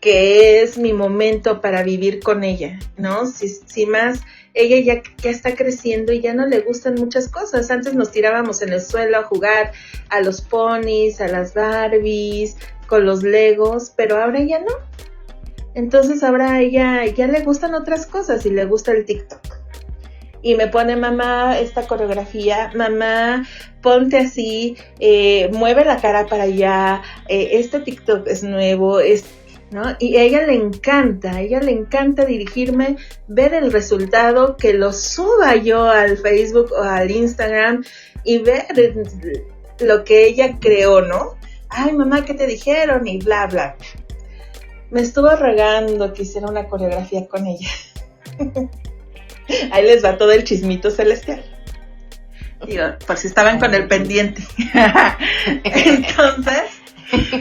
que 0.00 0.62
es 0.62 0.78
mi 0.78 0.92
momento 0.92 1.60
para 1.60 1.82
vivir 1.82 2.20
con 2.22 2.44
ella, 2.44 2.78
¿no? 2.96 3.26
Si, 3.26 3.86
más 3.86 4.20
ella 4.54 4.78
ya, 4.78 5.02
ya, 5.20 5.30
está 5.30 5.56
creciendo 5.56 6.12
y 6.12 6.20
ya 6.20 6.32
no 6.32 6.46
le 6.46 6.60
gustan 6.60 6.94
muchas 6.94 7.28
cosas. 7.28 7.72
Antes 7.72 7.94
nos 7.94 8.12
tirábamos 8.12 8.62
en 8.62 8.72
el 8.72 8.80
suelo 8.80 9.18
a 9.18 9.24
jugar 9.24 9.72
a 10.10 10.20
los 10.20 10.42
ponis, 10.42 11.20
a 11.20 11.26
las 11.26 11.54
Barbies, 11.54 12.56
con 12.86 13.04
los 13.04 13.24
Legos, 13.24 13.92
pero 13.96 14.22
ahora 14.22 14.40
ya 14.44 14.60
no. 14.60 14.72
Entonces 15.74 16.22
ahora 16.22 16.60
ella 16.60 17.04
ya 17.06 17.26
le 17.26 17.40
gustan 17.40 17.74
otras 17.74 18.06
cosas 18.06 18.46
y 18.46 18.50
le 18.50 18.64
gusta 18.64 18.92
el 18.92 19.04
TikTok 19.04 19.56
y 20.46 20.54
me 20.54 20.68
pone 20.68 20.94
mamá 20.94 21.58
esta 21.58 21.88
coreografía, 21.88 22.70
mamá, 22.72 23.44
ponte 23.82 24.18
así, 24.18 24.76
eh, 25.00 25.50
mueve 25.52 25.84
la 25.84 25.96
cara 25.96 26.26
para 26.26 26.44
allá, 26.44 27.02
eh, 27.26 27.48
este 27.54 27.80
TikTok 27.80 28.28
es 28.28 28.44
nuevo, 28.44 29.00
es, 29.00 29.24
¿no? 29.72 29.96
Y 29.98 30.18
a 30.18 30.22
ella 30.22 30.46
le 30.46 30.54
encanta, 30.54 31.32
a 31.32 31.40
ella 31.40 31.58
le 31.58 31.72
encanta 31.72 32.24
dirigirme, 32.24 32.96
ver 33.26 33.54
el 33.54 33.72
resultado, 33.72 34.56
que 34.56 34.72
lo 34.72 34.92
suba 34.92 35.56
yo 35.56 35.86
al 35.86 36.16
Facebook 36.16 36.70
o 36.70 36.80
al 36.80 37.10
Instagram 37.10 37.82
y 38.22 38.38
ver 38.38 38.66
lo 39.80 40.04
que 40.04 40.28
ella 40.28 40.58
creó, 40.60 41.00
¿no? 41.00 41.34
Ay, 41.70 41.92
mamá, 41.92 42.24
¿qué 42.24 42.34
te 42.34 42.46
dijeron? 42.46 43.04
Y 43.08 43.18
bla, 43.18 43.48
bla. 43.48 43.76
Me 44.92 45.00
estuvo 45.00 45.28
rogando 45.28 46.12
que 46.12 46.22
hiciera 46.22 46.46
una 46.46 46.68
coreografía 46.68 47.26
con 47.26 47.48
ella. 47.48 47.68
Ahí 49.72 49.84
les 49.84 50.04
va 50.04 50.16
todo 50.16 50.32
el 50.32 50.44
chismito 50.44 50.90
celestial. 50.90 51.44
Digo, 52.66 52.84
por 53.06 53.16
si 53.16 53.26
estaban 53.28 53.60
con 53.60 53.74
el 53.74 53.86
pendiente. 53.86 54.42
Entonces, 55.64 56.62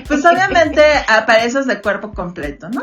pues 0.07 0.25
obviamente 0.25 0.81
apareces 1.07 1.65
de 1.67 1.81
cuerpo 1.81 2.11
completo, 2.11 2.69
¿no? 2.69 2.81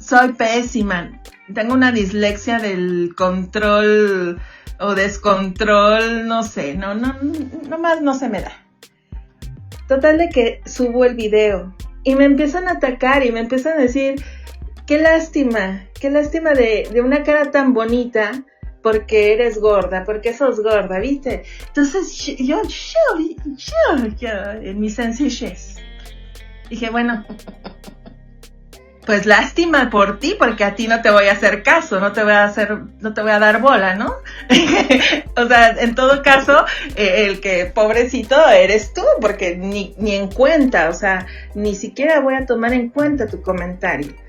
Soy 0.00 0.32
pésima. 0.32 1.20
Tengo 1.52 1.74
una 1.74 1.92
dislexia 1.92 2.58
del 2.58 3.14
control 3.16 4.40
o 4.78 4.94
descontrol, 4.94 6.26
no 6.26 6.42
sé, 6.42 6.74
no, 6.74 6.94
no, 6.94 7.16
no 7.68 7.78
más 7.78 8.02
no 8.02 8.14
se 8.14 8.28
me 8.28 8.40
da. 8.40 8.52
Total 9.88 10.18
de 10.18 10.28
que 10.28 10.60
subo 10.66 11.04
el 11.04 11.14
video 11.14 11.74
y 12.02 12.16
me 12.16 12.24
empiezan 12.24 12.68
a 12.68 12.72
atacar 12.72 13.24
y 13.24 13.32
me 13.32 13.40
empiezan 13.40 13.78
a 13.78 13.82
decir, 13.82 14.22
qué 14.86 14.98
lástima, 14.98 15.86
qué 16.00 16.10
lástima 16.10 16.52
de, 16.52 16.88
una 17.04 17.22
cara 17.22 17.50
tan 17.50 17.74
bonita 17.74 18.44
porque 18.82 19.32
eres 19.32 19.58
gorda, 19.58 20.04
porque 20.04 20.32
sos 20.32 20.60
gorda, 20.62 21.00
¿viste? 21.00 21.42
Entonces 21.66 22.16
yo, 22.38 22.62
yo, 22.62 23.18
yo, 23.56 24.06
yo, 24.16 24.28
en 24.62 24.78
mi 24.78 24.90
sencillez, 24.90 25.76
dije, 26.70 26.90
bueno, 26.90 27.26
pues 29.04 29.26
lástima 29.26 29.90
por 29.90 30.20
ti, 30.20 30.36
porque 30.38 30.62
a 30.62 30.76
ti 30.76 30.86
no 30.86 31.02
te 31.02 31.10
voy 31.10 31.26
a 31.26 31.32
hacer 31.32 31.64
caso, 31.64 31.98
no 31.98 32.12
te 32.12 32.22
voy 32.22 32.32
a 32.32 32.44
hacer, 32.44 32.78
no 33.00 33.12
te 33.12 33.22
voy 33.22 33.32
a 33.32 33.40
dar 33.40 33.60
bola, 33.60 33.96
¿no? 33.96 34.14
o 35.36 35.48
sea, 35.48 35.70
en 35.70 35.96
todo 35.96 36.22
caso, 36.22 36.64
eh, 36.94 37.26
el 37.26 37.40
que 37.40 37.66
pobrecito 37.66 38.48
eres 38.48 38.92
tú, 38.92 39.02
porque 39.20 39.56
ni, 39.56 39.96
ni 39.98 40.14
en 40.14 40.28
cuenta, 40.28 40.88
o 40.90 40.92
sea, 40.92 41.26
ni 41.54 41.74
siquiera 41.74 42.20
voy 42.20 42.34
a 42.34 42.46
tomar 42.46 42.72
en 42.72 42.90
cuenta 42.90 43.26
tu 43.26 43.42
comentario. 43.42 44.25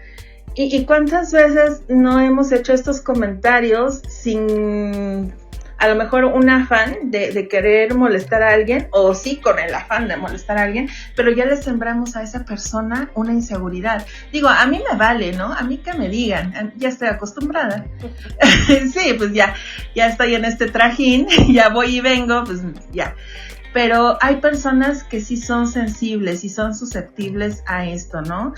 ¿Y, 0.60 0.86
cuántas 0.86 1.32
veces 1.32 1.84
no 1.88 2.20
hemos 2.20 2.52
hecho 2.52 2.74
estos 2.74 3.00
comentarios 3.00 4.02
sin 4.10 5.32
a 5.78 5.88
lo 5.88 5.94
mejor 5.94 6.26
un 6.26 6.50
afán 6.50 7.12
de, 7.12 7.48
querer 7.48 7.94
molestar 7.94 8.42
a 8.42 8.54
alguien, 8.54 8.88
o 8.90 9.14
sí 9.14 9.38
con 9.38 9.60
el 9.60 9.72
afán 9.76 10.08
de 10.08 10.18
molestar 10.18 10.58
a 10.58 10.64
alguien, 10.64 10.90
pero 11.16 11.30
ya 11.30 11.46
le 11.46 11.58
sembramos 11.58 12.16
a 12.16 12.24
esa 12.24 12.44
persona 12.44 13.12
una 13.14 13.34
inseguridad. 13.34 14.04
Digo, 14.34 14.48
a 14.50 14.66
mí 14.66 14.82
me 14.92 14.98
vale, 14.98 15.34
¿no? 15.34 15.54
A 15.54 15.62
mí 15.62 15.78
que 15.78 15.94
me 15.94 16.10
digan, 16.10 16.74
ya 16.78 16.90
estoy 16.90 17.10
acostumbrada. 17.10 17.86
sí, 18.92 19.14
pues 19.16 19.34
ya, 19.34 19.54
ya 19.94 20.08
estoy 20.08 20.34
en 20.34 20.46
este 20.46 20.66
trajín, 20.66 21.28
ya 21.54 21.70
voy 21.70 21.98
y 21.98 22.02
vengo, 22.02 22.44
pues 22.44 22.62
ya. 22.92 23.14
Pero 23.74 24.18
hay 24.22 24.38
personas 24.38 25.04
que 25.04 25.22
sí 25.22 25.38
son 25.38 25.68
sensibles 25.68 26.44
y 26.44 26.50
son 26.50 26.74
susceptibles 26.74 27.62
a 27.68 27.86
esto, 27.86 28.24
¿no? 28.24 28.56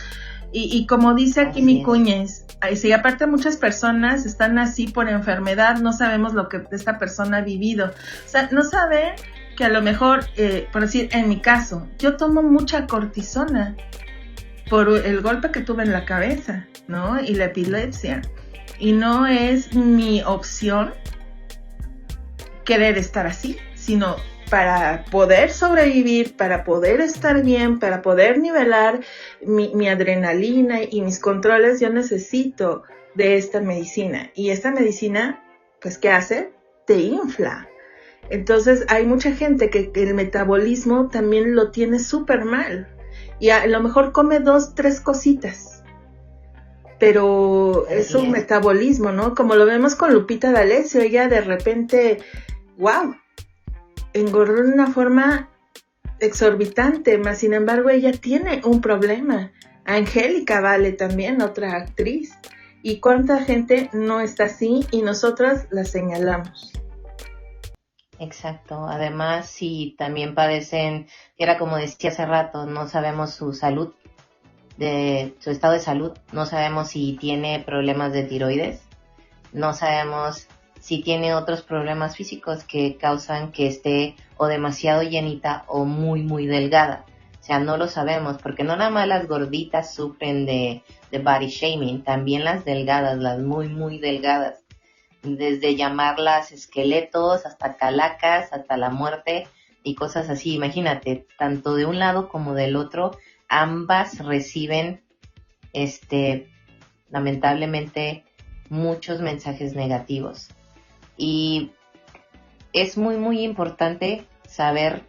Y, 0.52 0.88
como 0.88 1.14
dice 1.14 1.42
aquí 1.42 1.62
mi 1.62 1.84
cuñez, 1.84 2.46
sí, 2.76 2.92
aparte 2.92 3.28
muchas 3.28 3.58
personas 3.58 4.26
están 4.26 4.58
así 4.58 4.88
por 4.88 5.08
enfermedad, 5.08 5.78
no 5.78 5.94
sabemos 5.94 6.34
lo 6.34 6.50
que 6.50 6.64
esta 6.72 6.98
persona 6.98 7.38
ha 7.38 7.42
vivido. 7.42 7.88
O 8.26 8.30
sea, 8.30 8.50
no 8.52 8.64
saben 8.64 9.14
que 9.56 9.66
a 9.66 9.70
lo 9.70 9.82
mejor, 9.82 10.26
eh, 10.38 10.68
por 10.72 10.82
decir, 10.82 11.10
en 11.12 11.30
mi 11.30 11.40
caso, 11.40 11.88
yo 12.00 12.18
tomo 12.18 12.42
mucha 12.42 12.88
cortisona 12.88 13.76
por 14.70 14.90
el 14.90 15.22
golpe 15.22 15.52
que 15.52 15.62
tuve 15.62 15.84
en 15.84 15.92
la 15.92 16.06
cabeza, 16.06 16.66
¿no? 16.88 17.20
Y 17.20 17.36
la 17.36 17.46
epilepsia. 17.46 18.22
Y 18.80 18.94
no 18.94 19.28
es 19.28 19.76
mi 19.76 20.22
opción 20.24 20.94
querer 22.64 22.98
estar 22.98 23.28
así, 23.28 23.58
sino 23.76 24.16
para 24.50 25.06
poder 25.12 25.52
sobrevivir, 25.52 26.36
para 26.36 26.64
poder 26.64 27.02
estar 27.02 27.44
bien, 27.44 27.80
para 27.80 28.02
poder 28.02 28.40
nivelar 28.40 29.02
mi, 29.42 29.88
adrenalina 29.88 30.80
y 30.84 31.02
mis 31.02 31.20
controles, 31.20 31.80
yo 31.80 31.90
necesito 31.90 32.84
de 33.16 33.38
esta 33.38 33.62
medicina. 33.62 34.32
Y 34.36 34.50
esta 34.50 34.72
medicina, 34.72 35.44
pues, 35.82 35.98
¿qué 35.98 36.10
hace? 36.10 36.52
Te 36.86 36.98
infla. 36.98 37.68
Entonces 38.30 38.86
hay 38.90 39.06
mucha 39.06 39.34
gente 39.34 39.70
que, 39.70 39.92
el 39.94 40.14
metabolismo 40.14 41.10
también 41.10 41.56
lo 41.56 41.72
tiene 41.72 42.00
súper 42.00 42.46
mal. 42.46 42.88
Y 43.40 43.50
a 43.50 43.66
lo 43.68 43.82
mejor 43.82 44.12
come 44.12 44.40
dos, 44.40 44.76
tres 44.76 45.00
cositas. 45.00 45.84
Pero 47.00 47.88
es 47.88 48.14
un 48.14 48.32
metabolismo, 48.32 49.12
¿no? 49.12 49.34
Como 49.34 49.56
lo 49.56 49.66
vemos 49.66 49.96
con 49.96 50.14
Lupita 50.14 50.52
D'Alessio, 50.52 51.00
ella 51.00 51.30
de 51.30 51.40
repente, 51.40 52.18
wow, 52.78 53.16
engordó 54.14 54.64
de 54.64 54.74
una 54.74 54.88
forma 54.92 55.50
exorbitante, 56.20 57.18
más 57.18 57.40
sin 57.40 57.54
embargo 57.54 57.90
ella 57.90 58.12
tiene 58.12 58.62
un 58.64 58.82
problema. 58.82 59.52
Angélica 59.86 60.62
Vale 60.62 60.92
también, 60.92 61.42
otra 61.42 61.76
actriz. 61.76 62.38
¿Y 62.82 63.00
cuánta 63.00 63.44
gente 63.44 63.90
no 63.92 64.22
está 64.22 64.46
así 64.46 64.86
y 64.92 65.02
nosotras 65.02 65.68
la 65.72 65.84
señalamos? 65.84 66.72
Exacto. 68.20 68.86
Además, 68.86 69.50
si 69.50 69.96
también 69.98 70.36
padecen, 70.36 71.08
era 71.38 71.58
como 71.58 71.78
decía 71.78 72.12
hace 72.12 72.26
rato, 72.26 72.66
no 72.66 72.88
sabemos 72.88 73.34
su 73.34 73.54
salud, 73.54 73.94
de 74.78 75.36
su 75.40 75.52
estado 75.52 75.74
de 75.74 75.80
salud, 75.82 76.18
no 76.32 76.46
sabemos 76.46 76.90
si 76.90 77.18
tiene 77.20 77.62
problemas 77.66 78.14
de 78.14 78.24
tiroides, 78.24 78.82
no 79.52 79.74
sabemos 79.74 80.48
si 80.80 81.02
tiene 81.02 81.36
otros 81.36 81.62
problemas 81.62 82.16
físicos 82.16 82.64
que 82.64 82.98
causan 82.98 83.52
que 83.52 83.68
esté 83.68 84.16
o 84.38 84.48
demasiado 84.48 85.04
llenita 85.04 85.66
o 85.68 85.86
muy, 85.86 86.24
muy 86.24 86.48
delgada. 86.48 87.06
O 87.40 87.44
sea, 87.44 87.60
no 87.60 87.78
lo 87.78 87.88
sabemos, 87.88 88.38
porque 88.42 88.64
no 88.64 88.76
nada 88.76 88.90
más 88.90 89.08
las 89.08 89.28
gorditas 89.28 89.94
sufren 89.94 90.46
de, 90.46 90.84
body 91.12 91.48
shaming, 91.48 92.04
también 92.04 92.44
las 92.44 92.66
delgadas, 92.66 93.18
las 93.18 93.40
muy, 93.40 93.68
muy 93.68 94.00
delgadas. 94.00 94.64
Desde 95.22 95.76
llamarlas 95.76 96.52
esqueletos 96.52 97.46
hasta 97.46 97.76
calacas, 97.76 98.54
hasta 98.54 98.78
la 98.78 98.90
muerte 98.90 99.48
y 99.84 99.96
cosas 99.96 100.30
así. 100.30 100.54
Imagínate, 100.54 101.28
tanto 101.38 101.76
de 101.76 101.86
un 101.86 102.00
lado 102.00 102.30
como 102.30 102.54
del 102.54 102.76
otro, 102.76 103.12
ambas 103.50 104.24
reciben, 104.26 105.02
este, 105.74 106.50
lamentablemente, 107.10 108.24
muchos 108.70 109.20
mensajes 109.22 109.76
negativos. 109.76 110.50
Y 111.20 111.74
es 112.72 112.98
muy, 112.98 113.18
muy 113.18 113.42
importante 113.42 114.26
saber 114.48 115.04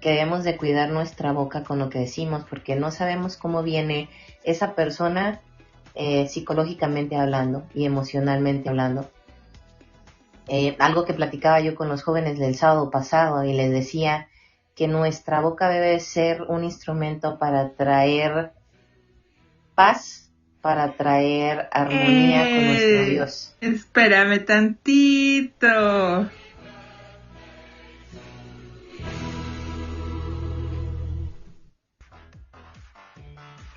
que 0.00 0.10
debemos 0.10 0.44
de 0.44 0.56
cuidar 0.56 0.90
nuestra 0.90 1.32
boca 1.32 1.64
con 1.64 1.80
lo 1.80 1.90
que 1.90 1.98
decimos, 1.98 2.44
porque 2.48 2.76
no 2.76 2.92
sabemos 2.92 3.36
cómo 3.36 3.64
viene 3.64 4.08
esa 4.44 4.76
persona 4.76 5.40
eh, 5.96 6.28
psicológicamente 6.28 7.16
hablando 7.16 7.64
y 7.74 7.84
emocionalmente 7.84 8.68
hablando. 8.68 9.10
Eh, 10.46 10.76
algo 10.78 11.04
que 11.04 11.14
platicaba 11.14 11.58
yo 11.58 11.74
con 11.74 11.88
los 11.88 12.04
jóvenes 12.04 12.38
del 12.38 12.54
sábado 12.54 12.88
pasado 12.90 13.44
y 13.44 13.52
les 13.52 13.72
decía 13.72 14.28
que 14.76 14.86
nuestra 14.86 15.40
boca 15.40 15.68
debe 15.68 15.98
ser 15.98 16.42
un 16.42 16.62
instrumento 16.62 17.40
para 17.40 17.70
traer 17.70 18.52
paz 19.74 20.29
para 20.60 20.92
traer 20.92 21.68
armonía 21.72 22.42
con 22.44 22.66
nuestro 22.66 22.88
eh, 22.88 23.06
Dios. 23.06 23.54
Espérame 23.60 24.44
tantito. 24.44 26.28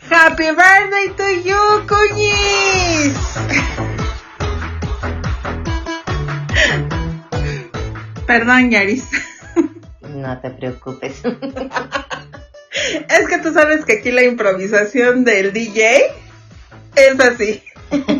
Happy 0.10 0.44
birthday 0.52 1.10
to 1.16 1.30
you, 1.42 1.88
coñis. 1.88 3.18
Perdón, 8.28 8.70
Yaris. 8.72 9.08
No 10.10 10.40
te 10.40 10.50
preocupes. 10.50 11.22
Es 12.74 13.28
que 13.28 13.38
tú 13.38 13.54
sabes 13.54 13.86
que 13.86 14.00
aquí 14.00 14.12
la 14.12 14.24
improvisación 14.24 15.24
del 15.24 15.54
DJ 15.54 16.23
es 16.96 17.20
así. 17.20 17.64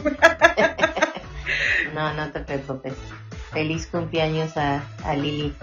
no, 1.94 2.14
no 2.14 2.32
te 2.32 2.40
preocupes. 2.42 2.94
Feliz 3.52 3.88
cumpleaños 3.88 4.58
a, 4.58 4.84
a 5.04 5.16
Lili. 5.16 5.56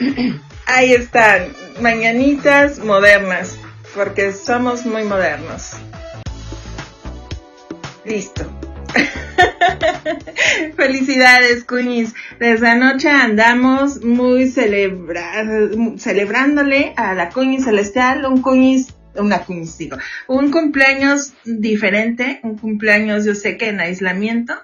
Ahí 0.66 0.92
están, 0.92 1.52
mañanitas 1.80 2.78
modernas, 2.78 3.58
porque 3.94 4.32
somos 4.32 4.84
muy 4.84 5.04
modernos. 5.04 5.72
Listo. 8.04 8.44
Felicidades, 10.76 11.64
Cuñis. 11.64 12.14
Desde 12.38 12.68
anoche 12.68 13.08
andamos 13.08 14.04
muy 14.04 14.48
celebra 14.48 15.44
celebrándole 15.98 16.92
a 16.96 17.14
la 17.14 17.30
Cuñis 17.30 17.64
Celestial, 17.64 18.24
un 18.24 18.42
Cuñis 18.42 18.94
una 19.14 19.44
digo, 19.78 19.98
un 20.26 20.50
cumpleaños 20.50 21.34
diferente, 21.44 22.40
un 22.42 22.56
cumpleaños 22.56 23.24
yo 23.24 23.34
sé 23.34 23.56
que 23.56 23.68
en 23.68 23.80
aislamiento, 23.80 24.54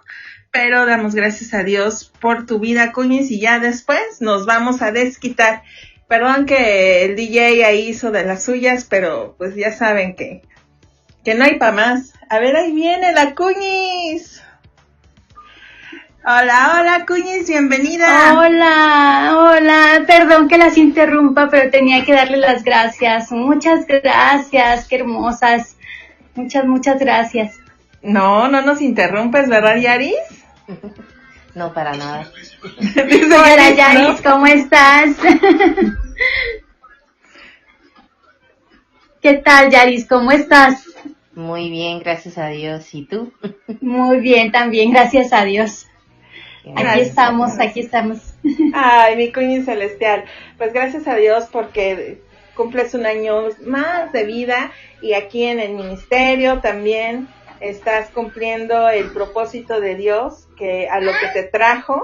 pero 0.50 0.86
damos 0.86 1.16
gracias 1.16 1.52
a 1.52 1.64
Dios 1.64 2.12
por 2.20 2.46
tu 2.46 2.60
vida, 2.60 2.92
Cuñis, 2.92 3.30
y 3.30 3.40
ya 3.40 3.58
después 3.58 4.20
nos 4.20 4.46
vamos 4.46 4.82
a 4.82 4.92
desquitar. 4.92 5.64
Perdón 6.08 6.46
que 6.46 7.04
el 7.04 7.16
DJ 7.16 7.64
ahí 7.64 7.88
hizo 7.88 8.12
de 8.12 8.24
las 8.24 8.44
suyas, 8.44 8.84
pero 8.84 9.34
pues 9.36 9.56
ya 9.56 9.72
saben 9.72 10.14
que, 10.14 10.42
que 11.24 11.34
no 11.34 11.44
hay 11.44 11.58
para 11.58 11.72
más. 11.72 12.12
A 12.28 12.38
ver, 12.38 12.54
ahí 12.54 12.70
viene 12.72 13.12
la 13.12 13.34
Cuñis. 13.34 14.43
Hola, 16.26 16.78
hola, 16.80 17.04
Cuñis, 17.06 17.46
bienvenida. 17.46 18.38
Hola, 18.38 19.34
hola, 19.36 20.04
perdón 20.06 20.48
que 20.48 20.56
las 20.56 20.78
interrumpa, 20.78 21.50
pero 21.50 21.70
tenía 21.70 22.02
que 22.02 22.14
darle 22.14 22.38
las 22.38 22.64
gracias. 22.64 23.30
Muchas 23.30 23.86
gracias, 23.86 24.88
qué 24.88 24.96
hermosas. 24.96 25.76
Muchas, 26.34 26.64
muchas 26.64 26.98
gracias. 26.98 27.60
No, 28.00 28.48
no 28.48 28.62
nos 28.62 28.80
interrumpes, 28.80 29.50
¿verdad, 29.50 29.76
Yaris? 29.76 30.16
No, 31.54 31.72
para 31.72 31.94
nada. 31.94 32.28
hola, 32.80 33.70
Yaris, 33.76 34.20
¿cómo 34.22 34.46
estás? 34.46 35.10
¿Qué 39.22 39.34
tal, 39.34 39.70
Yaris? 39.70 40.08
¿Cómo 40.08 40.32
estás? 40.32 40.84
Muy 41.34 41.70
bien, 41.70 42.00
gracias 42.00 42.38
a 42.38 42.48
Dios. 42.48 42.92
¿Y 42.94 43.04
tú? 43.04 43.32
Muy 43.80 44.18
bien, 44.18 44.50
también, 44.50 44.90
gracias 44.90 45.32
a 45.32 45.44
Dios. 45.44 45.86
Aquí 46.76 47.00
estamos, 47.00 47.58
aquí 47.60 47.80
estamos. 47.80 48.18
Ay, 48.74 49.16
mi 49.16 49.32
Queenie 49.32 49.62
Celestial. 49.62 50.24
Pues 50.56 50.72
gracias 50.72 51.06
a 51.06 51.14
Dios 51.16 51.44
porque 51.52 52.22
cumples 52.54 52.94
un 52.94 53.04
año 53.04 53.48
más 53.66 54.12
de 54.12 54.24
vida 54.24 54.72
y 55.02 55.14
aquí 55.14 55.44
en 55.44 55.60
el 55.60 55.74
ministerio 55.74 56.60
también 56.60 57.28
estás 57.60 58.10
cumpliendo 58.10 58.88
el 58.88 59.10
propósito 59.10 59.80
de 59.80 59.96
Dios 59.96 60.46
que 60.56 60.88
a 60.88 61.00
lo 61.00 61.12
que 61.12 61.28
te 61.32 61.42
trajo 61.42 62.02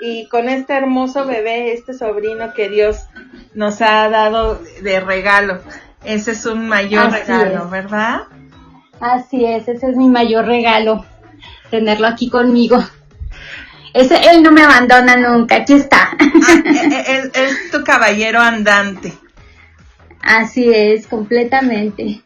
y 0.00 0.28
con 0.28 0.48
este 0.48 0.74
hermoso 0.74 1.26
bebé, 1.26 1.72
este 1.72 1.94
sobrino 1.94 2.52
que 2.52 2.68
Dios 2.68 3.06
nos 3.54 3.80
ha 3.80 4.08
dado 4.08 4.60
de 4.82 5.00
regalo. 5.00 5.60
Ese 6.04 6.32
es 6.32 6.46
un 6.46 6.68
mayor 6.68 7.10
regalo, 7.10 7.68
¿verdad? 7.68 8.22
Así 9.00 9.44
es, 9.44 9.68
ese 9.68 9.90
es 9.90 9.96
mi 9.96 10.08
mayor 10.08 10.46
regalo, 10.46 11.04
tenerlo 11.70 12.06
aquí 12.06 12.30
conmigo. 12.30 12.78
Ese, 13.96 14.14
él 14.30 14.42
no 14.42 14.52
me 14.52 14.62
abandona 14.62 15.16
nunca, 15.16 15.56
aquí 15.56 15.72
está. 15.72 16.10
Ah, 16.20 16.62
él, 17.08 17.32
es 17.32 17.70
tu 17.70 17.82
caballero 17.82 18.40
andante. 18.40 19.14
Así 20.20 20.70
es, 20.70 21.06
completamente. 21.06 22.20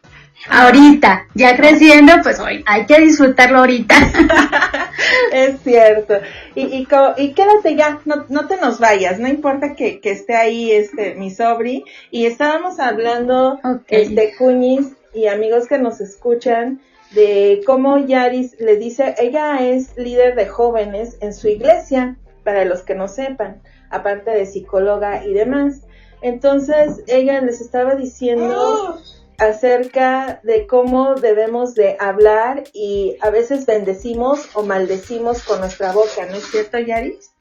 Ahorita, 0.49 1.27
ya 1.33 1.55
creciendo, 1.55 2.11
pues 2.23 2.39
hoy 2.39 2.61
hay 2.65 2.85
que 2.85 2.99
disfrutarlo 2.99 3.59
ahorita. 3.59 3.95
es 5.31 5.61
cierto. 5.63 6.15
Y, 6.55 6.63
y, 6.63 6.87
y 7.17 7.33
quédate 7.33 7.75
ya, 7.77 7.99
no, 8.03 8.25
no, 8.27 8.47
te 8.47 8.57
nos 8.57 8.79
vayas, 8.79 9.17
no 9.19 9.29
importa 9.29 9.73
que, 9.73 10.01
que, 10.01 10.11
esté 10.11 10.35
ahí 10.35 10.73
este 10.73 11.15
mi 11.15 11.31
sobri. 11.31 11.85
Y 12.09 12.25
estábamos 12.25 12.81
hablando, 12.81 13.61
okay. 13.63 14.01
este, 14.01 14.35
Cuñis 14.37 14.87
y 15.13 15.27
amigos 15.27 15.67
que 15.69 15.77
nos 15.77 16.01
escuchan, 16.01 16.81
de 17.13 17.61
cómo 17.65 17.97
Yaris 17.97 18.59
le 18.59 18.77
dice, 18.77 19.15
ella 19.17 19.67
es 19.67 19.95
líder 19.97 20.35
de 20.35 20.47
jóvenes 20.47 21.17
en 21.21 21.33
su 21.33 21.47
iglesia, 21.47 22.17
para 22.43 22.65
los 22.65 22.81
que 22.81 22.95
no 22.95 23.07
sepan, 23.07 23.61
aparte 23.89 24.31
de 24.31 24.45
psicóloga 24.45 25.25
y 25.25 25.33
demás. 25.33 25.81
Entonces 26.21 27.03
ella 27.07 27.41
les 27.41 27.61
estaba 27.61 27.95
diciendo 27.95 28.99
acerca 29.37 30.39
de 30.43 30.67
cómo 30.67 31.15
debemos 31.15 31.73
de 31.73 31.97
hablar 31.99 32.63
y 32.73 33.17
a 33.21 33.31
veces 33.31 33.65
bendecimos 33.65 34.49
o 34.53 34.63
maldecimos 34.63 35.43
con 35.43 35.59
nuestra 35.59 35.91
boca, 35.91 36.25
¿no 36.29 36.35
es 36.35 36.45
cierto, 36.45 36.77
Yaris? 36.77 37.33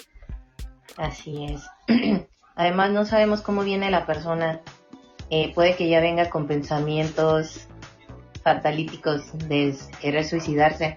Así 0.96 1.44
es. 1.44 1.62
Además 2.54 2.90
no 2.90 3.04
sabemos 3.04 3.42
cómo 3.42 3.62
viene 3.62 3.90
la 3.90 4.06
persona. 4.06 4.60
Eh, 5.28 5.52
puede 5.54 5.76
que 5.76 5.88
ya 5.88 6.00
venga 6.00 6.28
con 6.28 6.46
pensamientos 6.46 7.68
fatalíticos 8.42 9.36
de 9.48 9.74
querer 10.00 10.24
suicidarse 10.24 10.96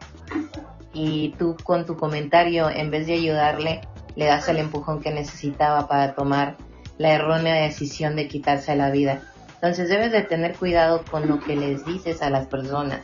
y 0.94 1.34
tú 1.38 1.58
con 1.64 1.86
tu 1.86 1.98
comentario 1.98 2.70
en 2.70 2.92
vez 2.92 3.08
de 3.08 3.14
ayudarle 3.14 3.82
le 4.16 4.26
das 4.26 4.48
el 4.48 4.58
empujón 4.58 5.02
que 5.02 5.12
necesitaba 5.12 5.88
para 5.88 6.14
tomar 6.14 6.56
la 6.98 7.14
errónea 7.14 7.56
decisión 7.56 8.16
de 8.16 8.28
quitarse 8.28 8.76
la 8.76 8.92
vida. 8.92 9.22
Entonces 9.56 9.90
debes 9.90 10.12
de 10.12 10.22
tener 10.22 10.56
cuidado 10.56 11.04
con 11.10 11.28
lo 11.28 11.40
que 11.40 11.56
les 11.56 11.86
dices 11.86 12.22
a 12.22 12.30
las 12.30 12.48
personas. 12.48 13.02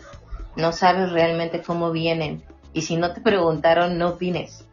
No 0.55 0.71
sabes 0.71 1.11
realmente 1.11 1.61
cómo 1.61 1.91
vienen 1.91 2.43
y 2.73 2.83
si 2.83 2.97
no 2.97 3.13
te 3.13 3.21
preguntaron 3.21 3.97
no 3.97 4.09
opines. 4.09 4.65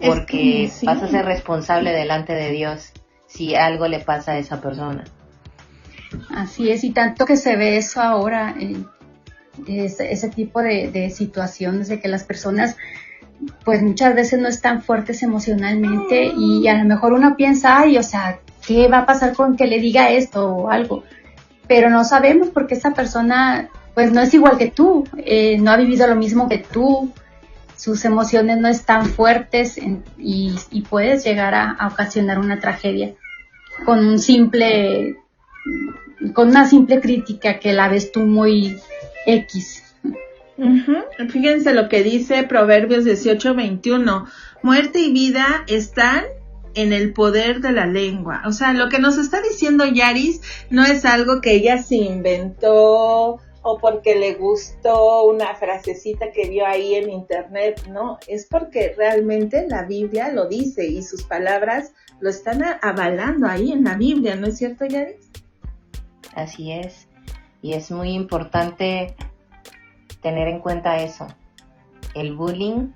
Porque 0.00 0.70
vas 0.82 1.02
a 1.02 1.08
ser 1.08 1.24
responsable 1.24 1.92
delante 1.92 2.32
de 2.32 2.50
Dios 2.50 2.92
si 3.26 3.54
algo 3.54 3.88
le 3.88 4.00
pasa 4.00 4.32
a 4.32 4.38
esa 4.38 4.60
persona. 4.60 5.04
Así 6.30 6.70
es, 6.70 6.84
y 6.84 6.90
tanto 6.90 7.26
que 7.26 7.36
se 7.36 7.56
ve 7.56 7.76
eso 7.76 8.00
ahora, 8.00 8.54
eh, 8.58 8.84
ese, 9.66 10.28
tipo 10.28 10.60
de, 10.60 11.10
situaciones 11.10 11.88
de 11.88 12.00
que 12.00 12.08
las 12.08 12.24
personas 12.24 12.76
pues 13.64 13.82
muchas 13.82 14.14
veces 14.14 14.40
no 14.40 14.48
están 14.48 14.82
fuertes 14.82 15.22
emocionalmente 15.22 16.32
y 16.36 16.66
a 16.68 16.78
lo 16.78 16.84
mejor 16.84 17.12
uno 17.12 17.36
piensa, 17.36 17.80
ay, 17.80 17.98
o 17.98 18.02
sea, 18.02 18.38
¿qué 18.66 18.88
va 18.88 19.00
a 19.00 19.06
pasar 19.06 19.34
con 19.34 19.56
que 19.56 19.66
le 19.66 19.80
diga 19.80 20.10
esto 20.10 20.46
o 20.46 20.70
algo? 20.70 21.04
Pero 21.66 21.90
no 21.90 22.04
sabemos 22.04 22.48
porque 22.48 22.74
esa 22.74 22.92
persona 22.92 23.68
pues 23.94 24.12
no 24.12 24.20
es 24.20 24.34
igual 24.34 24.58
que 24.58 24.70
tú, 24.70 25.06
eh, 25.18 25.58
no 25.58 25.70
ha 25.70 25.76
vivido 25.76 26.06
lo 26.06 26.16
mismo 26.16 26.48
que 26.48 26.58
tú, 26.58 27.12
sus 27.76 28.04
emociones 28.04 28.58
no 28.58 28.68
están 28.68 29.06
fuertes 29.06 29.78
y, 30.18 30.82
puedes 30.88 31.24
llegar 31.24 31.54
a, 31.54 31.88
ocasionar 31.92 32.38
una 32.38 32.58
tragedia 32.58 33.14
con 33.84 34.04
un 34.04 34.18
simple, 34.18 35.16
con 36.32 36.48
una 36.48 36.68
simple 36.68 37.00
crítica 37.00 37.58
que 37.58 37.72
la 37.72 37.88
ves 37.88 38.12
tú 38.12 38.20
muy 38.20 38.78
X. 39.26 39.82
Fíjense 41.28 41.74
lo 41.74 41.88
que 41.88 42.02
dice 42.02 42.44
Proverbios 42.44 43.04
18:21. 43.04 44.26
Muerte 44.62 45.00
y 45.00 45.12
vida 45.12 45.64
están 45.66 46.24
en 46.74 46.92
el 46.92 47.12
poder 47.12 47.60
de 47.60 47.72
la 47.72 47.86
lengua. 47.86 48.42
O 48.46 48.52
sea, 48.52 48.72
lo 48.72 48.88
que 48.88 48.98
nos 48.98 49.18
está 49.18 49.40
diciendo 49.40 49.84
Yaris 49.86 50.40
no 50.70 50.84
es 50.84 51.04
algo 51.04 51.40
que 51.40 51.52
ella 51.52 51.82
se 51.82 51.96
inventó 51.96 53.40
o 53.66 53.78
porque 53.78 54.14
le 54.14 54.34
gustó 54.34 55.24
una 55.24 55.54
frasecita 55.54 56.30
que 56.32 56.50
vio 56.50 56.66
ahí 56.66 56.96
en 56.96 57.08
internet, 57.08 57.86
no, 57.88 58.18
es 58.28 58.46
porque 58.46 58.94
realmente 58.94 59.66
la 59.66 59.84
Biblia 59.84 60.30
lo 60.30 60.48
dice 60.48 60.86
y 60.86 61.02
sus 61.02 61.22
palabras 61.22 61.92
lo 62.20 62.28
están 62.28 62.62
avalando 62.82 63.46
ahí 63.46 63.72
en 63.72 63.84
la 63.84 63.94
Biblia, 63.94 64.36
¿no 64.36 64.48
es 64.48 64.58
cierto, 64.58 64.84
Yaris? 64.84 65.30
Así 66.34 66.72
es. 66.72 67.08
Y 67.62 67.74
es 67.74 67.90
muy 67.90 68.10
importante 68.10 69.14
tener 70.20 70.48
en 70.48 70.60
cuenta 70.60 70.98
eso. 70.98 71.26
El 72.14 72.34
bullying, 72.34 72.92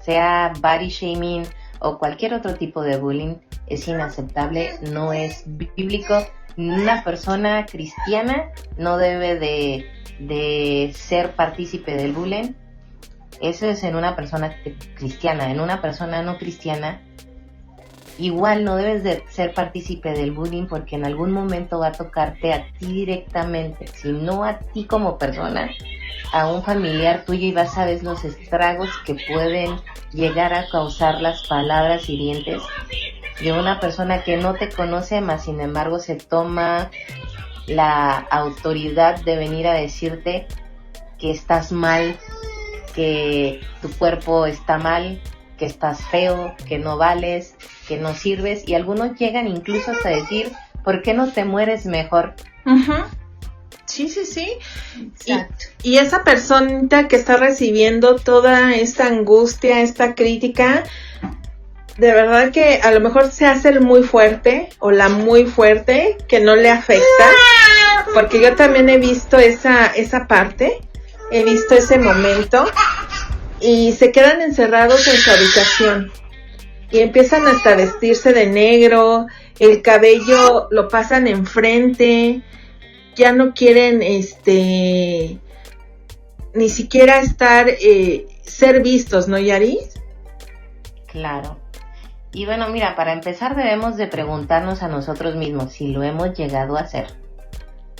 sea 0.00 0.52
body 0.60 0.88
shaming 0.88 1.44
o 1.80 1.98
cualquier 1.98 2.34
otro 2.34 2.54
tipo 2.54 2.82
de 2.82 2.96
bullying, 2.96 3.36
es 3.66 3.88
inaceptable, 3.88 4.70
no 4.92 5.12
es 5.12 5.44
bíblico. 5.46 6.18
Una 6.56 7.02
persona 7.02 7.66
cristiana 7.66 8.50
no 8.76 8.96
debe 8.96 9.38
de, 9.38 9.86
de 10.20 10.92
ser 10.94 11.34
partícipe 11.34 11.96
del 11.96 12.12
bullying. 12.12 12.52
Eso 13.40 13.66
es 13.66 13.82
en 13.82 13.96
una 13.96 14.14
persona 14.14 14.54
cristiana. 14.94 15.50
En 15.50 15.60
una 15.60 15.82
persona 15.82 16.22
no 16.22 16.38
cristiana, 16.38 17.02
igual 18.18 18.64
no 18.64 18.76
debes 18.76 19.02
de 19.02 19.24
ser 19.28 19.54
partícipe 19.54 20.10
del 20.10 20.32
bullying 20.32 20.66
porque 20.66 20.96
en 20.96 21.04
algún 21.04 21.32
momento 21.32 21.78
va 21.78 21.88
a 21.88 21.92
tocarte 21.92 22.52
a 22.52 22.66
ti 22.78 22.86
directamente, 22.86 23.86
si 23.88 24.12
no 24.12 24.44
a 24.44 24.58
ti 24.58 24.84
como 24.84 25.18
persona, 25.18 25.70
a 26.32 26.48
un 26.48 26.62
familiar 26.62 27.24
tuyo 27.24 27.46
y 27.46 27.52
vas 27.52 27.76
a 27.78 27.84
ver 27.84 28.02
los 28.02 28.24
estragos 28.24 28.90
que 29.04 29.16
pueden 29.32 29.76
llegar 30.12 30.54
a 30.54 30.68
causar 30.68 31.20
las 31.20 31.46
palabras 31.46 32.08
hirientes 32.08 32.62
de 33.40 33.52
una 33.52 33.80
persona 33.80 34.22
que 34.22 34.36
no 34.36 34.54
te 34.54 34.68
conoce, 34.68 35.20
más 35.20 35.44
sin 35.44 35.60
embargo 35.60 35.98
se 35.98 36.16
toma 36.16 36.90
la 37.66 38.18
autoridad 38.30 39.22
de 39.24 39.36
venir 39.36 39.66
a 39.66 39.74
decirte 39.74 40.46
que 41.18 41.30
estás 41.30 41.72
mal, 41.72 42.16
que 42.94 43.60
tu 43.82 43.90
cuerpo 43.90 44.46
está 44.46 44.78
mal, 44.78 45.20
que 45.64 45.70
estás 45.70 46.04
feo, 46.10 46.54
que 46.68 46.78
no 46.78 46.98
vales, 46.98 47.54
que 47.88 47.96
no 47.96 48.14
sirves 48.14 48.68
y 48.68 48.74
algunos 48.74 49.18
llegan 49.18 49.48
incluso 49.48 49.92
hasta 49.92 50.10
decir, 50.10 50.52
¿por 50.84 51.00
qué 51.00 51.14
no 51.14 51.32
te 51.32 51.46
mueres 51.46 51.86
mejor? 51.86 52.34
Sí, 53.86 54.10
sí, 54.10 54.26
sí. 54.26 54.58
Y, 55.24 55.34
y, 55.82 55.98
esa 55.98 56.22
persona 56.22 57.08
que 57.08 57.16
está 57.16 57.38
recibiendo 57.38 58.16
toda 58.16 58.74
esta 58.74 59.06
angustia, 59.06 59.80
esta 59.80 60.14
crítica, 60.14 60.84
de 61.96 62.12
verdad 62.12 62.50
que 62.50 62.80
a 62.82 62.90
lo 62.90 63.00
mejor 63.00 63.30
se 63.30 63.46
hace 63.46 63.70
el 63.70 63.80
muy 63.80 64.02
fuerte 64.02 64.68
o 64.80 64.90
la 64.90 65.08
muy 65.08 65.46
fuerte 65.46 66.18
que 66.28 66.40
no 66.40 66.56
le 66.56 66.68
afecta, 66.68 67.30
porque 68.12 68.38
yo 68.38 68.54
también 68.54 68.90
he 68.90 68.98
visto 68.98 69.38
esa, 69.38 69.86
esa 69.86 70.26
parte, 70.26 70.78
he 71.30 71.42
visto 71.42 71.74
ese 71.74 71.98
momento 71.98 72.66
y 73.64 73.92
se 73.92 74.12
quedan 74.12 74.42
encerrados 74.42 75.08
en 75.08 75.16
su 75.16 75.30
habitación 75.30 76.12
y 76.90 76.98
empiezan 76.98 77.46
hasta 77.46 77.74
vestirse 77.74 78.34
de 78.34 78.46
negro, 78.46 79.26
el 79.58 79.80
cabello 79.80 80.68
lo 80.70 80.88
pasan 80.88 81.26
enfrente, 81.26 82.42
ya 83.16 83.32
no 83.32 83.54
quieren 83.54 84.02
este 84.02 85.38
ni 86.52 86.68
siquiera 86.68 87.20
estar 87.20 87.66
eh, 87.68 88.26
ser 88.42 88.82
vistos, 88.82 89.28
¿no, 89.28 89.38
Yaris? 89.38 89.94
Claro. 91.06 91.58
Y 92.32 92.44
bueno, 92.44 92.68
mira, 92.68 92.94
para 92.96 93.14
empezar 93.14 93.56
debemos 93.56 93.96
de 93.96 94.08
preguntarnos 94.08 94.82
a 94.82 94.88
nosotros 94.88 95.36
mismos 95.36 95.72
si 95.72 95.88
lo 95.88 96.02
hemos 96.02 96.36
llegado 96.36 96.76
a 96.76 96.82
hacer. 96.82 97.06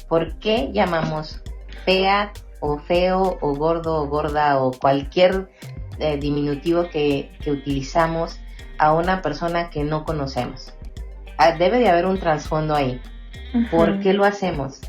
¿Por 0.09 0.39
qué 0.39 0.69
llamamos 0.73 1.41
fea 1.87 2.33
o 2.65 2.79
feo 2.79 3.39
o 3.41 3.55
gordo 3.55 4.03
o 4.03 4.07
gorda 4.07 4.59
o 4.59 4.73
cualquier 4.73 5.51
eh, 5.99 6.17
diminutivo 6.17 6.89
que, 6.91 7.31
que 7.43 7.51
utilizamos 7.51 8.39
a 8.79 8.93
una 8.93 9.23
persona 9.23 9.71
que 9.71 9.85
no 9.85 10.05
conocemos. 10.05 10.75
Ah, 11.39 11.53
debe 11.53 11.79
de 11.79 11.89
haber 11.89 12.07
un 12.07 12.19
trasfondo 12.19 12.75
ahí. 12.75 13.01
¿Por 13.71 14.01
qué 14.01 14.13
lo 14.13 14.25
hacemos? 14.25 14.81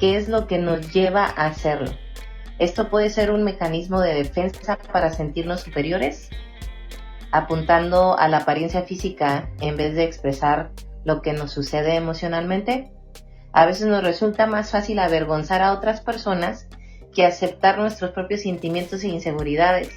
qué 0.00 0.16
es 0.16 0.28
lo 0.28 0.46
que 0.46 0.58
nos 0.58 0.92
lleva 0.92 1.24
a 1.24 1.46
hacerlo. 1.46 1.92
Esto 2.58 2.88
puede 2.88 3.10
ser 3.10 3.30
un 3.30 3.44
mecanismo 3.44 4.00
de 4.00 4.14
defensa 4.14 4.78
para 4.92 5.12
sentirnos 5.12 5.60
superiores, 5.60 6.30
apuntando 7.30 8.18
a 8.18 8.26
la 8.28 8.38
apariencia 8.38 8.82
física 8.82 9.50
en 9.60 9.76
vez 9.76 9.94
de 9.94 10.04
expresar 10.04 10.70
lo 11.04 11.22
que 11.22 11.32
nos 11.32 11.52
sucede 11.52 11.94
emocionalmente. 11.96 12.92
A 13.52 13.66
veces 13.66 13.86
nos 13.86 14.02
resulta 14.02 14.46
más 14.46 14.70
fácil 14.70 14.98
avergonzar 14.98 15.62
a 15.62 15.72
otras 15.72 16.00
personas 16.00 16.68
que 17.14 17.24
aceptar 17.24 17.78
nuestros 17.78 18.12
propios 18.12 18.42
sentimientos 18.42 19.02
e 19.04 19.08
inseguridades. 19.08 19.90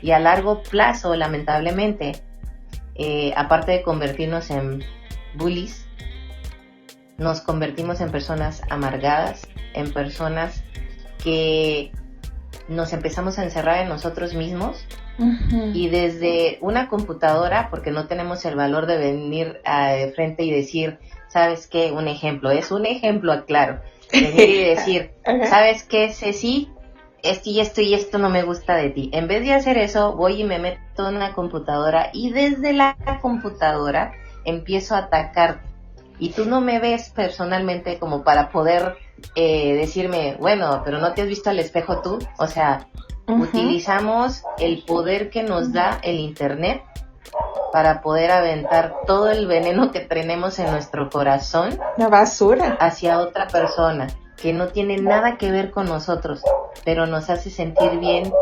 Y 0.00 0.12
a 0.12 0.18
largo 0.18 0.62
plazo, 0.62 1.14
lamentablemente, 1.16 2.12
eh, 2.94 3.32
aparte 3.36 3.72
de 3.72 3.82
convertirnos 3.82 4.50
en 4.50 4.84
bullies, 5.34 5.86
nos 7.16 7.40
convertimos 7.40 8.00
en 8.00 8.10
personas 8.10 8.62
amargadas, 8.70 9.46
en 9.74 9.92
personas 9.92 10.62
que 11.22 11.90
nos 12.68 12.92
empezamos 12.92 13.38
a 13.38 13.44
encerrar 13.44 13.82
en 13.82 13.88
nosotros 13.88 14.34
mismos 14.34 14.84
y 15.74 15.88
desde 15.88 16.58
una 16.60 16.88
computadora, 16.88 17.70
porque 17.70 17.90
no 17.90 18.06
tenemos 18.06 18.44
el 18.44 18.54
valor 18.54 18.86
de 18.86 18.98
venir 18.98 19.60
de 19.64 20.12
frente 20.14 20.44
y 20.44 20.52
decir, 20.52 20.98
¿sabes 21.26 21.66
qué? 21.66 21.90
Un 21.90 22.06
ejemplo, 22.06 22.52
es 22.52 22.70
un 22.70 22.86
ejemplo, 22.86 23.44
claro. 23.44 23.80
Venir 24.12 24.48
y 24.48 24.64
decir, 24.64 25.10
¿sabes 25.48 25.84
qué, 25.84 26.12
Ceci? 26.12 26.70
Esto 27.22 27.50
y 27.50 27.60
esto 27.60 27.80
y 27.80 27.94
esto 27.94 28.18
no 28.18 28.30
me 28.30 28.42
gusta 28.42 28.76
de 28.76 28.90
ti. 28.90 29.10
En 29.12 29.26
vez 29.26 29.42
de 29.42 29.52
hacer 29.52 29.76
eso, 29.76 30.14
voy 30.14 30.40
y 30.40 30.44
me 30.44 30.58
meto 30.58 31.08
en 31.08 31.16
una 31.16 31.34
computadora 31.34 32.10
y 32.12 32.30
desde 32.30 32.72
la 32.72 32.96
computadora 33.20 34.12
empiezo 34.44 34.94
a 34.94 34.98
atacar. 34.98 35.62
Y 36.20 36.30
tú 36.30 36.44
no 36.44 36.60
me 36.60 36.78
ves 36.78 37.10
personalmente 37.10 37.98
como 37.98 38.24
para 38.24 38.50
poder 38.50 38.96
eh, 39.34 39.74
decirme, 39.74 40.36
bueno, 40.38 40.82
pero 40.84 40.98
no 40.98 41.12
te 41.12 41.22
has 41.22 41.28
visto 41.28 41.50
al 41.50 41.58
espejo 41.58 42.02
tú. 42.02 42.18
O 42.38 42.46
sea, 42.46 42.88
utilizamos 43.26 44.42
el 44.58 44.84
poder 44.84 45.30
que 45.30 45.42
nos 45.42 45.72
da 45.72 46.00
el 46.02 46.18
Internet 46.18 46.82
para 47.72 48.00
poder 48.00 48.30
aventar 48.30 48.94
todo 49.06 49.30
el 49.30 49.46
veneno 49.46 49.90
que 49.92 50.00
tenemos 50.00 50.58
en 50.58 50.70
nuestro 50.70 51.10
corazón. 51.10 51.78
La 51.96 52.08
basura. 52.08 52.76
Hacia 52.80 53.20
otra 53.20 53.46
persona 53.48 54.08
que 54.40 54.52
no 54.52 54.68
tiene 54.68 54.98
nada 54.98 55.36
que 55.36 55.50
ver 55.50 55.70
con 55.70 55.86
nosotros, 55.86 56.42
pero 56.84 57.06
nos 57.06 57.28
hace 57.28 57.50
sentir 57.50 57.98
bien 57.98 58.32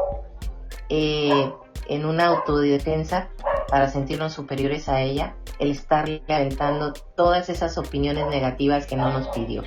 eh, 0.88 1.50
en 1.88 2.04
una 2.04 2.26
autodefensa 2.26 3.28
para 3.68 3.88
sentirnos 3.88 4.32
superiores 4.32 4.88
a 4.88 5.00
ella, 5.00 5.34
el 5.58 5.70
estar 5.70 6.08
aventando 6.28 6.92
todas 7.16 7.48
esas 7.48 7.78
opiniones 7.78 8.26
negativas 8.28 8.86
que 8.86 8.96
no 8.96 9.10
nos 9.10 9.28
pidió. 9.28 9.62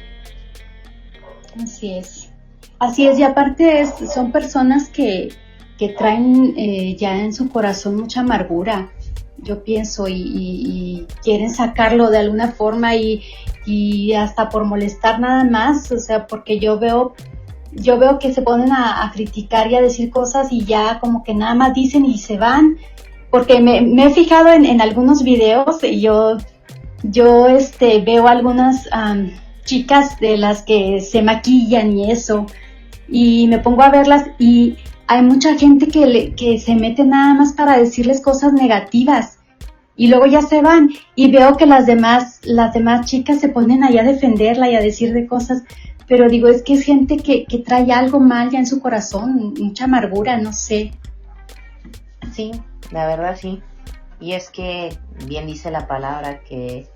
Así 1.62 1.98
es. 1.98 2.32
Así 2.78 3.08
es, 3.08 3.20
y 3.20 3.24
aparte 3.24 3.82
es, 3.82 3.94
son 4.14 4.32
personas 4.32 4.88
que, 4.90 5.30
que 5.78 5.90
traen 5.90 6.54
eh, 6.58 6.96
ya 6.96 7.18
en 7.18 7.34
su 7.34 7.50
corazón 7.50 7.98
mucha 7.98 8.22
amargura, 8.22 8.94
yo 9.44 9.64
pienso, 9.64 10.08
y, 10.08 11.06
quieren 11.24 11.54
sacarlo 11.54 12.10
de 12.10 12.20
alguna 12.20 12.52
forma 12.52 12.96
y, 12.96 13.24
hasta 14.14 14.50
por 14.50 14.66
molestar 14.66 15.20
nada 15.20 15.44
más, 15.44 15.92
o 15.92 16.00
sea, 16.00 16.26
porque 16.26 16.60
yo 16.60 16.80
veo, 16.80 17.14
yo 17.72 18.00
veo 18.00 18.18
que 18.18 18.34
se 18.34 18.42
ponen 18.42 18.72
a, 18.72 19.12
criticar 19.14 19.70
y 19.70 19.76
a 19.76 19.82
decir 19.82 20.10
cosas 20.10 20.52
y 20.52 20.66
ya 20.66 21.00
como 21.00 21.24
que 21.24 21.36
nada 21.36 21.54
más 21.54 21.74
dicen 21.76 22.06
y 22.06 22.18
se 22.18 22.38
van, 22.38 22.78
porque 23.30 23.60
me, 23.60 23.80
he 24.04 24.10
fijado 24.10 24.50
en, 24.50 24.82
algunos 24.82 25.24
videos 25.24 25.84
y 25.84 26.02
yo, 26.02 26.38
yo 27.04 27.48
este, 27.48 28.02
veo 28.02 28.28
algunas 28.28 28.90
chicas 29.66 30.20
de 30.20 30.38
las 30.38 30.64
que 30.64 31.00
se 31.02 31.22
maquillan 31.22 31.96
y 31.96 32.12
eso, 32.12 32.48
y 33.08 33.48
me 33.48 33.60
pongo 33.60 33.84
a 33.84 33.90
verlas 33.90 34.26
y 34.40 34.78
hay 35.10 35.24
mucha 35.24 35.58
gente 35.58 35.88
que, 35.88 36.36
que 36.36 36.60
se 36.60 36.76
mete 36.76 37.04
nada 37.04 37.34
más 37.34 37.54
para 37.54 37.80
decirles 37.80 38.22
cosas 38.22 38.54
negativas 38.54 39.40
y 39.96 40.08
luego 40.08 40.28
ya 40.28 40.44
se 40.44 40.62
van 40.62 40.90
y 41.16 41.32
veo 41.32 41.58
que 41.58 41.66
las 41.66 41.88
demás, 41.88 42.42
las 42.44 42.74
demás 42.74 43.08
chicas 43.08 43.40
se 43.40 43.50
ponen 43.50 43.84
ahí 43.84 43.98
a 43.98 44.04
defenderla 44.04 44.70
y 44.70 44.76
a 44.76 44.82
decir 44.82 45.12
de 45.14 45.26
cosas, 45.26 45.64
pero 46.08 46.30
digo, 46.30 46.48
es 46.48 46.62
que 46.62 46.74
es 46.74 46.84
gente 46.84 47.18
que, 47.18 47.46
que 47.46 47.58
trae 47.58 47.92
algo 47.92 48.20
mal 48.20 48.52
ya 48.52 48.60
en 48.60 48.68
su 48.68 48.80
corazón, 48.80 49.56
mucha 49.60 49.86
amargura, 49.86 50.38
no 50.38 50.54
sé. 50.54 50.92
Sí, 52.32 52.52
la 52.92 53.08
verdad 53.08 53.36
sí. 53.36 53.64
Y 54.20 54.34
es 54.34 54.52
que 54.52 54.96
bien 55.26 55.48
dice 55.48 55.72
la 55.72 55.88
palabra 55.88 56.42
que 56.42 56.88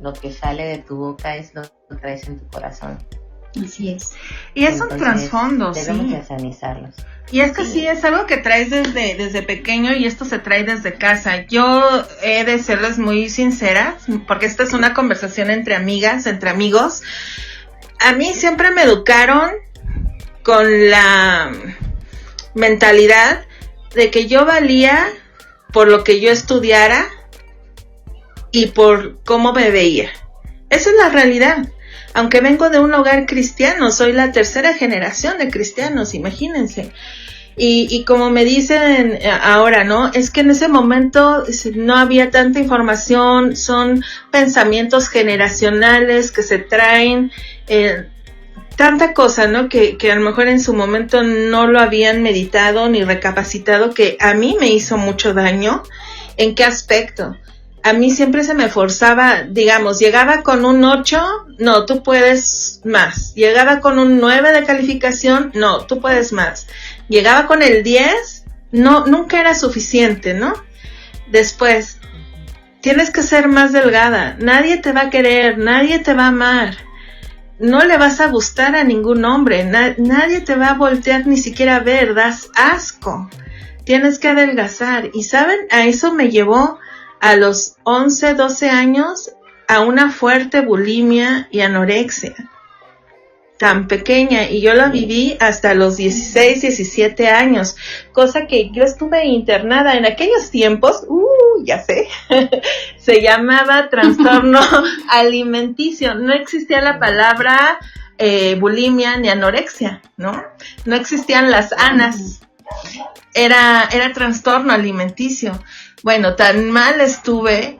lo 0.00 0.12
que 0.12 0.32
sale 0.32 0.66
de 0.66 0.78
tu 0.78 0.96
boca 0.98 1.34
es 1.34 1.52
lo 1.52 1.62
que 1.62 1.96
traes 2.00 2.28
en 2.28 2.38
tu 2.38 2.46
corazón. 2.46 2.96
Así 3.64 3.90
es. 3.90 4.12
Y 4.54 4.66
es 4.66 4.80
un 4.80 4.88
trasfondo, 4.88 5.72
debemos 5.72 6.06
sí. 6.10 6.18
sanizarlos. 6.26 6.94
Y 7.30 7.40
es 7.40 7.52
que 7.52 7.64
sí. 7.64 7.86
es 7.86 8.04
algo 8.04 8.26
que 8.26 8.36
traes 8.36 8.70
desde, 8.70 9.14
desde 9.16 9.42
pequeño 9.42 9.94
y 9.94 10.06
esto 10.06 10.24
se 10.24 10.38
trae 10.38 10.64
desde 10.64 10.94
casa. 10.94 11.46
Yo 11.46 12.04
he 12.22 12.44
de 12.44 12.58
serles 12.58 12.98
muy 12.98 13.28
sincera, 13.28 13.96
porque 14.28 14.46
esta 14.46 14.62
es 14.62 14.72
una 14.72 14.94
conversación 14.94 15.50
entre 15.50 15.74
amigas, 15.74 16.26
entre 16.26 16.50
amigos. 16.50 17.02
A 18.00 18.12
mí 18.12 18.32
siempre 18.34 18.70
me 18.70 18.82
educaron 18.82 19.50
con 20.42 20.90
la 20.90 21.50
mentalidad 22.54 23.44
de 23.94 24.10
que 24.10 24.28
yo 24.28 24.44
valía 24.44 25.08
por 25.72 25.88
lo 25.88 26.04
que 26.04 26.20
yo 26.20 26.30
estudiara 26.30 27.08
y 28.52 28.66
por 28.66 29.22
cómo 29.24 29.52
me 29.52 29.70
veía. 29.70 30.10
Esa 30.70 30.90
es 30.90 30.96
la 30.96 31.08
realidad 31.08 31.68
aunque 32.16 32.40
vengo 32.40 32.70
de 32.70 32.80
un 32.80 32.94
hogar 32.94 33.26
cristiano, 33.26 33.90
soy 33.90 34.14
la 34.14 34.32
tercera 34.32 34.72
generación 34.72 35.36
de 35.36 35.50
cristianos, 35.50 36.14
imagínense. 36.14 36.90
Y, 37.58 38.04
como 38.04 38.30
me 38.30 38.44
dicen 38.44 39.18
ahora, 39.42 39.84
¿no? 39.84 40.10
Es 40.12 40.30
que 40.30 40.40
en 40.40 40.50
ese 40.50 40.68
momento 40.68 41.44
no 41.74 41.96
había 41.96 42.30
tanta 42.30 42.58
información, 42.58 43.56
son 43.56 44.02
pensamientos 44.30 45.08
generacionales 45.08 46.32
que 46.32 46.42
se 46.42 46.58
traen, 46.58 47.32
eh, 47.66 48.08
tanta 48.76 49.12
cosa, 49.14 49.46
¿no? 49.46 49.68
Que, 49.68 49.96
que 49.96 50.12
a 50.12 50.16
lo 50.16 50.22
mejor 50.22 50.48
en 50.48 50.60
su 50.60 50.74
momento 50.74 51.22
no 51.22 51.66
lo 51.66 51.80
habían 51.80 52.22
meditado 52.22 52.88
ni 52.88 53.04
recapacitado, 53.04 53.92
que 53.92 54.16
a 54.20 54.34
mí 54.34 54.56
me 54.58 54.68
hizo 54.68 54.96
mucho 54.96 55.32
daño. 55.34 55.82
¿En 56.38 56.54
qué 56.54 56.64
aspecto? 56.64 57.36
A 57.86 57.92
mí 57.92 58.10
siempre 58.10 58.42
se 58.42 58.54
me 58.54 58.68
forzaba, 58.68 59.42
digamos, 59.42 60.00
llegaba 60.00 60.42
con 60.42 60.64
un 60.64 60.84
8, 60.84 61.46
no, 61.60 61.86
tú 61.86 62.02
puedes 62.02 62.80
más. 62.84 63.32
Llegaba 63.36 63.78
con 63.78 64.00
un 64.00 64.18
9 64.18 64.50
de 64.50 64.64
calificación, 64.64 65.52
no, 65.54 65.86
tú 65.86 66.00
puedes 66.00 66.32
más. 66.32 66.66
Llegaba 67.08 67.46
con 67.46 67.62
el 67.62 67.84
10, 67.84 68.44
no, 68.72 69.06
nunca 69.06 69.38
era 69.38 69.54
suficiente, 69.54 70.34
¿no? 70.34 70.52
Después, 71.30 71.98
tienes 72.80 73.12
que 73.12 73.22
ser 73.22 73.46
más 73.46 73.70
delgada, 73.70 74.36
nadie 74.40 74.78
te 74.78 74.90
va 74.90 75.02
a 75.02 75.10
querer, 75.10 75.56
nadie 75.56 76.00
te 76.00 76.12
va 76.12 76.24
a 76.24 76.28
amar. 76.28 76.76
No 77.60 77.84
le 77.84 77.98
vas 77.98 78.18
a 78.18 78.26
gustar 78.26 78.74
a 78.74 78.82
ningún 78.82 79.24
hombre, 79.24 79.62
nadie 79.64 80.40
te 80.40 80.56
va 80.56 80.70
a 80.70 80.74
voltear 80.74 81.24
ni 81.28 81.36
siquiera 81.36 81.76
a 81.76 81.80
ver, 81.80 82.14
das 82.14 82.50
asco. 82.56 83.30
Tienes 83.84 84.18
que 84.18 84.26
adelgazar. 84.26 85.10
Y 85.14 85.22
saben, 85.22 85.60
a 85.70 85.84
eso 85.84 86.12
me 86.12 86.30
llevó 86.30 86.80
a 87.20 87.36
los 87.36 87.76
11, 87.84 88.34
12 88.34 88.70
años 88.70 89.32
a 89.68 89.80
una 89.80 90.10
fuerte 90.10 90.60
bulimia 90.60 91.48
y 91.50 91.60
anorexia 91.60 92.34
tan 93.58 93.88
pequeña 93.88 94.48
y 94.50 94.60
yo 94.60 94.74
la 94.74 94.88
viví 94.88 95.36
hasta 95.40 95.74
los 95.74 95.96
16, 95.96 96.60
17 96.60 97.28
años, 97.28 97.76
cosa 98.12 98.46
que 98.46 98.70
yo 98.70 98.82
estuve 98.82 99.24
internada 99.24 99.94
en 99.96 100.04
aquellos 100.04 100.50
tiempos, 100.50 101.04
uh, 101.08 101.64
ya 101.64 101.82
sé, 101.82 102.08
se 102.98 103.22
llamaba 103.22 103.88
trastorno 103.88 104.60
alimenticio, 105.10 106.14
no 106.14 106.32
existía 106.32 106.80
la 106.80 106.98
palabra 106.98 107.78
eh, 108.18 108.56
bulimia 108.56 109.16
ni 109.16 109.28
anorexia, 109.28 110.02
¿no? 110.16 110.42
No 110.84 110.96
existían 110.96 111.50
las 111.50 111.72
ANAS, 111.72 112.40
era, 113.34 113.88
era 113.92 114.12
trastorno 114.12 114.72
alimenticio. 114.72 115.58
Bueno, 116.02 116.36
tan 116.36 116.70
mal 116.70 117.00
estuve 117.00 117.78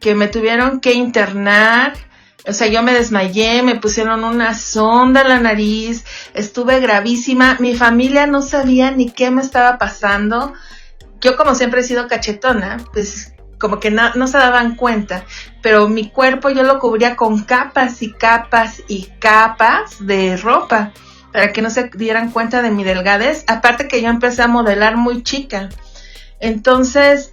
que 0.00 0.14
me 0.14 0.28
tuvieron 0.28 0.80
que 0.80 0.92
internar. 0.92 1.94
O 2.46 2.52
sea, 2.52 2.66
yo 2.66 2.82
me 2.82 2.92
desmayé, 2.92 3.62
me 3.62 3.76
pusieron 3.76 4.24
una 4.24 4.54
sonda 4.54 5.22
en 5.22 5.28
la 5.28 5.40
nariz, 5.40 6.04
estuve 6.34 6.80
gravísima. 6.80 7.56
Mi 7.60 7.74
familia 7.76 8.26
no 8.26 8.42
sabía 8.42 8.90
ni 8.90 9.10
qué 9.10 9.30
me 9.30 9.42
estaba 9.42 9.78
pasando. 9.78 10.52
Yo 11.20 11.36
como 11.36 11.54
siempre 11.54 11.82
he 11.82 11.84
sido 11.84 12.08
cachetona, 12.08 12.78
pues 12.92 13.32
como 13.58 13.78
que 13.78 13.92
no, 13.92 14.12
no, 14.16 14.26
se 14.26 14.38
daban 14.38 14.74
cuenta, 14.74 15.24
pero 15.62 15.88
mi 15.88 16.10
cuerpo 16.10 16.50
yo 16.50 16.64
lo 16.64 16.80
cubría 16.80 17.14
con 17.14 17.44
capas 17.44 18.02
y 18.02 18.12
capas 18.12 18.82
y 18.88 19.04
capas 19.20 20.04
de 20.04 20.36
ropa 20.36 20.92
para 21.32 21.52
que 21.52 21.62
no 21.62 21.70
se 21.70 21.88
dieran 21.94 22.32
cuenta 22.32 22.60
de 22.60 22.72
mi 22.72 22.82
delgadez. 22.82 23.44
Aparte 23.46 23.86
que 23.86 24.02
yo 24.02 24.08
empecé 24.08 24.42
a 24.42 24.48
modelar 24.48 24.96
muy 24.96 25.22
chica. 25.22 25.68
Entonces, 26.40 27.32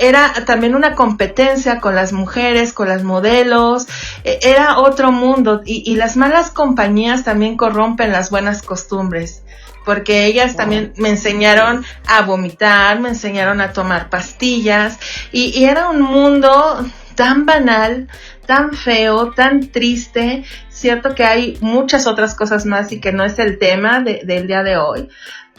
era 0.00 0.32
también 0.46 0.74
una 0.74 0.94
competencia 0.94 1.78
con 1.78 1.94
las 1.94 2.12
mujeres, 2.12 2.72
con 2.72 2.88
las 2.88 3.04
modelos, 3.04 3.86
e, 4.24 4.40
era 4.42 4.78
otro 4.78 5.12
mundo 5.12 5.60
y, 5.64 5.94
las 5.94 6.16
malas 6.16 6.50
compañías 6.50 7.22
también 7.22 7.56
corrompen 7.56 8.10
las 8.10 8.30
buenas 8.30 8.62
costumbres 8.62 9.42
porque 9.84 10.26
ellas 10.26 10.56
también 10.56 10.92
me 10.96 11.10
enseñaron 11.10 11.84
a 12.06 12.22
vomitar, 12.22 13.00
me 13.00 13.10
enseñaron 13.10 13.60
a 13.60 13.72
tomar 13.72 14.08
pastillas 14.08 14.98
y, 15.32 15.58
y, 15.58 15.64
era 15.64 15.90
un 15.90 16.00
mundo 16.00 16.84
tan 17.14 17.44
banal, 17.44 18.08
tan 18.46 18.72
feo, 18.72 19.32
tan 19.32 19.68
triste, 19.68 20.44
cierto 20.70 21.14
que 21.14 21.24
hay 21.24 21.58
muchas 21.60 22.06
otras 22.06 22.34
cosas 22.34 22.64
más 22.64 22.90
y 22.92 23.00
que 23.00 23.12
no 23.12 23.24
es 23.24 23.38
el 23.38 23.58
tema 23.58 24.00
del 24.00 24.46
día 24.46 24.62
de 24.62 24.78
hoy, 24.78 25.08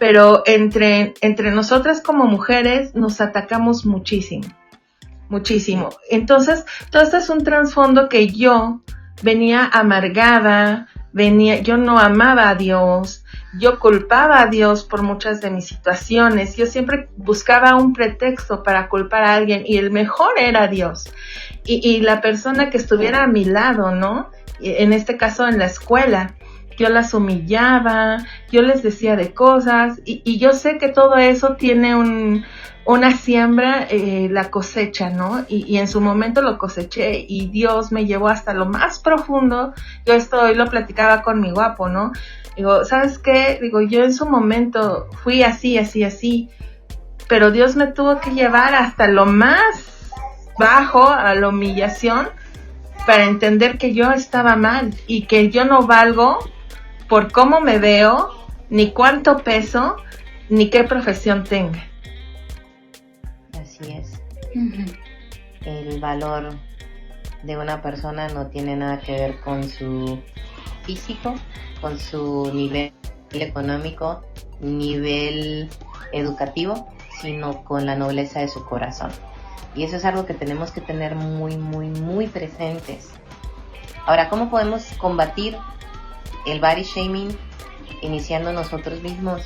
pero 0.02 0.42
entre, 0.48 1.14
entre 1.22 1.52
nosotras 1.52 2.02
como 2.02 2.26
mujeres 2.26 2.96
nos 2.96 3.22
atacamos 3.22 3.86
muchísimo, 3.86 4.48
muchísimo. 5.30 5.90
Entonces, 6.10 6.66
todo 6.90 7.04
esto 7.04 7.18
es 7.18 7.30
un 7.30 7.44
trasfondo 7.44 8.10
que 8.10 8.30
yo 8.30 8.82
venía 9.22 9.70
amargada, 9.72 10.88
venía, 11.14 11.60
yo 11.60 11.78
no 11.78 12.00
amaba 12.00 12.50
a 12.50 12.56
Dios, 12.56 13.24
yo 13.60 13.78
culpaba 13.78 14.42
a 14.42 14.48
Dios 14.48 14.86
por 14.86 15.04
muchas 15.04 15.40
de 15.40 15.52
mis 15.52 15.68
situaciones, 15.68 16.56
yo 16.56 16.66
siempre 16.66 17.10
buscaba 17.16 17.76
un 17.76 17.94
pretexto 17.94 18.64
para 18.64 18.90
culpar 18.90 19.22
a 19.22 19.36
alguien 19.36 19.62
y 19.68 19.78
el 19.78 19.92
mejor 19.92 20.32
era 20.40 20.68
Dios. 20.68 21.14
Y, 21.64 21.88
y 21.88 22.02
la 22.02 22.22
persona 22.22 22.72
que 22.72 22.78
estuviera 22.78 23.22
a 23.22 23.28
mi 23.28 23.46
lado, 23.46 23.94
¿no? 23.94 24.32
En 24.62 24.94
este 24.94 25.16
caso 25.18 25.48
en 25.48 25.60
la 25.60 25.66
escuela 25.66 26.34
yo 26.78 26.90
las 26.90 27.14
humillaba, 27.14 28.18
yo 28.52 28.62
les 28.62 28.84
decía 28.84 29.16
de 29.16 29.34
cosas 29.34 30.02
y, 30.06 30.40
yo 30.40 30.54
sé 30.54 30.78
que 30.78 30.90
todo 30.90 31.16
eso 31.16 31.56
tiene 31.56 31.96
un, 31.96 32.44
una 32.86 33.12
siembra, 33.12 33.86
eh, 33.90 34.28
la 34.32 34.50
cosecha, 34.50 35.10
¿no? 35.10 35.46
Y, 35.48 35.78
en 35.78 35.88
su 35.88 36.02
momento 36.02 36.42
lo 36.42 36.58
coseché 36.58 37.26
y 37.28 37.48
Dios 37.48 37.92
me 37.92 38.06
llevó 38.06 38.30
hasta 38.30 38.54
lo 38.54 38.66
más 38.66 39.00
profundo. 39.00 39.74
Yo 40.06 40.14
esto 40.14 40.42
hoy 40.42 40.56
lo 40.56 40.66
platicaba 40.68 41.22
con 41.22 41.40
mi 41.40 41.52
guapo, 41.52 41.90
¿no? 41.90 42.12
Digo, 42.56 42.84
¿sabes 42.86 43.18
qué? 43.18 43.60
Digo, 43.62 43.82
yo 43.82 44.04
en 44.04 44.14
su 44.14 44.26
momento 44.26 45.08
fui 45.24 45.44
así, 45.44 45.78
así, 45.78 46.04
así, 46.04 46.50
pero 47.28 47.52
Dios 47.52 47.76
me 47.76 47.88
tuvo 47.88 48.20
que 48.20 48.32
llevar 48.32 48.76
hasta 48.76 49.08
lo 49.08 49.26
más 49.26 50.10
bajo, 50.60 51.10
a 51.10 51.34
la 51.34 51.48
humillación, 51.48 52.28
para 53.06 53.24
entender 53.24 53.78
que 53.78 53.94
yo 53.94 54.12
estaba 54.12 54.56
mal 54.56 54.94
y 55.08 55.24
que 55.24 55.50
yo 55.50 55.66
no 55.66 55.88
valgo 55.88 56.40
por 57.12 57.30
cómo 57.34 57.60
me 57.60 57.78
veo, 57.78 58.30
ni 58.70 58.92
cuánto 58.92 59.40
peso, 59.40 59.98
ni 60.48 60.70
qué 60.70 60.86
profesión 60.86 61.44
tenga. 61.44 61.84
Así 63.62 63.92
es. 63.92 64.22
El 65.66 66.00
valor 66.00 66.54
de 67.44 67.58
una 67.58 67.82
persona 67.82 68.30
no 68.30 68.48
tiene 68.48 68.78
nada 68.78 69.02
que 69.02 69.12
ver 69.12 69.42
con 69.42 69.66
su 69.66 70.20
físico, 70.84 71.36
con 71.82 72.00
su 72.00 72.50
nivel 72.54 72.94
económico, 73.34 74.24
nivel 74.62 75.70
educativo, 76.14 76.94
sino 77.20 77.66
con 77.66 77.86
la 77.86 77.98
nobleza 77.98 78.40
de 78.40 78.48
su 78.48 78.64
corazón. 78.64 79.12
Y 79.76 79.84
eso 79.84 79.98
es 79.98 80.06
algo 80.06 80.26
que 80.26 80.34
tenemos 80.34 80.72
que 80.72 80.80
tener 80.80 81.16
muy, 81.16 81.58
muy, 81.58 81.90
muy 81.90 82.28
presentes. 82.28 83.10
Ahora, 84.06 84.30
¿cómo 84.30 84.50
podemos 84.50 84.86
combatir 84.98 85.58
el 86.46 86.60
body 86.60 86.84
shaming 86.84 87.38
iniciando 88.02 88.52
nosotros 88.54 89.02
mismos. 89.02 89.44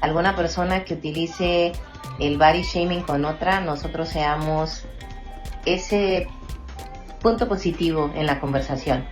Alguna 0.00 0.34
persona 0.34 0.84
que 0.84 0.94
utilice 0.94 1.72
el 2.18 2.38
body 2.38 2.62
shaming 2.62 3.02
con 3.02 3.24
otra, 3.24 3.60
nosotros 3.60 4.08
seamos 4.08 4.84
ese 5.66 6.26
punto 7.20 7.48
positivo 7.48 8.10
en 8.14 8.26
la 8.26 8.40
conversación. 8.40 9.04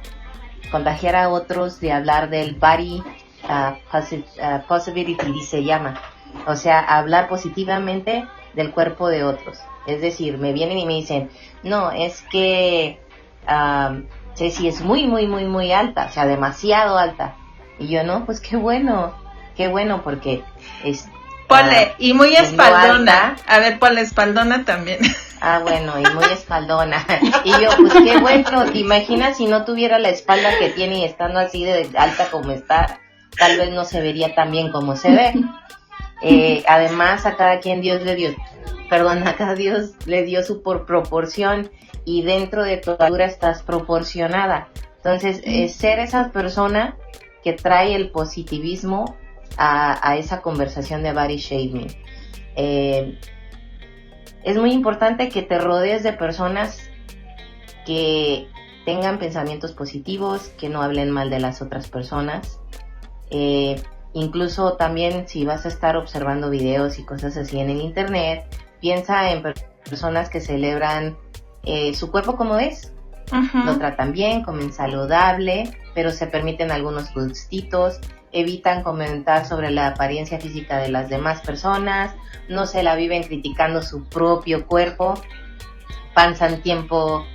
Contagiar 0.70 1.16
a 1.16 1.28
otros 1.28 1.80
de 1.80 1.92
hablar 1.92 2.30
del 2.30 2.54
body 2.54 3.02
uh, 3.48 3.96
uh, 3.96 5.40
se 5.40 5.64
llama. 5.64 6.00
O 6.46 6.56
sea, 6.56 6.80
hablar 6.80 7.28
positivamente 7.28 8.26
del 8.54 8.72
cuerpo 8.72 9.08
de 9.08 9.24
otros. 9.24 9.58
Es 9.86 10.00
decir, 10.00 10.38
me 10.38 10.52
vienen 10.52 10.78
y 10.78 10.86
me 10.86 10.94
dicen, 10.94 11.30
no, 11.62 11.90
es 11.90 12.22
que 12.30 13.00
um, 13.48 14.04
si 14.38 14.68
es 14.68 14.80
muy, 14.80 15.06
muy, 15.06 15.26
muy, 15.26 15.44
muy 15.44 15.72
alta, 15.72 16.06
o 16.06 16.12
sea, 16.12 16.26
demasiado 16.26 16.96
alta. 16.96 17.34
Y 17.78 17.88
yo, 17.88 18.04
no, 18.04 18.24
pues 18.24 18.40
qué 18.40 18.56
bueno, 18.56 19.12
qué 19.56 19.68
bueno, 19.68 20.02
porque 20.02 20.42
es... 20.84 21.08
Ponle, 21.48 21.94
y 21.98 22.12
muy 22.12 22.34
espaldona. 22.34 23.36
a 23.46 23.58
ver, 23.58 23.78
ponle 23.78 24.02
espaldona 24.02 24.64
también. 24.64 25.00
Ah, 25.40 25.60
bueno, 25.62 25.92
y 25.96 26.14
muy 26.16 26.24
espaldona. 26.32 27.06
Y 27.44 27.50
yo, 27.50 27.70
pues 27.76 27.94
qué 28.02 28.18
bueno, 28.18 28.64
te 28.72 28.78
imaginas 28.78 29.36
si 29.36 29.46
no 29.46 29.64
tuviera 29.64 30.00
la 30.00 30.08
espalda 30.08 30.58
que 30.58 30.70
tiene 30.70 30.98
y 30.98 31.04
estando 31.04 31.38
así 31.38 31.64
de 31.64 31.88
alta 31.96 32.28
como 32.32 32.50
está, 32.50 32.98
tal 33.38 33.56
vez 33.56 33.70
no 33.70 33.84
se 33.84 34.00
vería 34.00 34.34
tan 34.34 34.50
bien 34.50 34.72
como 34.72 34.96
se 34.96 35.10
ve. 35.12 35.34
Eh, 36.20 36.64
además, 36.66 37.26
a 37.26 37.36
cada 37.36 37.60
quien 37.60 37.80
Dios 37.80 38.02
le 38.02 38.16
dio, 38.16 38.34
perdón, 38.90 39.28
a 39.28 39.36
cada 39.36 39.54
Dios 39.54 39.92
le 40.04 40.24
dio 40.24 40.42
su 40.42 40.64
por 40.64 40.84
proporción 40.84 41.70
y 42.08 42.22
dentro 42.22 42.64
de 42.64 42.78
tu 42.78 42.92
altura 42.98 43.26
estás 43.26 43.62
proporcionada. 43.62 44.68
Entonces, 44.96 45.42
ser 45.74 45.98
esa 45.98 46.32
persona 46.32 46.96
que 47.44 47.52
trae 47.52 47.94
el 47.94 48.10
positivismo 48.10 49.14
a, 49.58 50.16
esa 50.16 50.40
conversación 50.40 51.02
de 51.02 51.12
body 51.12 51.36
shaming. 51.36 51.88
Eh, 52.56 53.18
es 54.42 54.56
muy 54.56 54.72
importante 54.72 55.28
que 55.28 55.42
te 55.42 55.58
rodees 55.58 56.02
de 56.02 56.14
personas 56.14 56.88
que 57.84 58.48
tengan 58.86 59.18
pensamientos 59.18 59.72
positivos, 59.72 60.48
que 60.58 60.70
no 60.70 60.80
hablen 60.80 61.10
mal 61.10 61.28
de 61.28 61.40
las 61.40 61.60
otras 61.60 61.90
personas. 61.90 62.58
Eh, 63.30 63.82
incluso 64.14 64.78
también 64.78 65.28
si 65.28 65.44
vas 65.44 65.66
a 65.66 65.68
estar 65.68 65.98
observando 65.98 66.48
videos 66.48 66.98
y 66.98 67.04
cosas 67.04 67.36
así 67.36 67.60
en 67.60 67.68
el 67.68 67.82
internet, 67.82 68.46
piensa 68.80 69.30
en 69.30 69.42
personas 69.84 70.30
que 70.30 70.40
celebran 70.40 71.18
eh, 71.68 71.94
su 71.94 72.10
cuerpo 72.10 72.36
como 72.36 72.58
es. 72.58 72.92
Lo 73.52 73.76
tratan 73.76 74.12
bien, 74.12 74.42
comen 74.42 74.72
saludable, 74.72 75.70
pero 75.94 76.10
se 76.10 76.26
permiten 76.26 76.70
algunos 76.70 77.12
gustitos, 77.12 78.00
evitan 78.32 78.82
comentar 78.82 79.44
sobre 79.44 79.70
la 79.70 79.88
apariencia 79.88 80.40
física 80.40 80.78
de 80.78 80.88
las 80.88 81.10
demás 81.10 81.42
personas, 81.42 82.14
no 82.48 82.64
se 82.64 82.82
la 82.82 82.94
viven 82.94 83.22
criticando 83.22 83.82
su 83.82 84.04
propio 84.04 84.66
cuerpo, 84.66 85.22
pasan 86.14 86.62
tiempo 86.62 87.26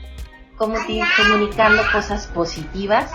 como 0.58 0.78
comunicando 1.16 1.84
cosas 1.92 2.26
positivas 2.26 3.12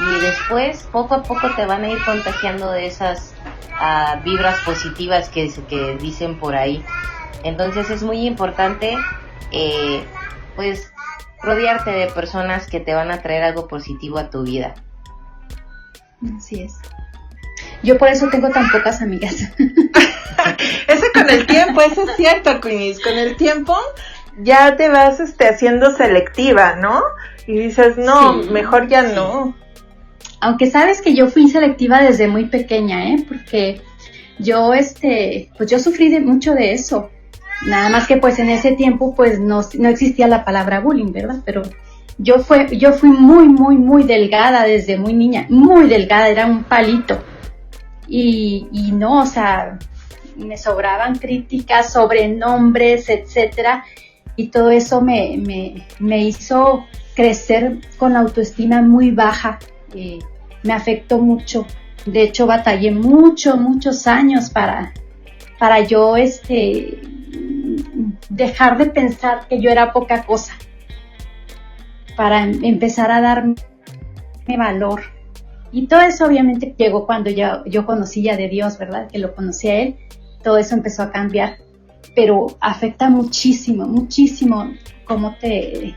y 0.00 0.20
después 0.20 0.88
poco 0.92 1.16
a 1.16 1.22
poco 1.24 1.54
te 1.56 1.66
van 1.66 1.84
a 1.84 1.90
ir 1.90 2.02
contagiando 2.06 2.70
de 2.72 2.86
esas 2.86 3.34
ah, 3.74 4.18
vibras 4.24 4.58
positivas 4.60 5.28
que, 5.28 5.52
que 5.68 5.98
dicen 6.00 6.38
por 6.38 6.56
ahí. 6.56 6.82
Entonces 7.42 7.90
es 7.90 8.02
muy 8.02 8.26
importante 8.26 8.96
eh, 9.50 10.04
pues 10.56 10.92
rodearte 11.42 11.90
de 11.90 12.06
personas 12.08 12.66
que 12.66 12.80
te 12.80 12.94
van 12.94 13.10
a 13.10 13.22
traer 13.22 13.44
algo 13.44 13.68
positivo 13.68 14.18
a 14.18 14.30
tu 14.30 14.42
vida. 14.44 14.74
Así 16.36 16.62
es. 16.62 16.74
Yo 17.82 17.98
por 17.98 18.08
eso 18.08 18.28
tengo 18.28 18.48
tan 18.48 18.70
pocas 18.70 19.02
amigas. 19.02 19.34
eso 20.88 21.06
con 21.12 21.28
el 21.28 21.46
tiempo, 21.46 21.82
eso 21.82 22.02
es 22.08 22.16
cierto, 22.16 22.60
Queenies. 22.60 23.00
Con 23.00 23.12
el 23.12 23.36
tiempo 23.36 23.76
ya 24.38 24.76
te 24.76 24.88
vas 24.88 25.20
este, 25.20 25.48
haciendo 25.48 25.94
selectiva, 25.94 26.76
¿no? 26.76 27.02
Y 27.46 27.58
dices, 27.58 27.96
no, 27.98 28.34
mejor 28.34 28.88
ya 28.88 29.02
no. 29.02 29.54
Aunque 30.40 30.70
sabes 30.70 31.02
que 31.02 31.14
yo 31.14 31.28
fui 31.28 31.48
selectiva 31.50 32.02
desde 32.02 32.26
muy 32.26 32.46
pequeña, 32.46 33.08
¿eh? 33.08 33.24
Porque 33.28 33.82
yo, 34.38 34.72
este, 34.74 35.50
pues 35.56 35.70
yo 35.70 35.78
sufrí 35.78 36.08
de 36.08 36.20
mucho 36.20 36.54
de 36.54 36.72
eso. 36.72 37.10
Nada 37.66 37.88
más 37.88 38.06
que 38.06 38.16
pues 38.16 38.38
en 38.38 38.50
ese 38.50 38.72
tiempo 38.72 39.14
pues 39.14 39.40
no, 39.40 39.62
no 39.78 39.88
existía 39.88 40.26
la 40.28 40.44
palabra 40.44 40.80
bullying, 40.80 41.12
¿verdad? 41.12 41.36
Pero 41.44 41.62
yo, 42.18 42.40
fue, 42.40 42.76
yo 42.76 42.92
fui 42.92 43.10
muy, 43.10 43.48
muy, 43.48 43.76
muy 43.76 44.04
delgada 44.04 44.64
desde 44.64 44.98
muy 44.98 45.14
niña, 45.14 45.46
muy 45.48 45.88
delgada, 45.88 46.28
era 46.28 46.46
un 46.46 46.64
palito. 46.64 47.22
Y, 48.06 48.68
y 48.72 48.92
no, 48.92 49.22
o 49.22 49.26
sea, 49.26 49.78
me 50.36 50.56
sobraban 50.56 51.18
críticas, 51.18 51.92
sobrenombres, 51.92 53.08
etcétera, 53.08 53.84
y 54.36 54.48
todo 54.48 54.70
eso 54.70 55.00
me, 55.00 55.36
me, 55.38 55.86
me 56.00 56.24
hizo 56.24 56.84
crecer 57.14 57.78
con 57.96 58.12
la 58.12 58.20
autoestima 58.20 58.82
muy 58.82 59.10
baja, 59.10 59.58
me 60.62 60.72
afectó 60.72 61.18
mucho. 61.18 61.66
De 62.04 62.22
hecho, 62.22 62.46
batallé 62.46 62.90
mucho, 62.90 63.56
muchos 63.56 64.06
años 64.06 64.50
para, 64.50 64.92
para 65.58 65.80
yo 65.80 66.16
este, 66.16 67.00
dejar 68.28 68.78
de 68.78 68.86
pensar 68.86 69.46
que 69.48 69.60
yo 69.60 69.70
era 69.70 69.92
poca 69.92 70.24
cosa, 70.24 70.54
para 72.16 72.44
em, 72.44 72.64
empezar 72.64 73.10
a 73.10 73.20
darme 73.20 73.54
valor. 74.56 75.02
Y 75.72 75.86
todo 75.86 76.02
eso 76.02 76.26
obviamente 76.26 76.74
llegó 76.78 77.06
cuando 77.06 77.30
ya, 77.30 77.62
yo 77.66 77.84
conocí 77.84 78.22
ya 78.22 78.36
de 78.36 78.48
Dios, 78.48 78.78
¿verdad? 78.78 79.08
Que 79.10 79.18
lo 79.18 79.34
conocí 79.34 79.68
a 79.68 79.80
Él, 79.80 79.96
todo 80.42 80.58
eso 80.58 80.74
empezó 80.74 81.02
a 81.02 81.10
cambiar, 81.10 81.58
pero 82.14 82.56
afecta 82.60 83.08
muchísimo, 83.08 83.86
muchísimo 83.86 84.72
cómo 85.04 85.34
te, 85.36 85.96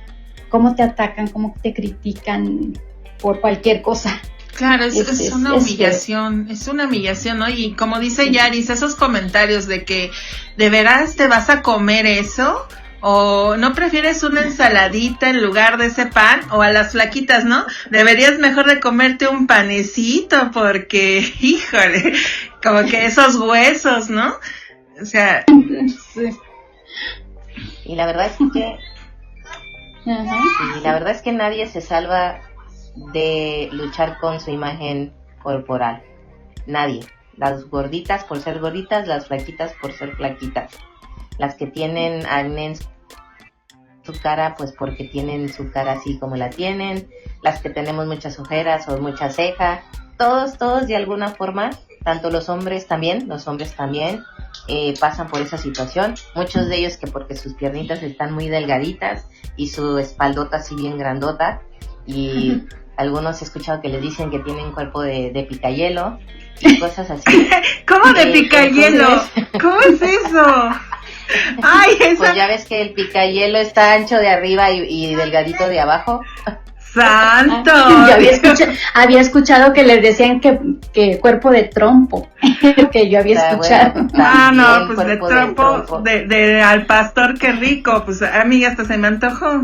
cómo 0.50 0.74
te 0.76 0.84
atacan, 0.84 1.28
cómo 1.28 1.54
te 1.62 1.74
critican 1.74 2.74
por 3.22 3.40
cualquier 3.42 3.82
cosa. 3.82 4.20
Claro, 4.56 4.86
es, 4.86 5.32
una 5.32 5.54
humillación, 5.54 6.48
es, 6.50 6.68
una 6.68 6.86
humillación, 6.86 7.38
¿no? 7.38 7.50
Y 7.50 7.74
como 7.74 8.00
dice 8.00 8.32
Yaris, 8.32 8.70
esos 8.70 8.96
comentarios 8.96 9.68
de 9.68 9.86
que 9.86 10.12
de 10.58 10.70
veras 10.70 11.16
te 11.16 11.28
vas 11.28 11.50
a 11.50 11.62
comer 11.62 12.08
eso, 12.08 12.68
o 13.00 13.56
no 13.58 13.74
prefieres 13.74 14.24
una 14.24 14.42
ensaladita 14.42 15.30
en 15.30 15.44
lugar 15.44 15.78
de 15.78 15.88
ese 15.88 16.08
pan, 16.08 16.42
o 16.52 16.64
a 16.64 16.72
las 16.72 16.94
flaquitas, 16.94 17.46
¿no? 17.46 17.66
Deberías 17.92 18.40
mejor 18.40 18.66
de 18.66 18.80
comerte 18.80 19.28
un 19.28 19.46
panecito, 19.46 20.50
porque, 20.52 21.20
híjole, 21.40 22.14
como 22.64 22.82
que 22.90 23.06
esos 23.06 23.36
huesos, 23.36 24.10
¿no? 24.10 24.34
O 25.00 25.06
sea... 25.06 25.46
Y 27.86 27.96
la 27.96 28.06
verdad 28.06 28.28
es 28.28 28.38
que... 28.52 28.76
Y 30.06 30.82
la 30.82 30.94
verdad 30.94 31.12
es 31.12 31.22
que 31.22 31.34
nadie 31.34 31.68
se 31.68 31.82
salva 31.82 32.47
de 33.14 33.70
luchar 33.72 34.20
con 34.20 34.40
su 34.40 34.52
imagen 34.52 35.14
corporal. 35.42 36.04
Nadie. 36.66 37.02
Las 37.36 37.66
gorditas 37.70 38.24
por 38.24 38.40
ser 38.40 38.60
gorditas, 38.60 39.08
las 39.08 39.28
flaquitas 39.28 39.74
por 39.80 39.94
ser 39.94 40.16
flaquitas. 40.16 40.72
Las 41.38 41.56
que 41.56 41.68
tienen 41.68 42.26
acné 42.26 42.76
su 44.04 44.14
cara, 44.22 44.56
pues 44.58 44.72
porque 44.72 45.04
tienen 45.04 45.52
su 45.52 45.72
cara 45.72 45.94
así 45.94 46.18
como 46.18 46.36
la 46.36 46.50
tienen. 46.50 47.10
Las 47.44 47.62
que 47.62 47.70
tenemos 47.70 48.08
muchas 48.08 48.40
ojeras 48.40 48.88
o 48.90 48.98
mucha 48.98 49.30
ceja. 49.30 49.84
Todos, 50.18 50.58
todos 50.58 50.88
de 50.88 50.96
alguna 50.96 51.30
forma, 51.30 51.70
tanto 52.04 52.32
los 52.32 52.50
hombres 52.50 52.88
también, 52.88 53.28
los 53.28 53.48
hombres 53.48 53.76
también, 53.76 54.24
eh, 54.68 54.96
pasan 55.00 55.28
por 55.28 55.42
esa 55.42 55.60
situación. 55.60 56.16
Muchos 56.36 56.68
de 56.68 56.78
ellos 56.78 56.98
que 56.98 57.06
porque 57.06 57.36
sus 57.36 57.54
piernitas 57.54 58.02
están 58.02 58.34
muy 58.34 58.48
delgaditas 58.50 59.28
y 59.56 59.68
su 59.68 60.00
espaldota 60.00 60.58
así 60.58 60.76
bien 60.76 60.98
grandota. 60.98 61.62
Y 62.08 62.64
algunos 62.98 63.42
he 63.42 63.46
escuchado 63.46 63.82
que 63.82 63.90
les 63.90 64.02
dicen 64.02 64.30
que 64.30 64.40
tienen 64.40 64.72
cuerpo 64.72 65.02
de, 65.02 65.32
de 65.32 65.44
picayelo 65.44 66.20
y 66.60 66.80
cosas 66.80 67.10
así. 67.12 67.50
¿Cómo 67.88 68.12
de 68.14 68.24
eh, 68.24 68.34
picayelo? 68.34 69.24
¿Cómo 69.62 69.80
es 69.82 70.02
eso? 70.02 70.72
Ay, 71.62 71.98
Pues 72.18 72.36
ya 72.36 72.48
ves 72.48 72.66
que 72.66 72.82
el 72.82 72.94
picayelo 72.94 73.58
está 73.58 73.94
ancho 73.94 74.18
de 74.18 74.30
arriba 74.30 74.72
y, 74.72 75.16
delgadito 75.16 75.68
de 75.68 75.80
abajo. 75.80 76.22
¡Santo! 77.02 77.72
había, 78.94 79.22
escuchado, 79.22 79.74
que 79.74 79.84
les 79.84 80.02
decían 80.02 80.40
que, 80.40 81.20
cuerpo 81.20 81.52
de 81.52 81.64
trompo, 81.64 82.28
que 82.92 83.10
yo 83.10 83.20
había 83.20 83.50
escuchado. 83.50 84.08
ah, 84.16 84.52
no, 84.54 84.94
pues 84.94 85.08
de 85.08 85.18
trompo, 85.18 86.02
de, 86.02 86.62
al 86.62 86.86
pastor, 86.86 87.38
qué 87.38 87.52
rico, 87.54 88.04
pues 88.06 88.22
a 88.22 88.44
mí 88.46 88.64
hasta 88.66 88.86
se 88.86 88.98
me 88.98 89.08
antojó. 89.08 89.62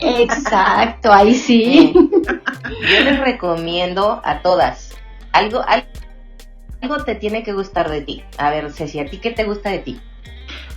Exacto, 0.00 1.12
ahí 1.12 1.34
sí. 1.34 1.92
Yo 1.94 3.04
les 3.04 3.20
recomiendo 3.20 4.20
a 4.24 4.40
todas, 4.40 4.96
algo, 5.32 5.62
algo 5.62 7.04
te 7.04 7.14
tiene 7.14 7.42
que 7.42 7.52
gustar 7.52 7.90
de 7.90 8.02
ti. 8.02 8.24
A 8.38 8.50
ver, 8.50 8.72
Ceci, 8.72 9.00
¿a 9.00 9.06
ti 9.06 9.18
qué 9.18 9.30
te 9.30 9.44
gusta 9.44 9.70
de 9.70 9.78
ti? 9.78 10.00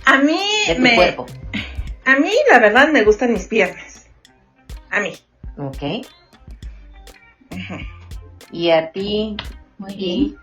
A 0.06 0.18
mí 0.18 0.38
me... 0.78 0.94
Cuerpo. 0.96 1.26
A 2.04 2.16
mí, 2.16 2.30
la 2.50 2.58
verdad, 2.58 2.88
me 2.88 3.02
gustan 3.02 3.32
mis 3.32 3.46
piernas. 3.46 4.06
A 4.90 5.00
mí. 5.00 5.14
Ok. 5.58 6.06
¿Y 8.52 8.70
a 8.70 8.90
ti? 8.92 9.36
Muy 9.78 9.94
bien. 9.94 10.36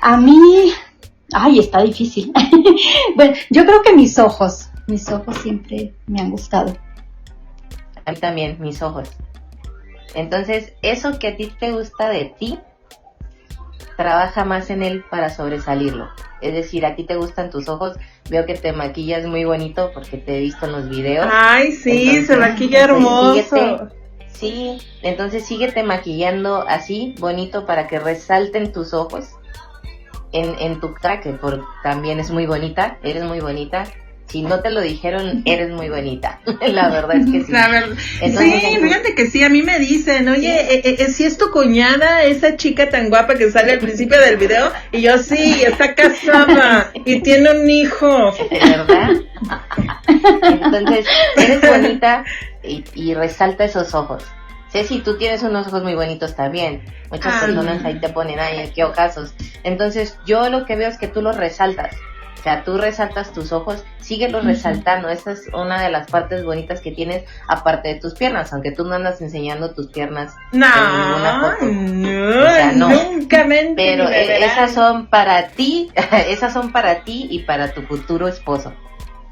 A 0.00 0.16
mí... 0.16 0.72
Ay, 1.32 1.60
está 1.60 1.82
difícil. 1.82 2.32
bueno, 3.16 3.34
yo 3.50 3.64
creo 3.64 3.82
que 3.82 3.94
mis 3.94 4.18
ojos. 4.18 4.68
Mis 4.88 5.08
ojos 5.08 5.36
siempre 5.38 5.94
me 6.06 6.20
han 6.20 6.30
gustado 6.30 6.74
a 8.04 8.12
mí 8.12 8.18
también, 8.18 8.56
mis 8.60 8.82
ojos. 8.82 9.08
Entonces, 10.14 10.72
eso 10.82 11.18
que 11.18 11.28
a 11.28 11.36
ti 11.36 11.52
te 11.58 11.72
gusta 11.72 12.08
de 12.08 12.34
ti, 12.38 12.58
trabaja 13.96 14.44
más 14.44 14.70
en 14.70 14.82
él 14.82 15.04
para 15.10 15.30
sobresalirlo. 15.30 16.08
Es 16.40 16.54
decir, 16.54 16.86
a 16.86 16.96
ti 16.96 17.04
te 17.04 17.16
gustan 17.16 17.50
tus 17.50 17.68
ojos, 17.68 17.96
veo 18.28 18.46
que 18.46 18.54
te 18.54 18.72
maquillas 18.72 19.26
muy 19.26 19.44
bonito 19.44 19.90
porque 19.92 20.16
te 20.16 20.38
he 20.38 20.40
visto 20.40 20.66
en 20.66 20.72
los 20.72 20.88
videos. 20.88 21.28
Ay, 21.30 21.72
sí, 21.72 22.24
se 22.24 22.36
maquilla 22.36 22.84
hermoso. 22.84 23.90
Sí, 24.32 24.80
entonces 25.02 25.46
síguete 25.46 25.82
maquillando 25.82 26.64
así, 26.68 27.14
bonito, 27.18 27.66
para 27.66 27.86
que 27.86 27.98
resalten 27.98 28.72
tus 28.72 28.94
ojos 28.94 29.28
en, 30.32 30.54
en 30.58 30.80
tu 30.80 30.94
cara, 30.94 31.20
que 31.20 31.30
por, 31.32 31.64
también 31.82 32.20
es 32.20 32.30
muy 32.30 32.46
bonita, 32.46 32.98
eres 33.02 33.24
muy 33.24 33.40
bonita 33.40 33.84
si 34.30 34.42
no 34.42 34.60
te 34.60 34.70
lo 34.70 34.80
dijeron, 34.80 35.42
eres 35.44 35.70
muy 35.70 35.88
bonita. 35.88 36.40
la 36.68 36.88
verdad 36.88 37.16
es 37.16 37.26
que 37.26 37.44
sí. 37.44 37.52
sí, 38.36 38.78
fíjate 38.80 39.14
que 39.14 39.26
sí, 39.26 39.42
a 39.42 39.48
mí 39.48 39.62
me 39.62 39.78
dicen, 39.78 40.28
oye, 40.28 40.74
eh, 40.74 40.82
eh, 40.84 40.96
eh, 41.00 41.08
si 41.08 41.24
es 41.24 41.36
tu 41.36 41.50
cuñada, 41.50 42.22
esa 42.24 42.56
chica 42.56 42.88
tan 42.88 43.08
guapa 43.08 43.34
que 43.34 43.50
sale 43.50 43.72
al 43.72 43.80
principio 43.80 44.20
del 44.20 44.36
video, 44.36 44.70
y 44.92 45.00
yo 45.02 45.18
sí, 45.18 45.62
está 45.64 45.94
casada 45.94 46.92
y 47.04 47.20
tiene 47.20 47.50
un 47.50 47.68
hijo. 47.68 48.32
¿Verdad? 48.50 49.10
Entonces, 50.44 51.06
eres 51.36 51.60
bonita 51.60 52.24
y, 52.62 53.14
resalta 53.14 53.64
esos 53.64 53.94
ojos. 53.94 54.24
si 54.70 55.00
tú 55.00 55.16
tienes 55.16 55.42
unos 55.42 55.66
ojos 55.68 55.82
muy 55.82 55.94
bonitos 55.94 56.34
también. 56.34 56.82
Muchas 57.10 57.42
personas 57.42 57.84
ahí 57.84 57.98
te 57.98 58.08
ponen, 58.08 58.38
ay, 58.38 58.70
qué 58.74 58.84
ojazos. 58.84 59.34
Entonces, 59.64 60.18
yo 60.26 60.48
lo 60.48 60.64
que 60.64 60.76
veo 60.76 60.88
es 60.88 60.98
que 60.98 61.08
tú 61.08 61.22
los 61.22 61.36
resaltas. 61.36 61.96
O 62.40 62.42
sea, 62.42 62.64
tú 62.64 62.78
resaltas 62.78 63.34
tus 63.34 63.52
ojos, 63.52 63.84
síguelos 64.00 64.46
resaltando. 64.46 65.10
Esa 65.10 65.32
es 65.32 65.50
una 65.52 65.82
de 65.82 65.90
las 65.90 66.10
partes 66.10 66.42
bonitas 66.42 66.80
que 66.80 66.90
tienes, 66.90 67.24
aparte 67.46 67.88
de 67.88 67.94
tus 67.96 68.14
piernas, 68.14 68.50
aunque 68.54 68.72
tú 68.72 68.84
no 68.84 68.94
andas 68.94 69.20
enseñando 69.20 69.74
tus 69.74 69.88
piernas 69.88 70.34
no, 70.52 70.66
en 71.60 72.00
ninguna 72.00 72.72
No, 72.72 72.88
nunca 72.88 73.46
Pero 73.76 74.08
e, 74.08 74.42
esas 74.42 74.72
son 74.72 75.08
para 75.08 75.48
ti, 75.48 75.90
esas 76.28 76.54
son 76.54 76.72
para 76.72 77.04
ti 77.04 77.28
y 77.30 77.40
para 77.40 77.74
tu 77.74 77.82
futuro 77.82 78.26
esposo. 78.26 78.72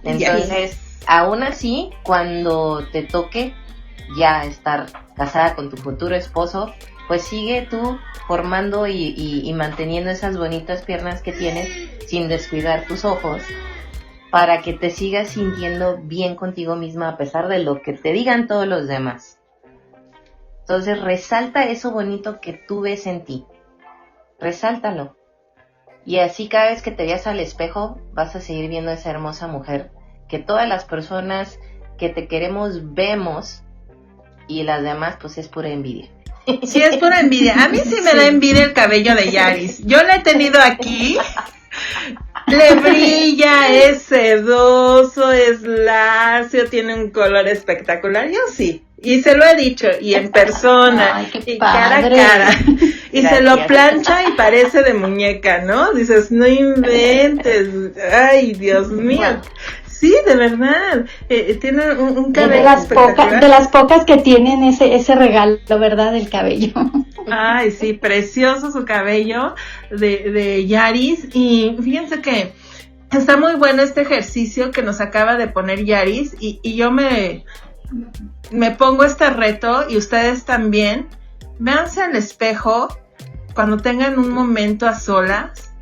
Entonces, 0.05 0.79
aún 1.09 1.43
así, 1.43 1.91
cuando 2.05 2.87
te 2.93 3.03
toque 3.03 3.55
ya 4.17 4.45
estar 4.45 4.87
casada 5.17 5.55
con 5.55 5.71
tu 5.71 5.77
futuro 5.79 6.15
esposo, 6.15 6.73
pues 7.09 7.23
sigue 7.23 7.67
tú 7.69 7.99
formando 8.27 8.87
y, 8.87 9.51
manteniendo 9.57 10.11
esas 10.11 10.37
bonitas 10.37 10.83
piernas 10.83 11.23
que 11.23 11.33
tienes 11.33 11.71
sin 12.07 12.29
descuidar 12.29 12.87
tus 12.87 13.07
ojos 13.07 13.43
para 14.31 14.61
que 14.61 14.75
te 14.75 14.91
sigas 14.91 15.29
sintiendo 15.29 15.97
bien 15.97 16.37
contigo 16.37 16.77
misma 16.77 17.09
a 17.09 17.17
pesar 17.17 17.49
de 17.49 17.61
lo 17.61 17.81
que 17.81 17.95
te 17.95 18.13
digan 18.13 18.47
todos 18.47 18.67
los 18.69 18.87
demás. 18.87 19.41
Entonces 20.61 21.01
resalta 21.01 21.65
eso 21.65 21.91
bonito 21.91 22.43
que 22.43 22.53
tú 22.53 22.83
ves 22.83 23.07
en 23.07 23.25
ti. 23.25 23.47
Resáltalo. 24.39 25.17
Y 26.05 26.19
así 26.19 26.49
cada 26.49 26.67
vez 26.67 26.83
que 26.83 26.91
te 26.91 27.07
veas 27.07 27.27
al 27.27 27.41
espejo 27.41 27.99
vas 28.13 28.37
a 28.37 28.41
seguir 28.43 28.69
viendo 28.69 28.91
esa 28.91 29.09
hermosa 29.09 29.47
mujer 29.47 29.91
que 30.29 30.39
todas 30.39 30.69
las 30.69 30.85
personas 30.85 31.59
que 31.99 32.09
te 32.09 32.29
queremos 32.29 32.95
vemos 32.95 33.63
y 34.47 34.63
las 34.63 34.83
demás 34.83 35.17
pues 35.21 35.39
es 35.39 35.49
pura 35.49 35.69
envidia. 35.69 36.09
Sí, 36.65 36.83
es 36.83 36.97
pura 36.97 37.21
envidia. 37.21 37.63
A 37.63 37.69
mí 37.69 37.79
sí 37.85 38.01
me 38.01 38.15
da 38.15 38.27
envidia 38.27 38.65
el 38.65 38.73
cabello 38.73 39.15
de 39.15 39.31
Yaris. 39.31 39.85
Yo 39.85 40.03
lo 40.03 40.13
he 40.13 40.21
tenido 40.21 40.61
aquí. 40.63 41.19
Le 42.47 42.75
brilla, 42.77 43.69
es 43.69 44.03
sedoso, 44.03 45.31
es 45.33 45.61
lacio, 45.63 46.69
tiene 46.71 46.95
un 46.95 47.11
color 47.11 47.47
espectacular. 47.47 48.31
Yo 48.31 48.41
sí. 48.51 48.83
Y 49.01 49.21
se 49.21 49.37
lo 49.37 49.45
he 49.45 49.55
dicho, 49.55 49.87
y 50.01 50.15
en 50.15 50.33
persona, 50.33 51.29
y 51.47 51.59
cara 51.59 51.99
a 51.99 52.11
cara. 52.11 52.51
Y 53.13 53.23
se 53.23 53.43
lo 53.43 53.67
plancha 53.67 54.29
y 54.29 54.33
parece 54.33 54.83
de 54.83 54.93
muñeca, 54.93 55.63
¿no? 55.63 55.93
Dices, 55.93 56.33
no 56.33 56.47
inventes. 56.47 57.69
Ay, 58.13 58.55
Dios 58.55 58.89
mío. 58.89 59.41
Sí, 59.99 60.15
de 60.25 60.37
verdad. 60.37 61.07
Eh, 61.29 61.47
eh, 61.49 61.55
tiene 61.61 61.91
un, 61.93 62.31
cabello. 62.33 62.59
De 62.59 62.63
las, 62.63 62.87
pocas, 62.87 63.41
de 63.41 63.49
las 63.49 63.67
pocas 63.67 64.05
que 64.05 64.19
tienen 64.19 64.63
ese, 64.63 64.95
ese 64.95 65.17
regalo, 65.17 65.59
¿verdad? 65.69 66.13
Del 66.13 66.31
cabello. 66.31 66.73
Ay, 67.29 67.73
sí, 67.73 67.95
precioso 67.95 68.71
su 68.71 68.85
cabello 68.85 69.57
de, 69.91 70.31
de 70.31 70.67
Yaris. 70.69 71.29
Y 71.35 71.77
fíjense 71.83 72.21
que 72.21 72.53
está 73.11 73.37
muy 73.37 73.57
bueno 73.57 73.83
este 73.83 74.03
ejercicio 74.03 74.71
que 74.71 74.83
nos 74.83 75.01
acaba 75.01 75.35
de 75.35 75.49
poner 75.49 75.85
Yaris. 75.85 76.37
Y, 76.39 76.61
y 76.63 76.77
yo 76.77 76.93
me, 76.93 77.45
me 78.53 78.71
pongo 78.71 79.03
este 79.03 79.29
reto 79.31 79.91
y 79.91 79.97
ustedes 79.97 80.45
también. 80.45 81.09
Véanse 81.59 82.03
al 82.03 82.15
espejo 82.15 82.87
cuando 83.53 83.79
tengan 83.79 84.17
un 84.17 84.31
momento 84.31 84.87
a 84.87 84.95
solas. 84.95 85.73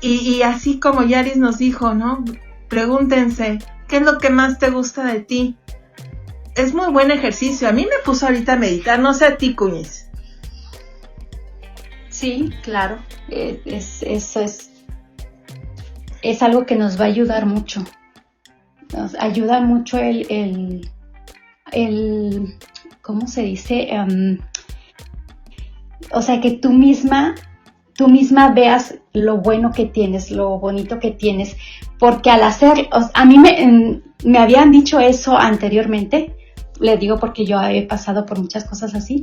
Y, 0.00 0.18
y 0.18 0.42
así 0.42 0.78
como 0.78 1.02
Yaris 1.02 1.38
nos 1.38 1.58
dijo, 1.58 1.92
¿no? 1.92 2.24
Pregúntense, 2.68 3.58
¿qué 3.88 3.98
es 3.98 4.02
lo 4.02 4.18
que 4.18 4.30
más 4.30 4.58
te 4.58 4.70
gusta 4.70 5.04
de 5.04 5.20
ti? 5.20 5.56
Es 6.54 6.74
muy 6.74 6.90
buen 6.90 7.10
ejercicio. 7.10 7.68
A 7.68 7.72
mí 7.72 7.84
me 7.84 8.02
puso 8.04 8.26
ahorita 8.26 8.54
a 8.54 8.56
meditar, 8.56 8.98
no 8.98 9.14
sé 9.14 9.26
a 9.26 9.36
ti, 9.36 9.54
Cuñiz. 9.54 10.06
Sí, 12.08 12.50
claro. 12.62 12.98
Eh, 13.28 13.60
es, 13.66 14.02
eso 14.02 14.40
es, 14.40 14.70
es 16.22 16.42
algo 16.42 16.64
que 16.64 16.76
nos 16.76 16.98
va 16.98 17.04
a 17.04 17.08
ayudar 17.08 17.44
mucho. 17.46 17.84
Nos 18.96 19.14
ayuda 19.16 19.60
mucho 19.60 19.98
el, 19.98 20.88
el, 21.72 22.54
¿cómo 23.02 23.26
se 23.26 23.42
dice? 23.42 23.88
Em, 23.90 24.38
o 26.12 26.22
sea, 26.22 26.40
que 26.40 26.52
tú 26.52 26.72
misma, 26.72 27.34
tú 27.94 28.08
misma 28.08 28.52
veas 28.52 28.94
lo 29.12 29.38
bueno 29.38 29.72
que 29.72 29.86
tienes, 29.86 30.30
lo 30.30 30.58
bonito 30.58 30.98
que 31.00 31.10
tienes, 31.10 31.56
porque 31.98 32.30
al 32.30 32.42
hacer, 32.42 32.88
a 32.90 33.24
mí 33.24 33.38
me, 33.38 34.02
me 34.24 34.38
habían 34.38 34.70
dicho 34.70 35.00
eso 35.00 35.36
anteriormente, 35.36 36.36
le 36.80 36.96
digo 36.96 37.18
porque 37.18 37.44
yo 37.44 37.60
he 37.62 37.82
pasado 37.82 38.26
por 38.26 38.38
muchas 38.38 38.64
cosas 38.64 38.94
así, 38.94 39.22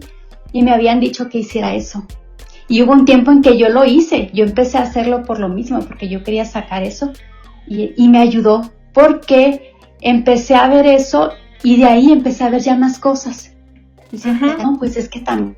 y 0.52 0.64
me 0.64 0.72
habían 0.72 1.00
dicho 1.00 1.30
que 1.30 1.40
hiciera 1.40 1.76
eso. 1.76 2.06
Y 2.68 2.82
hubo 2.82 2.94
un 2.94 3.06
tiempo 3.06 3.32
en 3.32 3.42
que 3.42 3.58
yo 3.58 3.70
lo 3.70 3.86
hice, 3.86 4.32
yo 4.34 4.46
empecé 4.46 4.78
a 4.78 4.84
hacerlo 4.84 5.24
por 5.24 5.40
lo 5.40 5.50
mismo, 5.50 5.80
porque 5.82 6.08
yo 6.08 6.24
quería 6.24 6.46
sacar 6.46 6.84
eso, 6.84 7.12
y, 7.68 7.94
y 7.98 8.08
me 8.08 8.20
ayudó, 8.20 8.72
porque 8.94 9.74
empecé 10.02 10.56
a 10.56 10.68
ver 10.68 10.86
eso 10.86 11.32
y 11.64 11.78
de 11.78 11.86
ahí 11.86 12.12
empecé 12.12 12.44
a 12.44 12.50
ver 12.50 12.62
ya 12.62 12.76
más 12.76 13.00
cosas. 13.00 13.52
Dice, 14.12 14.32
no, 14.32 14.78
pues 14.78 14.96
es 14.98 15.10
que 15.10 15.22
también 15.22 15.56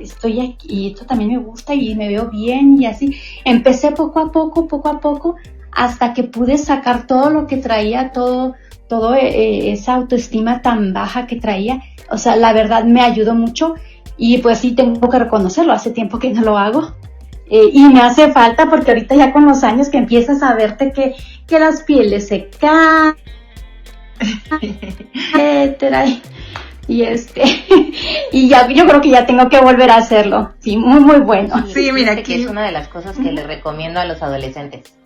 estoy 0.00 0.40
aquí, 0.40 0.68
y 0.68 0.90
esto 0.90 1.06
también 1.06 1.30
me 1.30 1.38
gusta 1.38 1.74
y 1.74 1.94
me 1.94 2.08
veo 2.08 2.30
bien 2.30 2.80
y 2.80 2.86
así. 2.86 3.16
Empecé 3.44 3.90
poco 3.92 4.20
a 4.20 4.30
poco, 4.30 4.68
poco 4.68 4.88
a 4.88 5.00
poco, 5.00 5.36
hasta 5.72 6.14
que 6.14 6.24
pude 6.24 6.58
sacar 6.58 7.06
todo 7.06 7.30
lo 7.30 7.46
que 7.46 7.56
traía, 7.56 8.12
todo, 8.12 8.54
todo 8.88 9.14
eh, 9.14 9.28
eh, 9.28 9.72
esa 9.72 9.94
autoestima 9.94 10.62
tan 10.62 10.92
baja 10.92 11.26
que 11.26 11.36
traía. 11.36 11.80
O 12.10 12.18
sea, 12.18 12.36
la 12.36 12.52
verdad 12.52 12.84
me 12.84 13.00
ayudó 13.02 13.34
mucho 13.34 13.74
y 14.16 14.38
pues 14.38 14.58
sí 14.58 14.72
tengo 14.72 15.08
que 15.08 15.18
reconocerlo, 15.18 15.72
hace 15.72 15.90
tiempo 15.90 16.18
que 16.18 16.30
no 16.30 16.42
lo 16.42 16.58
hago. 16.58 16.94
Eh, 17.50 17.70
y 17.72 17.82
me 17.84 18.00
hace 18.00 18.30
falta 18.32 18.68
porque 18.68 18.90
ahorita 18.90 19.14
ya 19.14 19.32
con 19.32 19.46
los 19.46 19.64
años 19.64 19.88
que 19.88 19.98
empiezas 19.98 20.42
a 20.42 20.54
verte 20.54 20.92
que, 20.92 21.14
que 21.46 21.58
las 21.58 21.82
pieles 21.82 22.28
se 22.28 22.50
caen, 22.60 23.16
etcétera. 25.34 26.04
Y 26.88 27.02
este, 27.02 27.42
y 28.32 28.48
ya, 28.48 28.66
yo 28.68 28.86
creo 28.86 29.00
que 29.00 29.10
ya 29.10 29.26
tengo 29.26 29.48
que 29.48 29.60
volver 29.60 29.90
a 29.90 29.96
hacerlo. 29.96 30.54
Sí, 30.60 30.76
muy, 30.76 31.00
muy 31.00 31.20
bueno. 31.20 31.66
Sí, 31.68 31.92
mira, 31.92 32.12
aquí 32.12 32.34
es 32.34 32.46
una 32.50 32.64
de 32.64 32.72
las 32.72 32.88
cosas 32.88 33.16
que 33.16 33.30
le 33.30 33.44
recomiendo 33.44 34.00
a 34.00 34.06
los 34.06 34.22
adolescentes. 34.22 34.97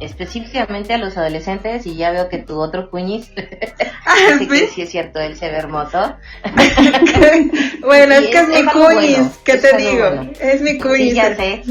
Específicamente 0.00 0.92
a 0.92 0.98
los 0.98 1.16
adolescentes, 1.16 1.86
y 1.86 1.96
ya 1.96 2.10
veo 2.10 2.28
que 2.28 2.38
tu 2.38 2.58
otro 2.60 2.90
cuñiz, 2.90 3.32
ah, 4.06 4.38
que 4.38 4.66
sí 4.68 4.82
es 4.82 4.90
cierto, 4.90 5.20
él 5.20 5.36
se 5.36 5.48
ve 5.48 5.56
hermoso. 5.56 6.16
bueno, 7.80 8.14
es 8.16 8.26
que 8.28 8.38
es, 8.38 8.48
mi 8.48 8.64
cuñiz, 8.64 9.38
¿qué 9.44 9.58
te 9.58 9.76
digo? 9.76 10.06
Es 10.40 10.60
mi 10.62 10.78
cuñiz. 10.78 11.10
Sí, 11.10 11.14
ya 11.14 11.36
sé. 11.36 11.62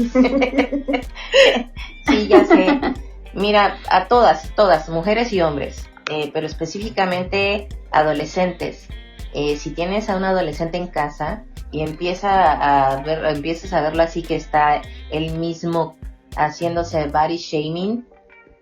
sí, 2.06 2.28
ya 2.28 2.44
sé. 2.46 2.80
Mira, 3.34 3.78
a 3.90 4.06
todas, 4.06 4.54
todas, 4.54 4.88
mujeres 4.88 5.32
y 5.32 5.42
hombres, 5.42 5.88
eh, 6.10 6.30
pero 6.32 6.46
específicamente 6.46 7.68
adolescentes. 7.90 8.88
Eh, 9.34 9.56
si 9.56 9.70
tienes 9.70 10.08
a 10.08 10.16
un 10.16 10.24
adolescente 10.24 10.78
en 10.78 10.86
casa 10.86 11.42
y 11.72 11.82
empieza 11.82 12.52
a 12.52 13.02
ver, 13.02 13.24
empiezas 13.24 13.72
a 13.72 13.80
verlo 13.80 14.04
así 14.04 14.22
que 14.22 14.36
está 14.36 14.80
él 15.10 15.36
mismo 15.38 15.96
haciéndose 16.36 17.08
body 17.08 17.36
shaming, 17.36 18.06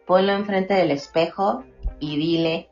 ponlo 0.07 0.33
enfrente 0.33 0.75
del 0.75 0.91
espejo 0.91 1.65
y 2.01 2.17
dile 2.17 2.69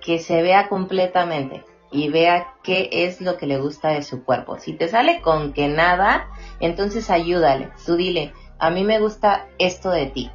que 0.00 0.18
se 0.18 0.42
vea 0.42 0.68
completamente 0.68 1.64
y 1.92 2.08
vea 2.08 2.54
qué 2.62 2.88
es 2.92 3.20
lo 3.20 3.36
que 3.36 3.46
le 3.46 3.58
gusta 3.58 3.88
de 3.88 4.02
su 4.02 4.24
cuerpo. 4.24 4.58
Si 4.58 4.72
te 4.72 4.88
sale 4.88 5.20
con 5.20 5.52
que 5.52 5.68
nada, 5.68 6.30
entonces 6.60 7.10
ayúdale. 7.10 7.70
Tú 7.84 7.96
dile, 7.96 8.32
a 8.58 8.70
mí 8.70 8.84
me 8.84 9.00
gusta 9.00 9.48
esto 9.58 9.90
de 9.90 10.06
ti. 10.06 10.30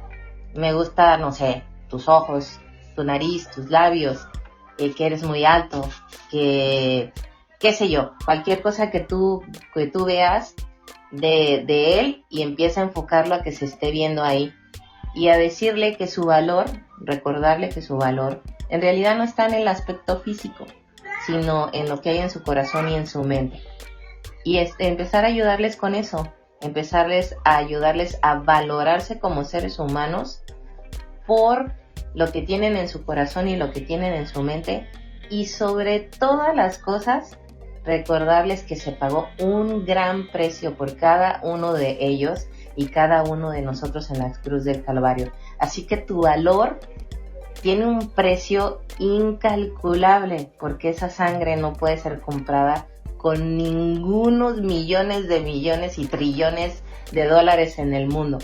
Me 0.54 0.72
gusta, 0.72 1.16
no 1.16 1.32
sé, 1.32 1.62
tus 1.88 2.08
ojos, 2.08 2.60
tu 2.94 3.04
nariz, 3.04 3.50
tus 3.50 3.70
labios, 3.70 4.26
eh, 4.78 4.92
que 4.92 5.06
eres 5.06 5.22
muy 5.22 5.44
alto, 5.44 5.88
que, 6.30 7.12
qué 7.58 7.72
sé 7.72 7.88
yo, 7.88 8.12
cualquier 8.24 8.62
cosa 8.62 8.90
que 8.90 9.00
tú, 9.00 9.42
que 9.74 9.86
tú 9.86 10.04
veas 10.04 10.54
de, 11.10 11.64
de 11.66 12.00
él 12.00 12.24
y 12.28 12.42
empieza 12.42 12.80
a 12.80 12.84
enfocarlo 12.84 13.34
a 13.34 13.42
que 13.42 13.52
se 13.52 13.64
esté 13.64 13.90
viendo 13.90 14.22
ahí 14.22 14.52
y 15.16 15.30
a 15.30 15.38
decirle 15.38 15.96
que 15.96 16.06
su 16.06 16.24
valor, 16.24 16.66
recordarle 17.00 17.70
que 17.70 17.80
su 17.80 17.96
valor, 17.96 18.42
en 18.68 18.82
realidad 18.82 19.16
no 19.16 19.24
está 19.24 19.46
en 19.46 19.54
el 19.54 19.66
aspecto 19.66 20.20
físico, 20.20 20.66
sino 21.26 21.70
en 21.72 21.88
lo 21.88 22.02
que 22.02 22.10
hay 22.10 22.18
en 22.18 22.30
su 22.30 22.42
corazón 22.42 22.90
y 22.90 22.94
en 22.94 23.06
su 23.06 23.24
mente. 23.24 23.62
Y 24.44 24.58
este, 24.58 24.86
empezar 24.86 25.24
a 25.24 25.28
ayudarles 25.28 25.76
con 25.76 25.94
eso, 25.94 26.30
empezarles 26.60 27.34
a 27.44 27.56
ayudarles 27.56 28.18
a 28.20 28.34
valorarse 28.40 29.18
como 29.18 29.44
seres 29.44 29.78
humanos 29.78 30.42
por 31.26 31.72
lo 32.14 32.30
que 32.30 32.42
tienen 32.42 32.76
en 32.76 32.88
su 32.88 33.04
corazón 33.04 33.48
y 33.48 33.56
lo 33.56 33.72
que 33.72 33.80
tienen 33.80 34.12
en 34.12 34.26
su 34.26 34.42
mente 34.42 34.86
y 35.30 35.46
sobre 35.46 36.00
todas 36.00 36.54
las 36.54 36.78
cosas 36.78 37.38
recordarles 37.84 38.64
que 38.64 38.76
se 38.76 38.92
pagó 38.92 39.28
un 39.40 39.86
gran 39.86 40.28
precio 40.30 40.76
por 40.76 40.96
cada 40.96 41.40
uno 41.42 41.72
de 41.72 41.98
ellos 42.00 42.46
y 42.76 42.86
cada 42.86 43.24
uno 43.24 43.50
de 43.50 43.62
nosotros 43.62 44.10
en 44.10 44.18
la 44.18 44.32
cruz 44.32 44.64
del 44.64 44.84
Calvario. 44.84 45.32
Así 45.58 45.86
que 45.86 45.96
tu 45.96 46.22
valor 46.22 46.78
tiene 47.62 47.86
un 47.86 48.10
precio 48.10 48.82
incalculable 48.98 50.52
porque 50.60 50.90
esa 50.90 51.10
sangre 51.10 51.56
no 51.56 51.72
puede 51.72 51.96
ser 51.96 52.20
comprada 52.20 52.86
con 53.16 53.56
ningunos 53.56 54.60
millones 54.60 55.26
de 55.26 55.40
millones 55.40 55.98
y 55.98 56.06
trillones 56.06 56.82
de 57.12 57.26
dólares 57.26 57.78
en 57.78 57.94
el 57.94 58.06
mundo. 58.08 58.38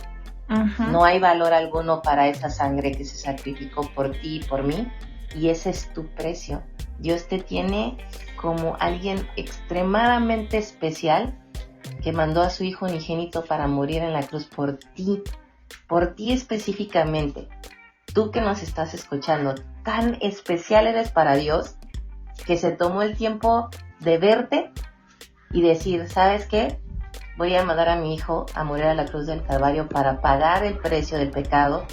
No 0.90 1.04
hay 1.04 1.18
valor 1.18 1.54
alguno 1.54 2.02
para 2.02 2.28
esa 2.28 2.50
sangre 2.50 2.92
que 2.92 3.04
se 3.04 3.16
sacrificó 3.16 3.88
por 3.94 4.10
ti 4.10 4.36
y 4.36 4.44
por 4.44 4.64
mí. 4.64 4.86
Y 5.34 5.48
ese 5.48 5.70
es 5.70 5.90
tu 5.94 6.06
precio. 6.08 6.62
Dios 6.98 7.26
te 7.26 7.38
tiene 7.38 7.96
como 8.36 8.76
alguien 8.78 9.26
extremadamente 9.36 10.58
especial 10.58 11.34
que 12.02 12.12
mandó 12.12 12.42
a 12.42 12.50
su 12.50 12.64
Hijo 12.64 12.86
unigénito 12.86 13.44
para 13.44 13.66
morir 13.66 14.02
en 14.02 14.12
la 14.12 14.22
cruz 14.26 14.46
por 14.46 14.78
ti, 14.78 15.22
por 15.88 16.14
ti 16.14 16.32
específicamente. 16.32 17.48
Tú 18.14 18.30
que 18.30 18.40
nos 18.40 18.62
estás 18.62 18.94
escuchando, 18.94 19.54
tan 19.84 20.18
especial 20.20 20.86
eres 20.86 21.10
para 21.10 21.34
Dios 21.36 21.76
que 22.46 22.56
se 22.56 22.72
tomó 22.72 23.02
el 23.02 23.16
tiempo 23.16 23.68
de 24.00 24.18
verte 24.18 24.70
y 25.50 25.62
decir, 25.62 26.08
¿sabes 26.08 26.46
qué? 26.46 26.82
voy 27.36 27.54
a 27.56 27.64
mandar 27.64 27.88
a 27.88 27.96
mi 27.96 28.14
hijo 28.14 28.46
a 28.54 28.64
morir 28.64 28.84
a 28.84 28.94
la 28.94 29.06
cruz 29.06 29.26
del 29.26 29.42
Calvario 29.42 29.88
para 29.88 30.20
pagar 30.20 30.64
el 30.64 30.78
precio 30.78 31.18
del 31.18 31.30
pecado 31.30 31.84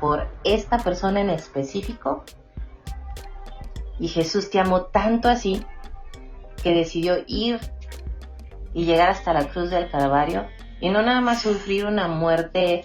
por 0.00 0.28
esta 0.44 0.78
persona 0.78 1.20
en 1.20 1.30
específico. 1.30 2.24
Y 3.98 4.08
Jesús 4.08 4.50
te 4.50 4.60
amó 4.60 4.82
tanto 4.86 5.28
así 5.28 5.64
que 6.62 6.74
decidió 6.74 7.18
ir 7.26 7.60
y 8.74 8.84
llegar 8.84 9.10
hasta 9.10 9.32
la 9.32 9.48
cruz 9.48 9.70
del 9.70 9.90
Calvario 9.90 10.46
y 10.80 10.90
no 10.90 11.02
nada 11.02 11.20
más 11.20 11.42
sufrir 11.42 11.86
una 11.86 12.08
muerte 12.08 12.84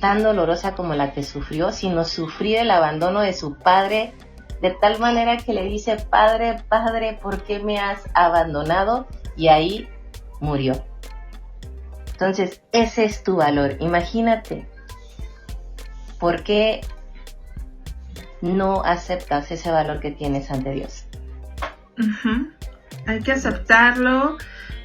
tan 0.00 0.22
dolorosa 0.22 0.74
como 0.74 0.94
la 0.94 1.12
que 1.12 1.22
sufrió, 1.22 1.72
sino 1.72 2.04
sufrir 2.04 2.58
el 2.58 2.70
abandono 2.70 3.20
de 3.20 3.32
su 3.32 3.56
padre 3.56 4.12
de 4.60 4.70
tal 4.70 4.98
manera 4.98 5.36
que 5.36 5.52
le 5.52 5.64
dice, 5.64 5.96
Padre, 5.96 6.62
Padre, 6.68 7.18
¿por 7.20 7.42
qué 7.42 7.58
me 7.58 7.78
has 7.78 8.08
abandonado? 8.14 9.06
Y 9.36 9.48
ahí 9.48 9.88
murió. 10.40 10.82
Entonces, 12.12 12.62
ese 12.72 13.04
es 13.04 13.22
tu 13.22 13.36
valor. 13.36 13.76
Imagínate, 13.80 14.66
¿por 16.18 16.42
qué 16.42 16.80
no 18.40 18.82
aceptas 18.82 19.50
ese 19.50 19.70
valor 19.70 20.00
que 20.00 20.10
tienes 20.10 20.50
ante 20.50 20.70
Dios? 20.70 21.06
Hay 23.06 23.20
que 23.20 23.32
aceptarlo. 23.32 24.38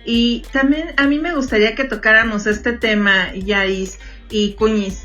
Y 0.05 0.43
también 0.51 0.93
a 0.97 1.05
mí 1.05 1.19
me 1.19 1.33
gustaría 1.33 1.75
que 1.75 1.83
tocáramos 1.83 2.47
este 2.47 2.73
tema, 2.73 3.33
Yaris 3.33 3.99
y 4.29 4.53
Cuñiz, 4.53 5.03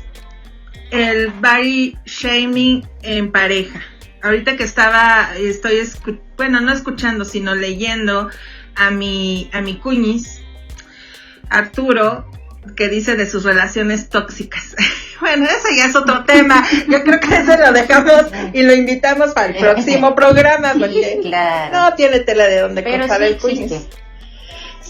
el 0.91 1.29
body 1.29 1.97
shaming 2.05 2.87
en 3.03 3.31
pareja. 3.31 3.81
Ahorita 4.23 4.57
que 4.57 4.63
estaba, 4.63 5.29
estoy, 5.37 5.87
bueno, 6.35 6.59
no 6.61 6.73
escuchando, 6.73 7.25
sino 7.25 7.53
leyendo 7.53 8.29
a 8.75 8.89
mi, 8.89 9.49
a 9.53 9.61
mi 9.61 9.75
Cuñiz, 9.77 10.41
Arturo, 11.49 12.29
que 12.75 12.89
dice 12.89 13.15
de 13.15 13.29
sus 13.29 13.43
relaciones 13.43 14.09
tóxicas. 14.09 14.75
bueno, 15.21 15.45
ese 15.45 15.75
ya 15.75 15.85
es 15.85 15.95
otro 15.95 16.23
tema. 16.25 16.65
Yo 16.89 17.03
creo 17.03 17.19
que 17.19 17.35
ese 17.35 17.57
lo 17.57 17.71
dejamos 17.71 18.25
y 18.53 18.63
lo 18.63 18.73
invitamos 18.73 19.31
para 19.33 19.47
el 19.47 19.57
próximo 19.57 20.15
programa. 20.15 20.73
Porque 20.73 21.21
no 21.71 21.93
tiene 21.93 22.19
tela 22.21 22.47
de 22.47 22.61
donde 22.61 22.83
cortar 22.83 23.21
el 23.21 23.33
existe. 23.33 23.81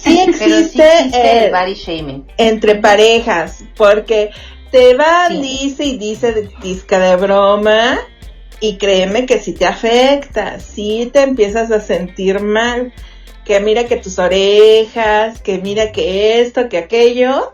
Sí 0.04 0.20
existe, 0.20 1.45
el 1.45 1.52
body 1.52 1.74
shaming. 1.74 2.28
entre 2.38 2.76
parejas, 2.76 3.64
porque 3.76 4.32
te 4.72 4.93
van, 4.95 5.41
dice 5.41 5.86
y 5.86 5.98
dice 5.98 6.34
de 6.34 6.50
disca 6.62 7.00
de 7.00 7.16
broma, 7.16 8.00
y 8.60 8.78
créeme 8.78 9.26
que 9.26 9.39
si 9.39 9.54
te 9.54 9.66
afecta, 9.66 10.60
si 10.60 11.10
te 11.12 11.22
empiezas 11.22 11.72
a 11.72 11.80
sentir 11.80 12.39
mal 12.39 12.93
que 13.48 13.62
mira 13.62 13.86
que 13.86 13.95
tus 13.95 14.20
orejas, 14.20 15.41
que 15.41 15.58
mira 15.60 15.93
que 15.93 16.41
esto, 16.41 16.68
que 16.68 16.78
aquello. 16.78 17.54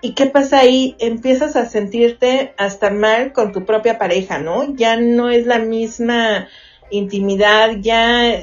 Y, 0.00 0.12
qué 0.14 0.26
pasa 0.26 0.60
ahí? 0.60 0.96
Empiezas 0.98 1.54
a 1.56 1.66
sentirte 1.66 2.54
hasta 2.56 2.90
mal 2.90 3.32
con 3.32 3.52
tu 3.52 3.64
propia 3.64 3.98
pareja, 3.98 4.38
¿no? 4.38 4.74
Ya 4.76 4.96
no 4.96 5.30
es 5.30 5.46
la 5.46 5.60
misma 5.60 6.48
intimidad, 6.90 7.76
ya 7.80 8.42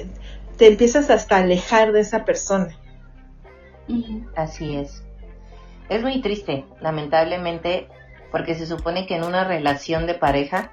te 0.58 0.68
empiezas 0.68 1.10
hasta 1.10 1.38
a 1.38 1.40
alejar 1.40 1.92
de 1.92 2.02
esa 2.02 2.26
persona. 2.26 2.76
Así 4.36 4.76
es. 4.76 5.04
Es 5.90 6.02
muy 6.02 6.22
triste, 6.22 6.66
lamentablemente, 6.82 7.88
porque 8.32 8.56
se 8.56 8.66
supone 8.66 9.06
que 9.06 9.16
en 9.16 9.24
una 9.24 9.44
relación 9.44 10.08
de 10.08 10.16
pareja, 10.16 10.72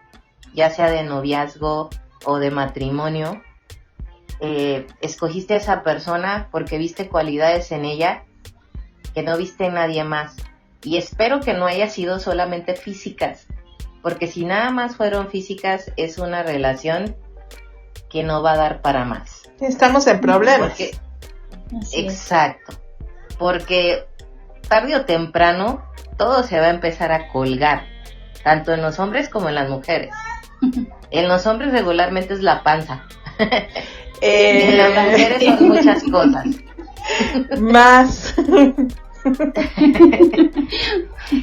ya 0.55 0.71
sea 0.71 0.91
de 0.91 1.03
noviazgo 1.03 1.91
o 2.25 2.39
de 2.39 2.51
matrimonio, 2.51 3.43
eh, 4.41 4.87
escogiste 5.01 5.55
a 5.55 5.59
esa 5.59 5.83
persona 5.83 6.49
porque 6.51 6.79
viste 6.79 7.09
cualidades 7.09 7.71
en 7.71 7.85
ella 7.85 8.25
que 9.15 9.23
no 9.23 9.37
viste 9.37 9.67
en 9.67 9.75
nadie 9.75 10.05
más. 10.05 10.37
Y 10.83 10.97
espero 10.97 11.41
que 11.41 11.55
no 11.55 11.67
haya 11.67 11.89
sido 11.89 12.19
solamente 12.19 12.75
físicas, 12.75 13.47
porque 14.03 14.27
si 14.27 14.45
nada 14.45 14.71
más 14.71 14.97
fueron 14.97 15.29
físicas 15.29 15.93
es 15.97 16.19
una 16.19 16.43
relación 16.43 17.15
que 18.11 18.25
no 18.25 18.43
va 18.43 18.53
a 18.53 18.57
dar 18.57 18.83
para 18.83 19.05
más. 19.05 19.42
Estamos 19.63 20.07
en 20.07 20.21
problemas. 20.21 20.79
exacto. 21.93 22.75
Porque 23.39 24.05
tarde 24.69 24.97
o 24.97 25.05
temprano 25.05 25.83
todo 26.17 26.43
se 26.43 26.59
va 26.59 26.67
a 26.67 26.71
empezar 26.71 27.13
a 27.13 27.29
colgar, 27.29 27.85
tanto 28.45 28.73
en 28.73 28.83
los 28.83 28.99
hombres 28.99 29.29
como 29.29 29.49
en 29.49 29.55
las 29.55 29.69
mujeres. 29.69 30.11
en 31.11 31.29
los 31.29 31.47
hombres 31.47 31.73
regularmente 31.73 32.35
es 32.35 32.41
la 32.41 32.63
panza. 32.63 33.05
en 34.21 34.79
las 34.79 34.91
eh. 34.91 35.11
mujeres 35.11 35.45
son 35.45 35.69
muchas 35.69 36.03
cosas. 36.05 36.47
Más. 37.61 38.35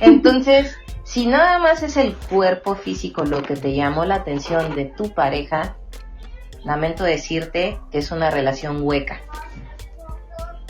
Entonces, 0.01 0.77
si 1.03 1.25
nada 1.25 1.59
más 1.59 1.83
es 1.83 1.97
el 1.97 2.15
cuerpo 2.15 2.75
físico 2.75 3.25
lo 3.25 3.41
que 3.41 3.55
te 3.55 3.75
llamó 3.75 4.05
la 4.05 4.15
atención 4.15 4.75
de 4.75 4.85
tu 4.85 5.13
pareja, 5.13 5.75
lamento 6.63 7.03
decirte 7.03 7.79
que 7.91 7.99
es 7.99 8.11
una 8.11 8.29
relación 8.29 8.81
hueca. 8.81 9.21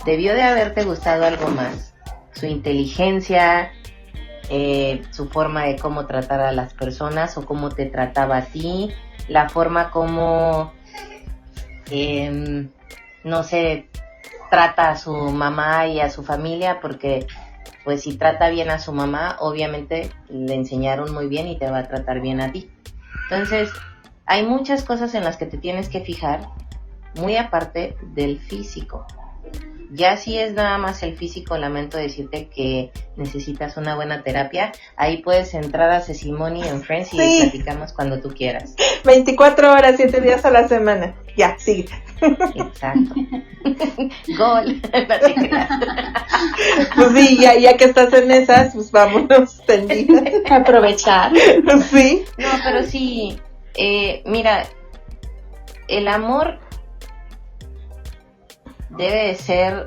Debió 0.06 0.34
de 0.34 0.44
haberte 0.44 0.84
gustado 0.84 1.26
algo 1.26 1.48
más. 1.50 1.94
Su 2.34 2.46
inteligencia, 2.46 3.72
eh, 4.50 5.04
su 5.12 5.30
forma 5.30 5.66
de 5.66 5.76
cómo 5.78 6.06
tratar 6.06 6.40
a 6.40 6.52
las 6.52 6.74
personas 6.74 7.38
o 7.38 7.46
cómo 7.46 7.70
te 7.70 7.86
trataba 7.86 8.38
a 8.38 8.46
ti, 8.46 8.94
la 9.28 9.50
forma 9.50 9.92
como, 9.92 10.74
em, 11.92 12.70
no 13.24 13.44
sé, 13.44 13.90
trata 14.50 14.90
a 14.90 14.98
su 14.98 15.14
mamá 15.14 15.88
y 15.88 16.00
a 16.00 16.10
su 16.10 16.24
familia, 16.24 16.80
porque 16.82 17.28
pues 17.84 18.04
si 18.04 18.18
trata 18.18 18.50
bien 18.50 18.70
a 18.70 18.80
su 18.80 18.92
mamá, 18.92 19.38
obviamente 19.40 20.10
le 20.30 20.56
enseñaron 20.56 21.14
muy 21.14 21.28
bien 21.28 21.48
y 21.48 21.58
te 21.58 21.70
va 21.70 21.80
a 21.80 21.88
tratar 21.88 22.20
bien 22.22 22.42
a 22.42 22.52
ti. 22.52 22.70
Entonces, 23.30 23.72
hay 24.30 24.46
muchas 24.46 24.84
cosas 24.84 25.16
en 25.16 25.24
las 25.24 25.38
que 25.38 25.48
te 25.48 25.58
tienes 25.58 25.90
que 25.90 26.02
fijar, 26.02 26.50
muy 27.16 27.36
aparte 27.36 27.98
del 28.14 28.40
físico. 28.40 29.08
Ya 29.92 30.18
si 30.18 30.38
es 30.38 30.54
nada 30.54 30.78
más 30.78 31.02
el 31.02 31.18
físico, 31.18 31.58
lamento 31.58 31.98
decirte 31.98 32.48
que 32.48 32.92
necesitas 33.18 33.76
una 33.76 33.96
buena 33.96 34.22
terapia. 34.22 34.72
Ahí 34.96 35.24
puedes 35.24 35.56
entrar 35.56 35.90
a 35.90 36.02
Sesimony 36.02 36.62
en 36.62 36.84
Friends 36.84 37.12
y 37.12 37.18
platicamos 37.18 37.92
cuando 37.92 38.22
tú 38.22 38.30
quieras. 38.30 38.76
24 39.04 39.74
horas, 39.74 39.96
7 39.98 40.22
días 40.22 40.46
a 40.46 40.52
la 40.52 40.68
semana. 40.68 41.16
Ya, 41.36 41.58
sigue. 41.58 41.90
Exacto. 42.22 43.16
Gol. 44.38 44.80
pues 46.96 47.12
sí, 47.16 47.38
ya, 47.42 47.58
ya, 47.58 47.76
que 47.78 47.86
estás 47.86 48.14
en 48.14 48.30
esas, 48.30 48.76
pues 48.76 48.92
vámonos 48.92 49.60
tendidas. 49.66 50.32
Aprovechar. 50.52 51.32
Sí. 51.90 52.26
No, 52.38 52.50
pero 52.64 52.84
sí, 52.86 53.40
eh, 53.82 54.24
mira, 54.26 54.66
el 55.88 56.10
amor 56.10 56.60
debe 58.90 59.36
ser 59.36 59.86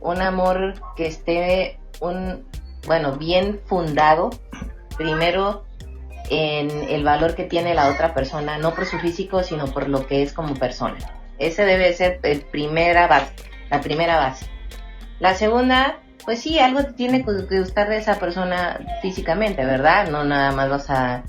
un 0.00 0.22
amor 0.22 0.72
que 0.96 1.06
esté 1.06 1.78
un 2.00 2.48
bueno 2.86 3.16
bien 3.18 3.60
fundado 3.66 4.30
primero 4.96 5.66
en 6.30 6.70
el 6.70 7.04
valor 7.04 7.34
que 7.34 7.44
tiene 7.44 7.74
la 7.74 7.90
otra 7.90 8.14
persona 8.14 8.56
no 8.56 8.74
por 8.74 8.86
su 8.86 8.98
físico 8.98 9.42
sino 9.42 9.66
por 9.66 9.90
lo 9.90 10.06
que 10.06 10.22
es 10.22 10.32
como 10.32 10.54
persona. 10.54 10.96
Ese 11.38 11.66
debe 11.66 11.92
ser 11.92 12.18
el 12.22 12.40
primera 12.40 13.08
base 13.08 13.34
la 13.68 13.82
primera 13.82 14.16
base. 14.16 14.46
La 15.20 15.34
segunda 15.34 15.98
pues 16.24 16.40
sí 16.40 16.58
algo 16.58 16.82
tiene 16.94 17.26
que 17.26 17.58
gustar 17.58 17.90
de 17.90 17.98
esa 17.98 18.18
persona 18.18 18.80
físicamente 19.02 19.66
verdad 19.66 20.08
no 20.08 20.24
nada 20.24 20.50
más 20.52 20.70
vas 20.70 20.88
a 20.88 21.24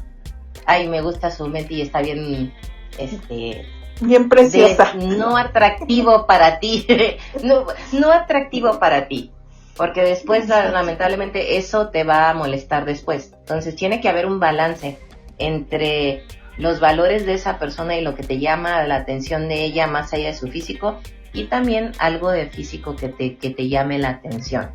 ay 0.66 0.88
me 0.88 1.02
gusta 1.02 1.32
su 1.32 1.48
mente 1.48 1.76
y 1.76 1.82
está 1.82 2.02
bien 2.02 2.54
este 2.98 3.66
Bien 4.02 4.30
preciosa. 4.30 4.94
no 4.94 5.36
atractivo 5.36 6.26
para 6.26 6.60
ti. 6.60 6.88
no, 7.44 7.66
no 7.92 8.12
atractivo 8.12 8.80
para 8.80 9.08
ti. 9.08 9.32
Porque 9.76 10.02
después, 10.02 10.48
lamentablemente, 10.48 11.58
eso 11.58 11.90
te 11.90 12.04
va 12.04 12.30
a 12.30 12.34
molestar 12.34 12.86
después. 12.86 13.32
Entonces, 13.40 13.76
tiene 13.76 14.02
que 14.02 14.10
haber 14.10 14.26
un 14.26 14.40
balance 14.40 14.98
entre 15.38 16.24
los 16.58 16.82
valores 16.82 17.26
de 17.26 17.34
esa 17.34 17.60
persona 17.60 17.96
y 17.96 18.02
lo 18.02 18.16
que 18.16 18.24
te 18.24 18.40
llama 18.40 18.84
la 18.84 18.98
atención 18.98 19.48
de 19.48 19.64
ella 19.64 19.88
más 19.88 20.12
allá 20.12 20.28
de 20.28 20.34
su 20.34 20.50
físico 20.50 21.00
y 21.32 21.46
también 21.46 21.94
algo 22.00 22.30
de 22.32 22.48
físico 22.48 22.98
que 22.98 23.08
te, 23.08 23.38
que 23.38 23.52
te 23.52 23.70
llame 23.70 24.00
la 24.00 24.10
atención. 24.10 24.72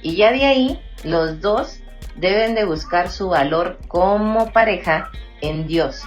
Y 0.00 0.16
ya 0.16 0.32
de 0.32 0.46
ahí, 0.46 0.80
los 1.04 1.42
dos 1.42 1.80
deben 2.18 2.54
de 2.54 2.64
buscar 2.64 3.10
su 3.10 3.28
valor 3.30 3.78
como 3.88 4.52
pareja 4.52 5.10
en 5.40 5.66
Dios 5.66 6.04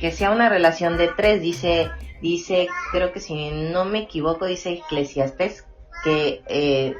que 0.00 0.10
sea 0.10 0.30
una 0.30 0.48
relación 0.48 0.96
de 0.96 1.08
tres, 1.08 1.42
dice, 1.42 1.90
dice, 2.22 2.68
creo 2.90 3.12
que 3.12 3.20
si 3.20 3.50
no 3.50 3.84
me 3.84 4.00
equivoco, 4.00 4.46
dice 4.46 4.72
Eclesiastes, 4.72 5.66
que 6.02 6.42
eh, 6.48 6.96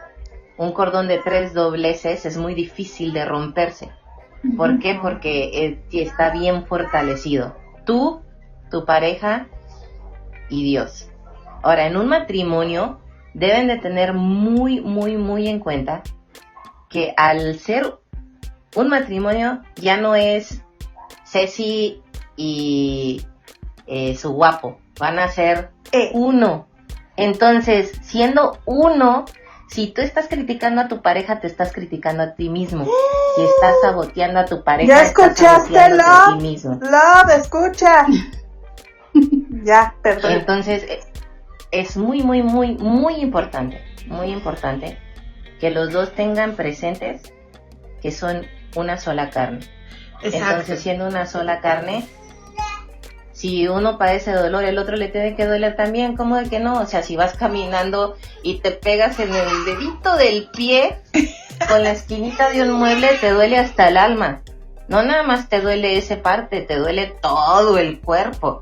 un 0.58 0.72
cordón 0.72 1.08
de 1.08 1.18
tres 1.18 1.54
dobleces 1.54 2.26
es 2.26 2.36
muy 2.36 2.54
difícil 2.54 3.14
de 3.14 3.24
romperse. 3.24 3.90
¿Por 4.56 4.78
qué? 4.78 4.98
Porque 5.00 5.66
eh, 5.66 5.82
está 5.92 6.30
bien 6.30 6.66
fortalecido. 6.66 7.56
Tú, 7.86 8.20
tu 8.70 8.84
pareja 8.84 9.48
y 10.50 10.62
Dios. 10.64 11.08
Ahora, 11.62 11.86
en 11.86 11.96
un 11.96 12.06
matrimonio 12.06 13.00
deben 13.32 13.66
de 13.66 13.78
tener 13.78 14.12
muy, 14.12 14.80
muy, 14.82 15.16
muy 15.16 15.48
en 15.48 15.58
cuenta 15.58 16.02
que 16.90 17.14
al 17.16 17.58
ser 17.58 17.99
un 18.76 18.88
matrimonio 18.88 19.62
ya 19.76 19.96
no 19.96 20.14
es 20.14 20.62
Ceci 21.24 22.02
y 22.36 23.24
eh, 23.86 24.16
su 24.16 24.32
guapo. 24.32 24.78
Van 24.98 25.18
a 25.18 25.28
ser 25.28 25.70
eh. 25.92 26.10
uno. 26.12 26.68
Entonces, 27.16 27.92
siendo 28.02 28.58
uno, 28.64 29.24
si 29.68 29.88
tú 29.88 30.00
estás 30.02 30.28
criticando 30.28 30.80
a 30.80 30.88
tu 30.88 31.02
pareja, 31.02 31.40
te 31.40 31.46
estás 31.46 31.72
criticando 31.72 32.22
a 32.22 32.34
ti 32.34 32.48
mismo. 32.48 32.86
Si 33.36 33.42
estás 33.42 33.74
saboteando 33.82 34.40
a 34.40 34.44
tu 34.44 34.64
pareja, 34.64 34.88
ya 34.88 35.02
escuchaste, 35.02 35.78
a 35.78 36.36
ti 36.36 36.42
mismo. 36.42 36.78
Love, 36.80 37.36
escucha. 37.38 38.06
ya, 39.64 39.94
perdón. 40.02 40.32
Entonces, 40.32 40.84
es 41.70 41.96
muy, 41.96 42.22
muy, 42.22 42.42
muy, 42.42 42.76
muy 42.78 43.14
importante, 43.16 43.80
muy 44.06 44.32
importante 44.32 44.98
que 45.60 45.70
los 45.70 45.92
dos 45.92 46.14
tengan 46.14 46.56
presentes 46.56 47.32
que 48.00 48.10
son 48.10 48.46
una 48.74 48.98
sola 48.98 49.30
carne. 49.30 49.60
Entonces, 50.22 50.80
siendo 50.80 51.06
una 51.06 51.26
sola 51.26 51.60
carne, 51.60 52.06
si 53.32 53.68
uno 53.68 53.96
padece 53.96 54.32
dolor, 54.32 54.64
el 54.64 54.76
otro 54.76 54.96
le 54.96 55.08
tiene 55.08 55.34
que 55.34 55.46
doler 55.46 55.74
también, 55.74 56.14
¿cómo 56.14 56.36
de 56.36 56.50
que 56.50 56.60
no? 56.60 56.78
O 56.78 56.86
sea, 56.86 57.02
si 57.02 57.16
vas 57.16 57.38
caminando 57.38 58.16
y 58.42 58.58
te 58.58 58.70
pegas 58.70 59.18
en 59.18 59.34
el 59.34 59.64
dedito 59.64 60.16
del 60.16 60.50
pie 60.50 60.98
con 61.68 61.82
la 61.82 61.92
esquinita 61.92 62.50
de 62.50 62.62
un 62.62 62.72
mueble, 62.72 63.08
te 63.20 63.30
duele 63.30 63.56
hasta 63.56 63.88
el 63.88 63.96
alma. 63.96 64.42
No 64.88 65.02
nada 65.02 65.22
más 65.22 65.48
te 65.48 65.60
duele 65.60 65.96
esa 65.96 66.20
parte, 66.20 66.60
te 66.60 66.76
duele 66.76 67.14
todo 67.22 67.78
el 67.78 68.00
cuerpo. 68.00 68.60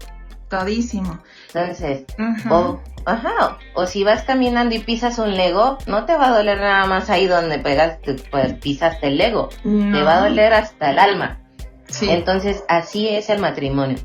Todísimo. 0.48 1.18
Entonces, 1.54 2.04
o, 2.50 2.80
ajá, 3.06 3.58
o 3.74 3.86
si 3.86 4.04
vas 4.04 4.22
caminando 4.22 4.74
y 4.74 4.80
pisas 4.80 5.18
un 5.18 5.34
Lego, 5.34 5.78
no 5.86 6.04
te 6.04 6.16
va 6.16 6.28
a 6.28 6.36
doler 6.36 6.58
nada 6.58 6.86
más 6.86 7.08
ahí 7.10 7.26
donde 7.26 7.58
pegaste, 7.58 8.16
pues 8.30 8.52
pisaste 8.54 9.08
el 9.08 9.18
Lego. 9.18 9.48
Te 9.62 10.02
va 10.02 10.18
a 10.18 10.28
doler 10.28 10.52
hasta 10.52 10.90
el 10.90 10.98
alma. 10.98 11.40
Sí. 11.86 12.10
Entonces, 12.10 12.64
así 12.68 13.08
es 13.08 13.30
el 13.30 13.38
matrimonio 13.38 13.98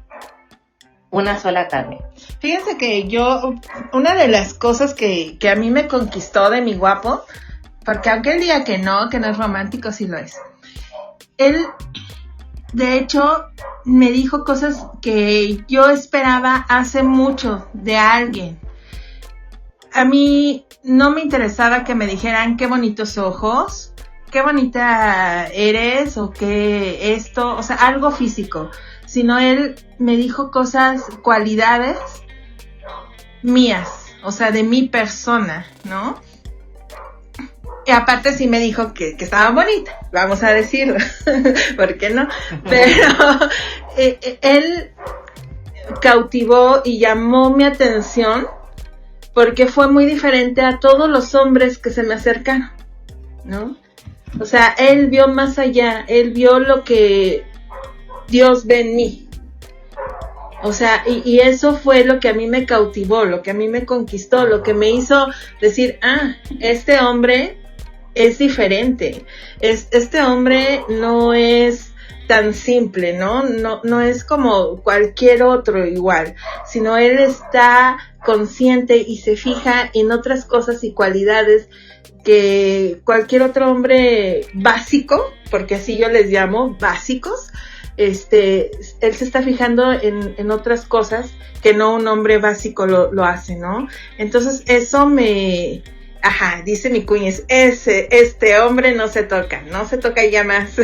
una 1.13 1.39
sola 1.39 1.67
carne. 1.67 1.99
Fíjense 2.39 2.75
que 2.75 3.07
yo, 3.07 3.53
una 3.93 4.15
de 4.15 4.27
las 4.27 4.55
cosas 4.55 4.95
que, 4.95 5.37
que 5.37 5.47
a 5.47 5.55
mí 5.55 5.69
me 5.69 5.87
conquistó 5.87 6.49
de 6.49 6.61
mi 6.61 6.73
guapo, 6.73 7.23
porque 7.85 8.09
aunque 8.09 8.33
él 8.33 8.39
diga 8.39 8.63
que 8.63 8.79
no, 8.79 9.09
que 9.09 9.19
no 9.19 9.27
es 9.27 9.37
romántico, 9.37 9.91
sí 9.91 10.07
lo 10.07 10.17
es. 10.17 10.35
Él, 11.37 11.67
de 12.73 12.97
hecho, 12.97 13.45
me 13.85 14.11
dijo 14.11 14.43
cosas 14.43 14.87
que 15.01 15.63
yo 15.67 15.89
esperaba 15.89 16.65
hace 16.69 17.03
mucho 17.03 17.67
de 17.73 17.97
alguien. 17.97 18.59
A 19.93 20.05
mí 20.05 20.65
no 20.83 21.11
me 21.11 21.21
interesaba 21.21 21.83
que 21.83 21.95
me 21.95 22.07
dijeran 22.07 22.57
qué 22.57 22.67
bonitos 22.67 23.17
ojos, 23.17 23.93
qué 24.31 24.41
bonita 24.41 25.47
eres 25.47 26.17
o 26.17 26.31
qué 26.31 27.13
esto, 27.13 27.55
o 27.55 27.63
sea, 27.63 27.75
algo 27.75 28.11
físico 28.11 28.69
sino 29.13 29.37
él 29.37 29.75
me 29.99 30.17
dijo 30.17 30.49
cosas, 30.49 31.03
cualidades 31.21 31.99
mías, 33.43 34.07
o 34.23 34.31
sea, 34.31 34.49
de 34.49 34.63
mi 34.63 34.87
persona, 34.87 35.67
¿no? 35.83 36.19
Y 37.85 37.91
aparte 37.91 38.31
sí 38.31 38.47
me 38.47 38.59
dijo 38.59 38.93
que, 38.93 39.15
estaba 39.19 39.51
bonita, 39.51 39.97
vamos 40.11 40.41
a 40.43 40.51
decirlo, 40.51 40.97
¿por 41.75 41.97
qué 41.97 42.11
no? 42.11 42.27
Pero 42.69 43.07
eh, 43.97 44.19
eh, 44.21 44.39
él 44.41 44.91
cautivó 46.01 46.81
y 46.85 46.99
llamó 46.99 47.49
mi 47.49 47.65
atención 47.65 48.47
porque 49.33 49.67
fue 49.67 49.89
muy 49.89 50.05
diferente 50.05 50.61
a 50.61 50.79
todos 50.79 51.09
los 51.09 51.35
hombres 51.35 51.77
que 51.77 51.89
se 51.89 52.03
me 52.03 52.13
acercaron, 52.13 52.69
¿no? 53.43 53.75
O 54.39 54.45
sea, 54.45 54.73
él 54.77 55.07
vio 55.07 55.27
más 55.27 55.59
allá, 55.59 56.05
él 56.07 56.31
vio 56.31 56.59
lo 56.59 56.83
que 56.83 57.43
Dios 58.27 58.65
ve 58.65 58.81
en 58.81 58.95
mí. 58.95 59.27
O 60.63 60.71
sea, 60.71 61.03
y, 61.05 61.21
y, 61.29 61.39
eso 61.41 61.75
fue 61.75 62.05
lo 62.05 62.21
que 62.21 62.29
a 62.29 62.33
mí 62.33 62.47
me 62.47 62.65
cautivó, 62.65 63.25
lo 63.25 63.41
que 63.41 63.51
a 63.51 63.53
mí 63.53 63.67
me 63.67 63.85
conquistó, 63.85 64.45
lo 64.45 64.63
que 64.63 64.73
me 64.73 64.91
hizo 64.91 65.27
decir, 65.59 65.99
ah, 66.01 66.37
este 66.61 66.99
hombre 66.99 67.57
es 68.15 68.37
diferente. 68.37 69.25
Es, 69.59 69.87
este 69.91 70.21
hombre 70.21 70.81
no 70.89 71.33
es 71.33 71.93
tan 72.27 72.53
simple, 72.53 73.13
¿no? 73.13 73.43
¿no? 73.43 73.81
No 73.83 74.01
es 74.01 74.23
como 74.23 74.81
cualquier 74.81 75.43
otro 75.43 75.85
igual, 75.85 76.35
sino 76.65 76.97
él 76.97 77.19
está 77.19 77.97
consciente 78.25 78.97
y 78.97 79.17
se 79.17 79.35
fija 79.35 79.89
en 79.93 80.11
otras 80.11 80.45
cosas 80.45 80.83
y 80.83 80.93
cualidades 80.93 81.67
que 82.23 83.01
cualquier 83.03 83.41
otro 83.41 83.69
hombre 83.69 84.47
básico, 84.53 85.33
porque 85.51 85.75
así 85.75 85.97
yo 85.97 86.07
les 86.07 86.29
llamo 86.29 86.77
básicos, 86.79 87.51
este, 87.97 88.71
él 89.01 89.13
se 89.13 89.25
está 89.25 89.41
fijando 89.41 89.91
en, 89.91 90.33
en 90.37 90.49
otras 90.49 90.85
cosas 90.85 91.31
que 91.61 91.73
no 91.73 91.93
un 91.93 92.07
hombre 92.07 92.37
básico 92.37 92.87
lo, 92.87 93.11
lo 93.11 93.23
hace, 93.23 93.55
¿no? 93.55 93.87
Entonces 94.17 94.63
eso 94.67 95.05
me, 95.05 95.83
Ajá, 96.23 96.61
dice 96.63 96.89
mi 96.89 97.03
cuñez, 97.03 97.43
ese, 97.49 98.07
este 98.09 98.57
hombre 98.57 98.95
no 98.95 99.09
se 99.09 99.23
toca, 99.23 99.61
no 99.63 99.85
se 99.85 99.97
toca 99.97 100.25
ya 100.25 100.45
más. 100.45 100.77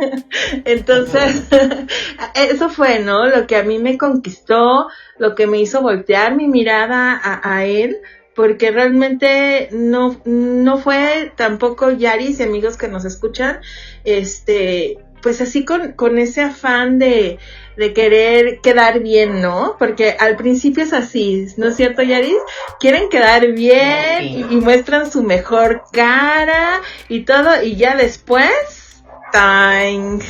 Entonces, 0.64 1.44
eso 2.34 2.68
fue, 2.70 2.98
¿no? 2.98 3.28
Lo 3.28 3.46
que 3.46 3.54
a 3.54 3.62
mí 3.62 3.78
me 3.78 3.96
conquistó, 3.96 4.88
lo 5.16 5.36
que 5.36 5.46
me 5.46 5.60
hizo 5.60 5.80
voltear 5.80 6.34
mi 6.34 6.48
mirada 6.48 7.12
a, 7.22 7.54
a 7.54 7.64
él, 7.66 7.98
porque 8.34 8.72
realmente 8.72 9.68
no, 9.70 10.20
no 10.24 10.78
fue 10.78 11.32
tampoco 11.36 11.92
Yaris 11.92 12.40
y 12.40 12.42
amigos 12.42 12.76
que 12.76 12.88
nos 12.88 13.04
escuchan, 13.04 13.60
este, 14.02 14.98
pues 15.22 15.40
así 15.40 15.64
con, 15.64 15.92
con 15.92 16.18
ese 16.18 16.42
afán 16.42 16.98
de, 16.98 17.38
de 17.76 17.92
querer 17.92 18.60
quedar 18.60 19.00
bien, 19.00 19.40
¿no? 19.40 19.76
Porque 19.78 20.16
al 20.18 20.36
principio 20.36 20.84
es 20.84 20.92
así, 20.92 21.46
¿no 21.56 21.68
es 21.68 21.76
cierto, 21.76 22.02
Yaris? 22.02 22.36
Quieren 22.78 23.08
quedar 23.08 23.52
bien 23.52 24.22
y, 24.22 24.56
muestran 24.56 25.10
su 25.10 25.22
mejor 25.22 25.84
cara 25.92 26.80
y 27.08 27.24
todo, 27.24 27.62
y 27.62 27.76
ya 27.76 27.96
después, 27.96 29.02
¡tang! 29.32 30.20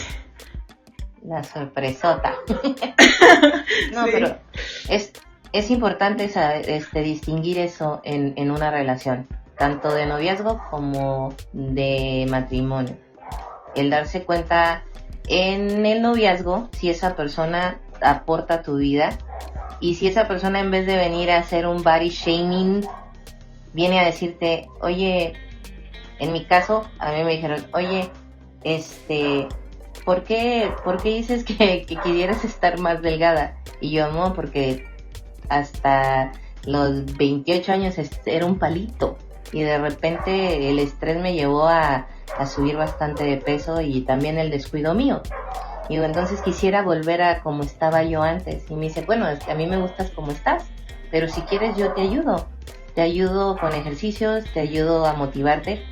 La 1.25 1.43
sorpresota. 1.45 2.35
no, 3.93 4.05
pero 4.05 4.39
es, 4.89 5.13
es 5.53 5.71
importante 5.71 6.31
este, 6.67 7.03
distinguir 7.03 7.59
eso 7.59 8.01
en, 8.05 8.33
en 8.37 8.51
una 8.51 8.71
relación, 8.71 9.27
tanto 9.59 9.93
de 9.93 10.07
noviazgo 10.07 10.63
como 10.71 11.35
de 11.53 12.27
matrimonio 12.31 13.10
el 13.75 13.91
darse 13.91 14.25
cuenta 14.25 14.85
en 15.29 15.87
el 15.87 16.03
noviazgo 16.03 16.69
si 16.73 16.91
esa 16.91 17.15
persona 17.17 17.81
aporta 18.03 18.63
tu 18.63 18.77
vida 18.77 19.11
y 19.81 19.95
si 19.95 20.07
esa 20.07 20.29
persona 20.29 20.61
en 20.61 20.71
vez 20.71 20.87
de 20.87 20.97
venir 20.97 21.31
a 21.31 21.39
hacer 21.39 21.67
un 21.67 21.83
body 21.83 22.11
shaming 22.11 22.87
viene 23.73 24.01
a 24.01 24.05
decirte, 24.05 24.69
oye, 24.81 25.35
en 26.19 26.33
mi 26.33 26.45
caso 26.45 26.87
a 26.99 27.13
mí 27.13 27.25
me 27.25 27.33
dijeron, 27.33 27.65
oye, 27.73 28.11
este, 28.63 29.49
¿por 30.05 30.25
qué, 30.25 30.73
¿por 30.85 31.01
qué 31.03 31.11
dices 31.11 31.45
que, 31.45 31.87
que 31.87 31.97
quisieras 31.97 32.45
estar 32.45 32.79
más 32.79 33.01
delgada? 33.01 33.57
Y 33.81 33.91
yo, 33.91 34.11
no, 34.13 34.35
porque 34.35 34.85
hasta 35.49 36.33
los 36.65 37.17
28 37.17 37.73
años 37.73 37.95
era 38.27 38.47
un 38.47 38.59
palito 38.59 39.17
y 39.53 39.63
de 39.63 39.79
repente 39.79 40.71
el 40.71 40.79
estrés 40.79 41.21
me 41.21 41.35
llevó 41.35 41.67
a 41.69 42.07
a 42.39 42.47
subir 42.47 42.77
bastante 42.77 43.25
de 43.25 43.37
peso 43.37 43.81
y 43.81 44.03
también 44.03 44.39
el 44.39 44.51
descuido 44.51 44.95
mío. 44.95 45.23
Y 45.89 45.97
entonces 45.97 46.41
quisiera 46.41 46.83
volver 46.83 47.21
a 47.21 47.43
como 47.43 47.63
estaba 47.63 48.03
yo 48.05 48.23
antes. 48.23 48.71
Y 48.71 48.77
me 48.77 48.87
dice, 48.87 49.03
bueno, 49.03 49.27
a 49.27 49.55
mí 49.55 49.67
me 49.67 49.77
gustas 49.77 50.11
como 50.11 50.31
estás, 50.31 50.65
pero 51.11 51.29
si 51.29 51.41
quieres 51.43 51.77
yo 51.77 51.93
te 51.93 52.03
ayudo. 52.03 52.47
Te 52.95 53.03
ayudo 53.03 53.57
con 53.57 53.73
ejercicios, 53.75 54.45
te 54.55 54.61
ayudo 54.61 55.07
a 55.07 55.15
motivarte 55.15 55.83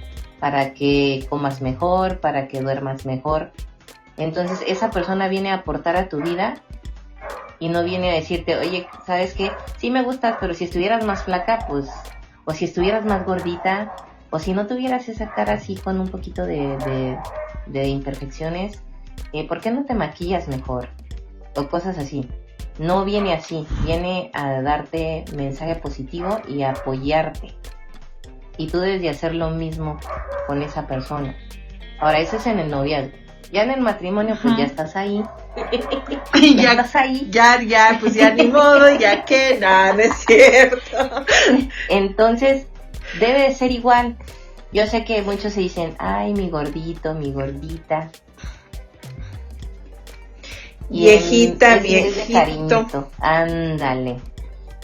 para 0.41 0.73
que 0.73 1.27
comas 1.29 1.61
mejor, 1.61 2.21
para 2.21 2.49
que 2.49 2.61
duermas 2.61 3.07
mejor. 3.07 3.51
Entonces 4.17 4.63
esa 4.67 4.91
persona 4.91 5.29
viene 5.29 5.51
a 5.51 5.55
aportar 5.55 5.97
a 5.97 6.09
tu 6.09 6.21
vida 6.21 6.55
y 7.59 7.69
no 7.69 7.83
viene 7.83 8.11
a 8.11 8.15
decirte, 8.15 8.57
oye, 8.57 8.87
¿sabes 9.05 9.35
qué? 9.35 9.51
Sí 9.79 9.91
me 9.91 10.03
gustas, 10.03 10.37
pero 10.41 10.55
si 10.55 10.65
estuvieras 10.65 11.05
más 11.05 11.25
flaca, 11.25 11.67
pues, 11.69 11.89
o 12.45 12.53
si 12.53 12.67
estuvieras 12.67 13.05
más 13.05 13.27
gordita, 13.27 13.95
o 14.31 14.39
si 14.39 14.53
no 14.53 14.67
tuvieras 14.67 15.09
esa 15.09 15.31
cara 15.31 15.55
así 15.55 15.77
con 15.77 16.01
un 16.01 16.09
poquito 16.09 16.45
de, 16.45 17.19
imperfecciones, 17.73 18.83
eh, 19.33 19.47
¿por 19.47 19.61
qué 19.61 19.71
no 19.71 19.85
te 19.85 19.95
maquillas 19.95 20.49
mejor? 20.49 20.89
O 21.57 21.69
cosas 21.69 21.99
así. 21.99 22.29
No 22.79 23.05
viene 23.05 23.33
así, 23.33 23.67
viene 23.85 24.31
a 24.35 24.63
darte 24.63 25.25
mensaje 25.35 25.75
positivo 25.77 26.41
y 26.47 26.63
a 26.63 26.71
apoyarte. 26.71 27.55
Y 28.57 28.69
tú 28.69 28.79
debes 28.79 29.01
de 29.01 29.09
hacer 29.09 29.35
lo 29.35 29.51
mismo 29.51 29.99
con 30.47 30.63
esa 30.63 30.87
persona. 30.87 31.35
Ahora, 32.01 32.21
eso 32.21 32.37
es 32.37 32.47
en 32.47 32.61
el 32.61 32.71
noviazgo. 32.71 33.13
Ya 33.51 33.63
en 33.63 33.71
el 33.71 33.81
matrimonio, 33.81 34.37
pues 34.41 34.57
ya 34.59 34.65
estás 34.65 34.95
ahí. 34.95 35.25
ya, 36.35 36.63
ya, 36.63 36.71
estás 36.73 36.97
ahí. 36.97 37.29
Ya, 37.31 37.63
ya, 37.63 37.97
pues 37.99 38.15
ya 38.15 38.35
ni 38.35 38.47
modo, 38.47 38.97
ya 38.99 39.25
que, 39.25 39.59
nada, 39.59 39.95
no 39.95 40.01
es 40.01 40.15
cierto. 40.19 41.25
Entonces, 41.89 42.69
debe 43.19 43.43
de 43.43 43.55
ser 43.55 43.71
igual. 43.71 44.17
Yo 44.73 44.87
sé 44.87 45.05
que 45.05 45.23
muchos 45.23 45.55
se 45.55 45.61
dicen, 45.61 45.95
ay, 45.99 46.35
mi 46.35 46.51
gordito, 46.51 47.15
mi 47.15 47.33
gordita. 47.33 48.11
viejita, 50.91 51.79
viejito. 51.79 53.11
Ándale. 53.19 54.21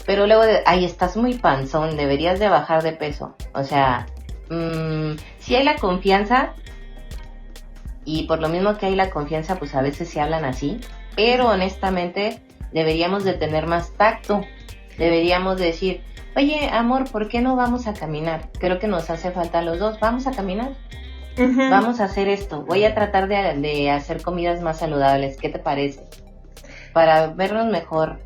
Pero 0.07 0.27
luego, 0.27 0.43
de, 0.45 0.63
ay, 0.67 0.85
estás 0.85 1.17
muy 1.17 1.35
panzón, 1.35 1.97
deberías 1.97 2.39
de 2.39 2.49
bajar 2.49 2.83
de 2.83 2.93
peso. 2.93 3.37
O 3.55 3.65
sea, 3.65 4.07
mmm, 4.51 5.17
si 5.39 5.57
hay 5.57 5.65
la 5.65 5.77
confianza, 5.77 6.55
y 8.05 8.25
por 8.25 8.41
lo 8.41 8.49
mismo 8.49 8.77
que 8.77 8.87
hay 8.87 8.97
la 8.97 9.11
confianza, 9.11 9.59
pues 9.59 9.75
a 9.75 9.83
veces 9.83 10.09
se 10.09 10.21
hablan 10.21 10.45
así, 10.45 10.79
pero 11.17 11.49
honestamente 11.49 12.43
deberíamos 12.73 13.25
de 13.25 13.35
tener 13.35 13.67
más 13.67 13.93
tacto. 13.93 14.43
Deberíamos 14.99 15.59
decir, 15.59 16.03
oye, 16.37 16.69
amor, 16.73 17.11
¿por 17.11 17.29
qué 17.29 17.41
no 17.41 17.57
vamos 17.57 17.87
a 17.87 17.95
caminar? 17.95 18.51
Creo 18.59 18.79
que 18.79 18.89
nos 18.89 19.11
hace 19.11 19.31
falta 19.31 19.61
a 19.61 19.63
los 19.63 19.79
dos, 19.79 19.99
vamos 20.01 20.27
a 20.27 20.33
caminar. 20.33 20.73
Vamos 21.37 22.01
a 22.01 22.05
hacer 22.05 22.29
esto. 22.29 22.63
Voy 22.63 22.85
a 22.85 22.95
tratar 22.95 23.27
de, 23.29 23.91
hacer 23.91 24.23
comidas 24.23 24.63
más 24.63 24.79
saludables. 24.79 25.37
¿Qué 25.37 25.49
te 25.49 25.59
parece? 25.59 26.05
Para 26.93 27.27
vernos 27.29 27.67
mejor, 27.67 28.21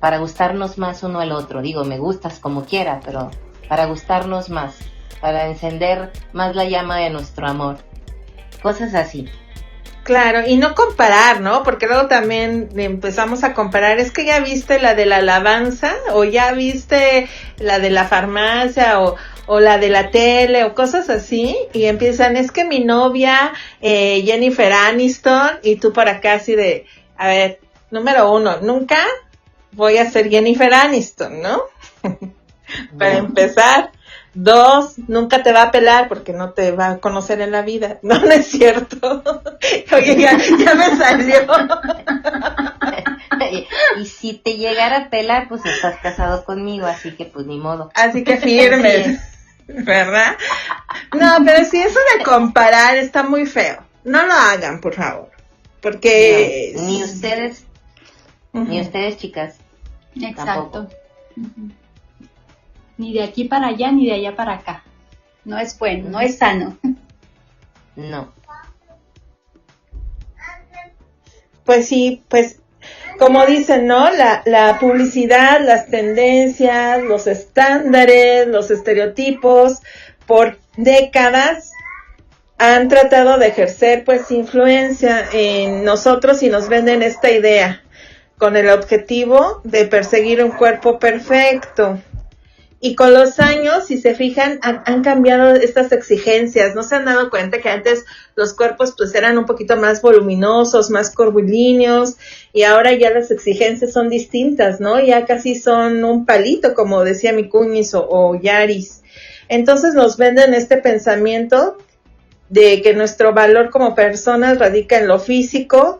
para 0.00 0.18
gustarnos 0.18 0.78
más 0.78 1.02
uno 1.04 1.20
al 1.20 1.30
otro. 1.32 1.62
Digo, 1.62 1.84
me 1.84 1.98
gustas 1.98 2.40
como 2.40 2.64
quiera, 2.64 3.00
pero 3.04 3.30
para 3.68 3.86
gustarnos 3.86 4.50
más, 4.50 4.78
para 5.20 5.46
encender 5.46 6.12
más 6.32 6.56
la 6.56 6.64
llama 6.64 6.98
de 6.98 7.10
nuestro 7.10 7.46
amor. 7.46 7.78
Cosas 8.62 8.94
así. 8.94 9.28
Claro, 10.06 10.46
y 10.46 10.56
no 10.56 10.76
comparar, 10.76 11.40
¿no? 11.40 11.64
Porque 11.64 11.88
luego 11.88 12.06
también 12.06 12.68
empezamos 12.76 13.42
a 13.42 13.54
comparar, 13.54 13.98
es 13.98 14.12
que 14.12 14.24
ya 14.24 14.38
viste 14.38 14.78
la 14.78 14.94
de 14.94 15.04
la 15.04 15.16
alabanza 15.16 15.96
o 16.12 16.22
ya 16.22 16.52
viste 16.52 17.28
la 17.58 17.80
de 17.80 17.90
la 17.90 18.04
farmacia 18.04 19.00
o, 19.00 19.16
o 19.46 19.58
la 19.58 19.78
de 19.78 19.88
la 19.88 20.12
tele 20.12 20.62
o 20.62 20.76
cosas 20.76 21.10
así 21.10 21.56
y 21.72 21.86
empiezan, 21.86 22.36
es 22.36 22.52
que 22.52 22.64
mi 22.64 22.84
novia 22.84 23.52
eh, 23.80 24.22
Jennifer 24.24 24.72
Aniston 24.72 25.58
y 25.64 25.74
tú 25.74 25.92
por 25.92 26.08
acá 26.08 26.34
así 26.34 26.54
de, 26.54 26.86
a 27.16 27.26
ver, 27.26 27.58
número 27.90 28.32
uno, 28.32 28.58
nunca 28.62 29.04
voy 29.72 29.98
a 29.98 30.08
ser 30.08 30.30
Jennifer 30.30 30.72
Aniston, 30.72 31.42
¿no? 31.42 31.62
Para 32.96 33.16
empezar. 33.16 33.90
Dos, 34.36 34.98
nunca 35.08 35.42
te 35.42 35.52
va 35.52 35.62
a 35.62 35.70
pelar 35.70 36.08
porque 36.08 36.32
no 36.32 36.50
te 36.50 36.70
va 36.70 36.90
a 36.90 36.98
conocer 36.98 37.40
en 37.40 37.52
la 37.52 37.62
vida. 37.62 37.98
No, 38.02 38.18
no 38.18 38.30
es 38.30 38.46
cierto. 38.46 39.22
Oye, 39.92 40.20
ya, 40.20 40.74
me 40.74 40.96
salió. 40.96 41.40
y 43.98 44.06
si 44.06 44.34
te 44.34 44.56
llegara 44.56 44.96
a 44.96 45.10
pelar, 45.10 45.48
pues 45.48 45.64
estás 45.64 45.98
casado 46.00 46.44
conmigo, 46.44 46.86
así 46.86 47.12
que 47.12 47.24
pues 47.24 47.46
ni 47.46 47.58
modo. 47.58 47.90
Así 47.94 48.22
que 48.22 48.36
firme. 48.36 49.18
¿Verdad? 49.66 50.36
No, 51.12 51.44
pero 51.44 51.64
si 51.64 51.82
eso 51.82 51.98
de 52.16 52.24
comparar 52.24 52.96
está 52.96 53.24
muy 53.24 53.46
feo. 53.46 53.82
No 54.04 54.24
lo 54.24 54.32
hagan, 54.32 54.80
por 54.80 54.94
favor 54.94 55.36
porque... 55.86 56.72
ni 56.74 57.04
ustedes, 57.04 57.64
ni 58.52 58.80
ustedes 58.80 59.18
chicas. 59.18 59.54
Exacto. 60.20 60.88
Ni 62.98 63.12
de 63.12 63.22
aquí 63.22 63.44
para 63.44 63.68
allá, 63.68 63.92
ni 63.92 64.06
de 64.06 64.14
allá 64.14 64.36
para 64.36 64.54
acá. 64.54 64.84
No 65.44 65.58
es 65.58 65.78
bueno, 65.78 66.08
no 66.10 66.20
es 66.20 66.38
sano. 66.38 66.78
No. 67.94 68.32
Pues 71.64 71.88
sí, 71.88 72.22
pues 72.28 72.60
como 73.18 73.46
dicen, 73.46 73.86
¿no? 73.86 74.10
La, 74.10 74.42
la 74.44 74.78
publicidad, 74.78 75.60
las 75.60 75.88
tendencias, 75.88 77.02
los 77.02 77.26
estándares, 77.26 78.46
los 78.46 78.70
estereotipos, 78.70 79.80
por 80.26 80.58
décadas 80.76 81.72
han 82.58 82.88
tratado 82.88 83.38
de 83.38 83.48
ejercer 83.48 84.04
pues 84.04 84.30
influencia 84.30 85.26
en 85.32 85.84
nosotros 85.84 86.42
y 86.42 86.48
nos 86.48 86.68
venden 86.68 87.02
esta 87.02 87.30
idea 87.30 87.82
con 88.38 88.56
el 88.56 88.68
objetivo 88.68 89.60
de 89.64 89.86
perseguir 89.86 90.42
un 90.42 90.50
cuerpo 90.50 90.98
perfecto. 90.98 91.98
Y 92.86 92.94
con 92.94 93.12
los 93.12 93.40
años, 93.40 93.88
si 93.88 93.98
se 93.98 94.14
fijan, 94.14 94.60
han, 94.62 95.02
cambiado 95.02 95.56
estas 95.56 95.90
exigencias. 95.90 96.76
¿No 96.76 96.84
se 96.84 96.94
han 96.94 97.04
dado 97.04 97.30
cuenta 97.30 97.58
que 97.58 97.68
antes 97.68 98.04
los 98.36 98.54
cuerpos 98.54 98.94
pues 98.96 99.12
eran 99.16 99.38
un 99.38 99.44
poquito 99.44 99.76
más 99.76 100.00
voluminosos, 100.00 100.88
más 100.90 101.12
curvilíneos 101.12 102.14
y 102.52 102.62
ahora 102.62 102.92
ya 102.92 103.10
las 103.10 103.32
exigencias 103.32 103.92
son 103.92 104.08
distintas, 104.08 104.78
¿no? 104.78 105.00
Ya 105.00 105.26
casi 105.26 105.56
son 105.56 106.04
un 106.04 106.26
palito, 106.26 106.74
como 106.74 107.02
decía 107.02 107.32
mi 107.32 107.48
cuñis 107.48 107.92
o, 107.92 108.06
o 108.08 108.40
Yaris. 108.40 109.02
Entonces 109.48 109.94
nos 109.94 110.16
venden 110.16 110.54
este 110.54 110.76
pensamiento 110.76 111.78
de 112.50 112.82
que 112.82 112.94
nuestro 112.94 113.34
valor 113.34 113.70
como 113.70 113.96
personas 113.96 114.60
radica 114.60 114.98
en 114.98 115.08
lo 115.08 115.18
físico, 115.18 115.98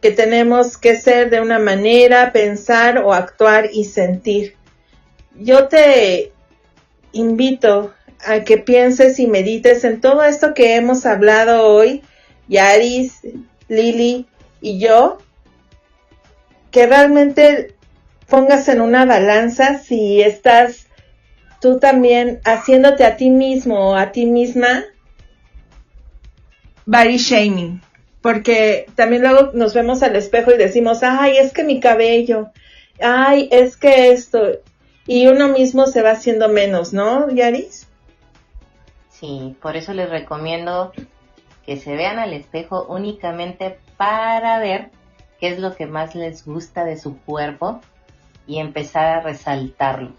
que 0.00 0.10
tenemos 0.10 0.76
que 0.76 0.96
ser 0.96 1.30
de 1.30 1.40
una 1.40 1.60
manera, 1.60 2.32
pensar 2.32 2.98
o 2.98 3.12
actuar 3.12 3.68
y 3.72 3.84
sentir. 3.84 4.55
Yo 5.38 5.68
te 5.68 6.32
invito 7.12 7.92
a 8.24 8.40
que 8.40 8.58
pienses 8.58 9.18
y 9.18 9.26
medites 9.26 9.84
en 9.84 10.00
todo 10.00 10.24
esto 10.24 10.54
que 10.54 10.76
hemos 10.76 11.06
hablado 11.06 11.66
hoy, 11.66 12.02
Yaris, 12.48 13.20
Lili 13.68 14.26
y 14.60 14.78
yo, 14.78 15.18
que 16.70 16.86
realmente 16.86 17.74
pongas 18.28 18.68
en 18.68 18.80
una 18.80 19.04
balanza 19.04 19.78
si 19.78 20.22
estás 20.22 20.86
tú 21.60 21.78
también 21.78 22.40
haciéndote 22.44 23.04
a 23.04 23.16
ti 23.16 23.30
mismo 23.30 23.90
o 23.90 23.96
a 23.96 24.12
ti 24.12 24.26
misma 24.26 24.84
body 26.86 27.16
shaming, 27.16 27.82
porque 28.22 28.86
también 28.94 29.22
luego 29.22 29.50
nos 29.52 29.74
vemos 29.74 30.02
al 30.02 30.16
espejo 30.16 30.52
y 30.52 30.56
decimos, 30.56 31.02
ay, 31.02 31.38
es 31.38 31.52
que 31.52 31.64
mi 31.64 31.80
cabello, 31.80 32.50
ay, 33.00 33.48
es 33.50 33.76
que 33.76 34.12
esto, 34.12 34.60
y 35.06 35.26
uno 35.28 35.48
mismo 35.48 35.86
se 35.86 36.02
va 36.02 36.12
haciendo 36.12 36.48
menos, 36.48 36.92
¿no, 36.92 37.30
Yaris? 37.30 37.86
Sí, 39.10 39.56
por 39.62 39.76
eso 39.76 39.94
les 39.94 40.10
recomiendo 40.10 40.92
que 41.64 41.76
se 41.76 41.96
vean 41.96 42.18
al 42.18 42.32
espejo 42.32 42.86
únicamente 42.88 43.78
para 43.96 44.58
ver 44.58 44.90
qué 45.40 45.48
es 45.48 45.58
lo 45.58 45.74
que 45.74 45.86
más 45.86 46.14
les 46.14 46.44
gusta 46.44 46.84
de 46.84 46.98
su 46.98 47.18
cuerpo 47.18 47.80
y 48.46 48.58
empezar 48.58 49.06
a 49.06 49.20
resaltarlo. 49.20 50.12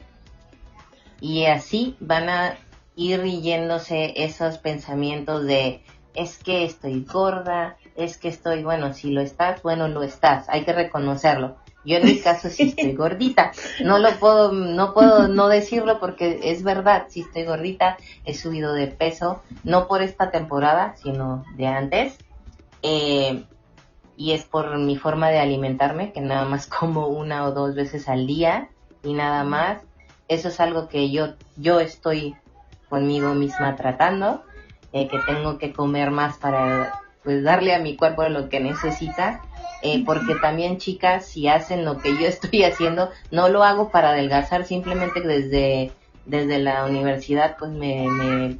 Y 1.19 1.45
así 1.45 1.95
van 1.99 2.29
a 2.29 2.57
ir 2.95 3.23
yéndose 3.23 4.13
esos 4.23 4.57
pensamientos 4.57 5.45
de 5.45 5.83
es 6.13 6.37
que 6.39 6.65
estoy 6.65 7.03
gorda, 7.03 7.77
es 7.95 8.17
que 8.17 8.27
estoy, 8.27 8.63
bueno, 8.63 8.93
si 8.93 9.11
lo 9.11 9.21
estás, 9.21 9.61
bueno, 9.61 9.87
lo 9.87 10.03
estás, 10.03 10.49
hay 10.49 10.65
que 10.65 10.73
reconocerlo. 10.73 11.57
Yo 11.87 11.95
en 11.95 12.05
mi 12.05 12.19
caso 12.19 12.49
sí 12.49 12.63
estoy 12.63 12.93
gordita, 12.95 13.53
no 13.81 13.97
lo 13.97 14.11
puedo, 14.19 14.51
no 14.51 14.93
puedo 14.93 15.29
no 15.29 15.47
decirlo 15.47 16.01
porque 16.01 16.41
es 16.43 16.61
verdad, 16.61 17.05
si 17.07 17.21
estoy 17.21 17.45
gordita, 17.45 17.95
he 18.25 18.33
subido 18.33 18.73
de 18.73 18.87
peso, 18.87 19.41
no 19.63 19.87
por 19.87 20.01
esta 20.01 20.29
temporada, 20.29 20.97
sino 21.01 21.45
de 21.55 21.67
antes, 21.67 22.17
eh, 22.83 23.45
y 24.17 24.33
es 24.33 24.43
por 24.43 24.77
mi 24.77 24.97
forma 24.97 25.29
de 25.29 25.39
alimentarme, 25.39 26.11
que 26.11 26.19
nada 26.19 26.43
más 26.43 26.67
como 26.79 27.07
una 27.07 27.45
o 27.45 27.53
dos 27.53 27.73
veces 27.73 28.09
al 28.09 28.27
día 28.27 28.69
y 29.01 29.13
nada 29.13 29.45
más. 29.45 29.81
Eso 30.27 30.49
es 30.49 30.59
algo 30.59 30.89
que 30.89 31.09
yo, 31.09 31.35
yo 31.55 31.79
estoy 31.79 32.35
conmigo 32.89 33.33
misma 33.33 33.77
tratando 33.77 34.43
eh, 34.91 35.07
que 35.07 35.19
tengo 35.19 35.57
que 35.57 35.71
comer 35.71 36.11
más 36.11 36.37
para 36.37 36.99
pues 37.27 37.43
darle 37.43 37.75
a 37.75 37.79
mi 37.79 37.97
cuerpo 37.97 38.23
lo 38.29 38.47
que 38.47 38.61
necesita. 38.61 39.41
Eh, 39.81 40.01
porque 40.05 40.33
también 40.35 40.77
chicas, 40.77 41.25
si 41.25 41.49
hacen 41.49 41.83
lo 41.83 41.99
que 41.99 42.15
yo 42.15 42.25
estoy 42.25 42.63
haciendo, 42.63 43.11
no 43.31 43.49
lo 43.49 43.65
hago 43.65 43.89
para 43.91 44.11
adelgazar, 44.11 44.63
simplemente 44.63 45.19
desde, 45.19 45.91
desde 46.25 46.57
la 46.57 46.85
universidad 46.85 47.57
pues 47.59 47.71
me, 47.71 48.07
me, 48.09 48.57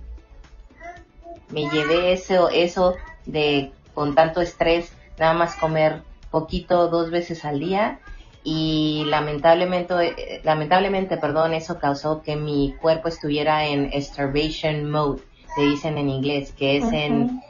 me 1.49 1.69
llevé 1.69 2.11
eso, 2.11 2.49
eso 2.49 2.97
de 3.25 3.71
con 3.93 4.15
tanto 4.15 4.41
estrés, 4.41 4.91
nada 5.17 5.33
más 5.33 5.55
comer 5.55 6.01
poquito 6.29 6.89
dos 6.89 7.09
veces 7.09 7.45
al 7.45 7.61
día 7.61 7.99
y 8.43 9.05
lamentablemente, 9.07 9.93
eh, 10.09 10.41
lamentablemente, 10.43 11.15
perdón, 11.15 11.53
eso 11.53 11.79
causó 11.79 12.21
que 12.21 12.35
mi 12.35 12.75
cuerpo 12.81 13.07
estuviera 13.07 13.65
en 13.65 13.89
starvation 14.01 14.91
mode 14.91 15.21
te 15.57 15.63
dicen 15.63 15.97
en 15.97 16.07
inglés, 16.07 16.51
que 16.51 16.77
es 16.77 16.83
en 16.93 17.41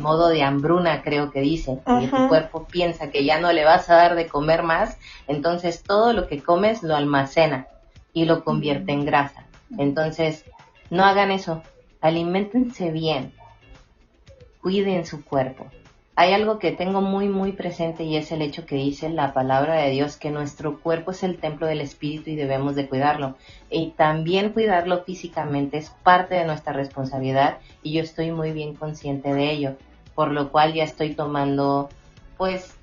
modo 0.00 0.28
de 0.28 0.42
hambruna, 0.42 1.02
creo 1.02 1.30
que 1.30 1.40
dicen, 1.40 1.80
y 2.00 2.06
tu 2.06 2.28
cuerpo 2.28 2.66
piensa 2.66 3.10
que 3.10 3.24
ya 3.24 3.40
no 3.40 3.52
le 3.52 3.64
vas 3.64 3.88
a 3.90 3.96
dar 3.96 4.14
de 4.14 4.28
comer 4.28 4.62
más, 4.62 4.96
entonces 5.28 5.82
todo 5.82 6.12
lo 6.12 6.26
que 6.26 6.42
comes 6.42 6.82
lo 6.82 6.94
almacena 6.94 7.66
y 8.12 8.24
lo 8.24 8.44
convierte 8.44 8.92
en 8.92 9.04
grasa. 9.04 9.46
Entonces, 9.78 10.44
no 10.90 11.04
hagan 11.04 11.30
eso, 11.30 11.62
alimentense 12.00 12.90
bien, 12.90 13.32
cuiden 14.60 15.06
su 15.06 15.24
cuerpo 15.24 15.66
hay 16.16 16.32
algo 16.34 16.58
que 16.58 16.72
tengo 16.72 17.00
muy 17.00 17.28
muy 17.28 17.52
presente 17.52 18.04
y 18.04 18.16
es 18.16 18.30
el 18.32 18.42
hecho 18.42 18.66
que 18.66 18.74
dice 18.74 19.08
la 19.08 19.32
palabra 19.32 19.74
de 19.76 19.90
Dios 19.90 20.16
que 20.16 20.30
nuestro 20.30 20.80
cuerpo 20.80 21.12
es 21.12 21.22
el 21.22 21.38
templo 21.38 21.66
del 21.66 21.80
Espíritu 21.80 22.30
y 22.30 22.36
debemos 22.36 22.74
de 22.74 22.88
cuidarlo. 22.88 23.36
Y 23.70 23.92
también 23.92 24.52
cuidarlo 24.52 25.04
físicamente 25.04 25.78
es 25.78 25.90
parte 26.02 26.34
de 26.34 26.44
nuestra 26.44 26.72
responsabilidad 26.72 27.58
y 27.82 27.92
yo 27.92 28.02
estoy 28.02 28.32
muy 28.32 28.52
bien 28.52 28.74
consciente 28.74 29.32
de 29.32 29.50
ello, 29.50 29.76
por 30.14 30.30
lo 30.32 30.50
cual 30.50 30.74
ya 30.74 30.84
estoy 30.84 31.14
tomando 31.14 31.88
pues 32.36 32.74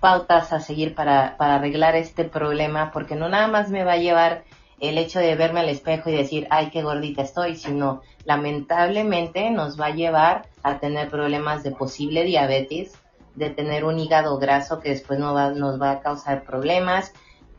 pautas 0.00 0.52
a 0.52 0.60
seguir 0.60 0.94
para, 0.94 1.36
para 1.36 1.54
arreglar 1.54 1.94
este 1.94 2.24
problema 2.24 2.90
porque 2.92 3.14
no 3.14 3.28
nada 3.28 3.46
más 3.46 3.70
me 3.70 3.84
va 3.84 3.92
a 3.92 3.98
llevar 3.98 4.42
el 4.82 4.98
hecho 4.98 5.20
de 5.20 5.36
verme 5.36 5.60
al 5.60 5.68
espejo 5.68 6.10
y 6.10 6.16
decir, 6.16 6.48
ay, 6.50 6.70
qué 6.70 6.82
gordita 6.82 7.22
estoy, 7.22 7.54
sino 7.54 8.02
lamentablemente 8.24 9.48
nos 9.52 9.80
va 9.80 9.86
a 9.86 9.94
llevar 9.94 10.48
a 10.64 10.80
tener 10.80 11.08
problemas 11.08 11.62
de 11.62 11.70
posible 11.70 12.24
diabetes, 12.24 12.92
de 13.36 13.50
tener 13.50 13.84
un 13.84 14.00
hígado 14.00 14.36
graso 14.38 14.80
que 14.80 14.88
después 14.88 15.20
nos 15.20 15.36
va, 15.36 15.52
nos 15.52 15.80
va 15.80 15.92
a 15.92 16.00
causar 16.00 16.42
problemas, 16.42 17.12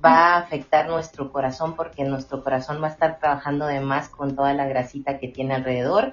va 0.04 0.34
a 0.34 0.38
afectar 0.38 0.90
nuestro 0.90 1.32
corazón 1.32 1.78
porque 1.78 2.04
nuestro 2.04 2.44
corazón 2.44 2.84
va 2.84 2.88
a 2.88 2.92
estar 2.92 3.20
trabajando 3.20 3.68
de 3.68 3.80
más 3.80 4.10
con 4.10 4.36
toda 4.36 4.54
la 4.54 4.68
grasita 4.68 5.18
que 5.18 5.30
tiene 5.30 5.54
alrededor. 5.54 6.12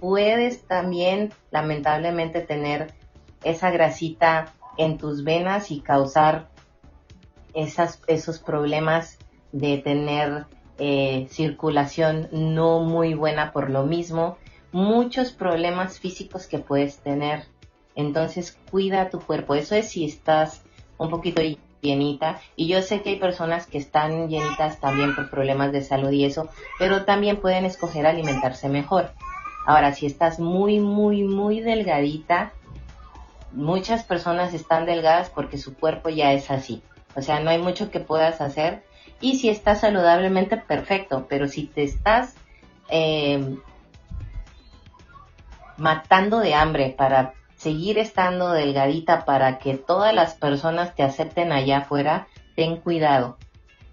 Puedes 0.00 0.62
también, 0.66 1.34
lamentablemente, 1.50 2.40
tener 2.40 2.94
esa 3.44 3.70
grasita 3.70 4.54
en 4.78 4.96
tus 4.96 5.22
venas 5.22 5.70
y 5.70 5.80
causar 5.80 6.48
esas, 7.52 8.00
esos 8.06 8.38
problemas 8.38 9.18
de 9.58 9.78
tener 9.78 10.46
eh, 10.78 11.26
circulación 11.30 12.28
no 12.32 12.80
muy 12.80 13.14
buena 13.14 13.52
por 13.52 13.70
lo 13.70 13.84
mismo, 13.84 14.36
muchos 14.72 15.32
problemas 15.32 15.98
físicos 15.98 16.46
que 16.46 16.58
puedes 16.58 16.98
tener. 16.98 17.44
Entonces 17.94 18.58
cuida 18.70 19.08
tu 19.08 19.20
cuerpo. 19.20 19.54
Eso 19.54 19.74
es 19.74 19.88
si 19.88 20.04
estás 20.04 20.62
un 20.98 21.08
poquito 21.08 21.40
llenita. 21.80 22.40
Y 22.56 22.68
yo 22.68 22.82
sé 22.82 23.00
que 23.00 23.10
hay 23.10 23.16
personas 23.16 23.66
que 23.66 23.78
están 23.78 24.28
llenitas 24.28 24.78
también 24.78 25.14
por 25.14 25.30
problemas 25.30 25.72
de 25.72 25.82
salud 25.82 26.10
y 26.10 26.26
eso, 26.26 26.48
pero 26.78 27.04
también 27.04 27.38
pueden 27.38 27.64
escoger 27.64 28.06
alimentarse 28.06 28.68
mejor. 28.68 29.12
Ahora, 29.66 29.94
si 29.94 30.04
estás 30.04 30.38
muy, 30.38 30.78
muy, 30.78 31.24
muy 31.24 31.60
delgadita, 31.60 32.52
muchas 33.52 34.04
personas 34.04 34.52
están 34.52 34.84
delgadas 34.84 35.30
porque 35.30 35.56
su 35.56 35.74
cuerpo 35.74 36.10
ya 36.10 36.34
es 36.34 36.50
así. 36.50 36.82
O 37.16 37.22
sea, 37.22 37.40
no 37.40 37.48
hay 37.48 37.58
mucho 37.58 37.90
que 37.90 38.00
puedas 38.00 38.42
hacer 38.42 38.84
y 39.20 39.38
si 39.38 39.48
estás 39.48 39.80
saludablemente, 39.80 40.56
perfecto. 40.56 41.26
Pero 41.28 41.48
si 41.48 41.66
te 41.66 41.82
estás 41.82 42.34
eh, 42.88 43.56
matando 45.76 46.38
de 46.38 46.54
hambre 46.54 46.94
para 46.96 47.34
seguir 47.56 47.98
estando 47.98 48.52
delgadita 48.52 49.24
para 49.24 49.58
que 49.58 49.76
todas 49.76 50.14
las 50.14 50.34
personas 50.34 50.94
te 50.94 51.02
acepten 51.02 51.52
allá 51.52 51.78
afuera, 51.78 52.28
ten 52.54 52.76
cuidado. 52.76 53.38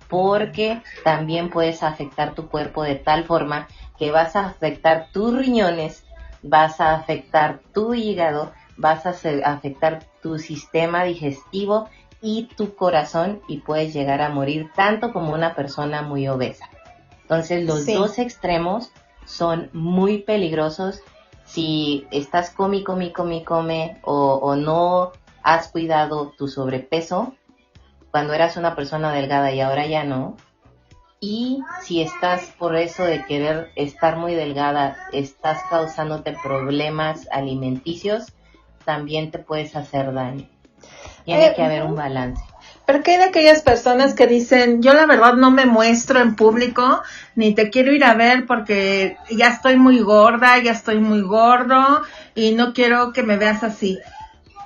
Porque 0.09 0.81
también 1.03 1.49
puedes 1.49 1.81
afectar 1.81 2.35
tu 2.35 2.49
cuerpo 2.49 2.83
de 2.83 2.95
tal 2.95 3.23
forma 3.23 3.67
que 3.97 4.11
vas 4.11 4.35
a 4.35 4.45
afectar 4.45 5.07
tus 5.11 5.35
riñones, 5.35 6.05
vas 6.43 6.81
a 6.81 6.93
afectar 6.93 7.61
tu 7.73 7.93
hígado, 7.93 8.51
vas 8.77 9.05
a 9.05 9.15
afectar 9.45 10.03
tu 10.21 10.37
sistema 10.37 11.03
digestivo 11.03 11.89
y 12.23 12.45
tu 12.55 12.73
corazón 12.73 13.41
y 13.49 13.57
puedes 13.57 13.93
llegar 13.93 14.21
a 14.21 14.29
morir 14.29 14.71
tanto 14.73 15.11
como 15.11 15.33
una 15.33 15.55
persona 15.55 16.01
muy 16.01 16.27
obesa. 16.29 16.69
Entonces 17.21 17.65
los 17.65 17.85
dos 17.85 18.17
extremos 18.17 18.91
son 19.25 19.69
muy 19.73 20.19
peligrosos 20.19 21.01
si 21.45 22.07
estás 22.11 22.49
come, 22.49 22.83
come, 22.83 23.11
come, 23.11 23.43
come 23.43 23.99
o, 24.03 24.35
o 24.35 24.55
no 24.55 25.11
has 25.43 25.67
cuidado 25.67 26.33
tu 26.37 26.47
sobrepeso 26.47 27.35
cuando 28.09 28.33
eras 28.33 28.55
una 28.55 28.73
persona 28.73 29.11
delgada 29.11 29.51
y 29.51 29.59
ahora 29.59 29.85
ya 29.85 30.05
no. 30.05 30.37
Y 31.19 31.63
si 31.81 32.01
estás 32.01 32.53
por 32.57 32.75
eso 32.75 33.03
de 33.03 33.25
querer 33.25 33.71
estar 33.75 34.17
muy 34.17 34.33
delgada, 34.33 34.97
estás 35.11 35.61
causándote 35.69 36.33
problemas 36.33 37.27
alimenticios, 37.31 38.33
también 38.85 39.31
te 39.31 39.39
puedes 39.39 39.75
hacer 39.75 40.13
daño. 40.13 40.52
Tiene 41.25 41.47
eh, 41.47 41.53
que 41.55 41.63
haber 41.63 41.83
un 41.83 41.95
balance. 41.95 42.41
Pero 42.85 43.01
¿qué 43.01 43.11
hay 43.11 43.17
de 43.17 43.23
aquellas 43.25 43.61
personas 43.61 44.13
que 44.13 44.27
dicen, 44.27 44.81
yo 44.81 44.93
la 44.93 45.05
verdad 45.05 45.33
no 45.35 45.51
me 45.51 45.65
muestro 45.65 46.19
en 46.19 46.35
público, 46.35 47.01
ni 47.35 47.55
te 47.55 47.69
quiero 47.69 47.93
ir 47.93 48.03
a 48.03 48.13
ver 48.13 48.45
porque 48.45 49.17
ya 49.31 49.47
estoy 49.47 49.77
muy 49.77 49.99
gorda, 49.99 50.57
ya 50.59 50.71
estoy 50.71 50.99
muy 50.99 51.21
gordo 51.21 52.01
y 52.35 52.51
no 52.51 52.73
quiero 52.73 53.13
que 53.13 53.23
me 53.23 53.37
veas 53.37 53.63
así? 53.63 53.99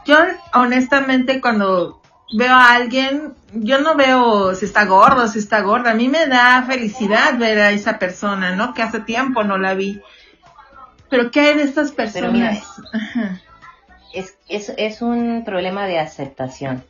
Yo 0.06 0.18
honestamente 0.54 1.42
cuando 1.42 2.02
veo 2.34 2.54
a 2.54 2.74
alguien, 2.74 3.34
yo 3.54 3.80
no 3.80 3.96
veo 3.96 4.56
si 4.56 4.66
está 4.66 4.86
gordo, 4.86 5.28
si 5.28 5.40
está 5.40 5.62
gorda. 5.62 5.92
A 5.92 5.96
mí 5.96 6.10
me 6.10 6.26
da 6.28 6.64
felicidad 6.64 7.38
ver 7.38 7.60
a 7.60 7.72
esa 7.72 8.00
persona, 8.00 8.56
¿no? 8.56 8.74
Que 8.74 8.82
hace 8.82 9.00
tiempo 9.00 9.44
no 9.44 9.58
la 9.58 9.76
vi. 9.76 10.02
Pero 11.10 11.30
¿qué 11.32 11.42
hay 11.42 11.58
de 11.58 11.64
estas 11.64 11.92
personas? 11.92 12.64
Es, 14.14 14.38
es, 14.48 14.74
es 14.78 15.02
un 15.02 15.44
problema 15.46 15.86
de 15.88 16.00
aceptación. 16.00 16.84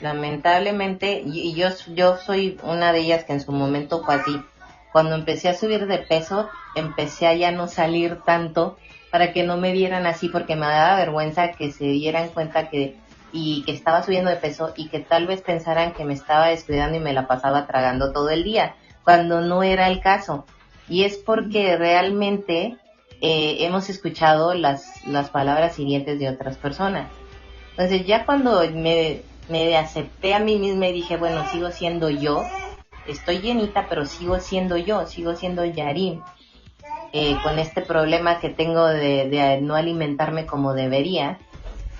Lamentablemente, 0.00 1.22
y 1.24 1.54
yo, 1.54 1.68
yo 1.94 2.16
soy 2.16 2.58
una 2.64 2.92
de 2.92 3.00
ellas 3.00 3.24
que 3.24 3.34
en 3.34 3.40
su 3.40 3.52
momento 3.52 4.02
fue 4.04 4.16
así. 4.16 4.42
Cuando 4.90 5.14
empecé 5.14 5.48
a 5.48 5.54
subir 5.54 5.86
de 5.86 5.98
peso, 5.98 6.50
empecé 6.74 7.26
a 7.26 7.34
ya 7.34 7.50
no 7.50 7.68
salir 7.68 8.20
tanto 8.24 8.76
para 9.10 9.32
que 9.32 9.42
no 9.42 9.56
me 9.58 9.72
vieran 9.72 10.06
así 10.06 10.28
porque 10.28 10.56
me 10.56 10.66
daba 10.66 10.96
vergüenza 10.96 11.52
que 11.52 11.70
se 11.70 11.84
dieran 11.84 12.28
cuenta 12.30 12.68
que 12.68 12.96
y 13.32 13.62
que 13.64 13.72
estaba 13.72 14.02
subiendo 14.02 14.30
de 14.30 14.36
peso 14.36 14.72
y 14.76 14.88
que 14.88 15.00
tal 15.00 15.26
vez 15.26 15.40
pensaran 15.40 15.94
que 15.94 16.04
me 16.04 16.14
estaba 16.14 16.48
descuidando 16.48 16.98
y 16.98 17.00
me 17.00 17.14
la 17.14 17.26
pasaba 17.26 17.66
tragando 17.66 18.12
todo 18.12 18.28
el 18.30 18.44
día, 18.44 18.76
cuando 19.04 19.40
no 19.40 19.62
era 19.62 19.88
el 19.88 20.00
caso. 20.00 20.44
Y 20.88 21.04
es 21.04 21.16
porque 21.16 21.76
realmente 21.76 22.76
eh, 23.22 23.64
hemos 23.64 23.88
escuchado 23.88 24.52
las, 24.52 25.06
las 25.06 25.30
palabras 25.30 25.74
siguientes 25.74 26.18
de 26.18 26.28
otras 26.28 26.58
personas. 26.58 27.10
Entonces 27.70 28.06
ya 28.06 28.26
cuando 28.26 28.68
me, 28.70 29.22
me 29.48 29.76
acepté 29.78 30.34
a 30.34 30.40
mí 30.40 30.58
misma 30.58 30.88
y 30.88 30.92
dije, 30.92 31.16
bueno, 31.16 31.42
sigo 31.50 31.70
siendo 31.70 32.10
yo, 32.10 32.44
estoy 33.06 33.38
llenita, 33.38 33.86
pero 33.88 34.04
sigo 34.04 34.40
siendo 34.40 34.76
yo, 34.76 35.06
sigo 35.06 35.34
siendo 35.36 35.64
Yarim. 35.64 36.20
Eh, 37.14 37.36
con 37.42 37.58
este 37.58 37.82
problema 37.82 38.40
que 38.40 38.48
tengo 38.48 38.86
de, 38.86 39.28
de 39.28 39.60
no 39.60 39.74
alimentarme 39.74 40.46
como 40.46 40.72
debería, 40.74 41.38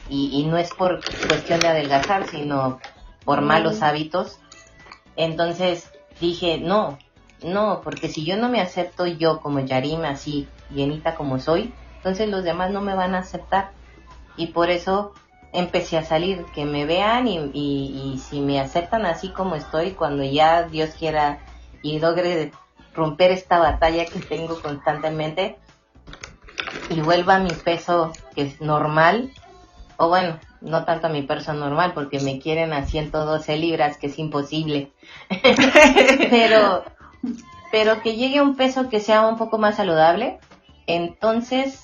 y, 0.09 0.45
no 0.45 0.59
es 0.59 0.71
por 0.75 1.01
cuestión 1.27 1.61
de 1.61 1.69
adelgazar, 1.69 2.29
sino 2.29 2.81
por 3.25 3.41
malos 3.41 3.83
hábitos. 3.83 4.39
Entonces 5.17 5.91
dije, 6.21 6.59
no, 6.59 6.99
no, 7.45 7.81
porque 7.83 8.09
si 8.09 8.25
yo 8.25 8.37
no 8.37 8.49
me 8.49 8.61
acepto 8.61 9.07
yo 9.07 9.41
como 9.41 9.61
Yarim, 9.61 10.05
así, 10.05 10.49
llenita 10.71 11.15
como 11.15 11.39
soy, 11.39 11.73
entonces 11.97 12.29
los 12.29 12.45
demás 12.45 12.71
no 12.71 12.81
me 12.81 12.95
van 12.95 13.15
a 13.15 13.21
aceptar. 13.21 13.71
Y 14.37 14.49
por 14.49 14.71
eso 14.71 15.13
empecé 15.53 15.99
a 15.99 16.05
salir, 16.05 16.45
que 16.55 16.65
me 16.65 16.87
vean 16.87 17.29
y, 17.29 17.39
y, 17.53 18.19
si 18.19 18.41
me 18.41 18.59
aceptan 18.61 19.07
así 19.07 19.29
como 19.29 19.55
estoy, 19.55 19.93
cuando 19.93 20.25
ya 20.25 20.65
Dios 20.65 20.91
quiera 20.99 21.41
y 21.83 21.99
logre 21.99 22.53
romper 22.95 23.31
esta 23.31 23.59
batalla 23.59 24.05
que 24.07 24.21
tengo 24.21 24.61
constantemente 24.61 25.59
y 26.89 27.01
vuelva 27.01 27.37
a 27.37 27.41
mi 27.41 27.51
peso 27.51 28.13
que 28.35 28.43
es 28.43 28.61
normal, 28.61 29.31
o 29.97 30.09
bueno, 30.09 30.39
no 30.63 30.85
tanto 30.85 31.09
a 31.09 31.11
mi 31.11 31.23
peso 31.23 31.53
normal 31.53 31.93
porque 31.95 32.21
me 32.21 32.39
quieren 32.39 32.73
a 32.73 32.87
112 32.87 33.57
libras, 33.57 33.99
que 33.99 34.07
es 34.07 34.19
imposible. 34.19 34.93
pero, 36.31 36.85
pero 37.71 38.03
que 38.03 38.17
llegue 38.17 38.39
a 38.39 38.43
un 38.43 38.57
peso 38.57 38.89
que 38.89 39.01
sea 39.01 39.27
un 39.27 39.39
poco 39.39 39.59
más 39.59 39.77
saludable. 39.77 40.39
Entonces, 40.87 41.83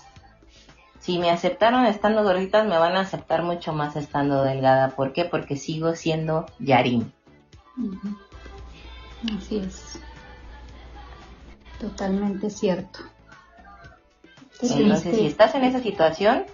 si 1.00 1.18
me 1.18 1.30
aceptaron 1.30 1.86
estando 1.86 2.22
gorditas, 2.22 2.66
me 2.66 2.78
van 2.78 2.96
a 2.96 3.00
aceptar 3.00 3.42
mucho 3.42 3.72
más 3.72 3.96
estando 3.96 4.42
delgada. 4.42 4.90
¿Por 4.90 5.12
qué? 5.12 5.24
Porque 5.24 5.56
sigo 5.56 5.94
siendo 5.94 6.46
Yarim. 6.58 7.10
Así 9.36 9.58
es. 9.58 10.00
Totalmente 11.80 12.50
cierto. 12.50 13.00
Entonces, 14.60 15.16
si 15.16 15.26
estás 15.26 15.54
en 15.54 15.64
esa 15.64 15.80
situación, 15.80 16.44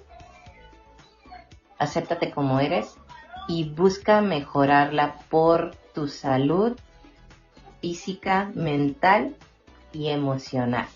acéptate 1.78 2.30
como 2.30 2.60
eres 2.60 2.94
y 3.48 3.70
busca 3.70 4.20
mejorarla 4.20 5.16
por 5.30 5.74
tu 5.94 6.08
salud 6.08 6.78
física, 7.84 8.50
mental 8.54 9.34
y 9.92 10.08
emocional. 10.08 10.86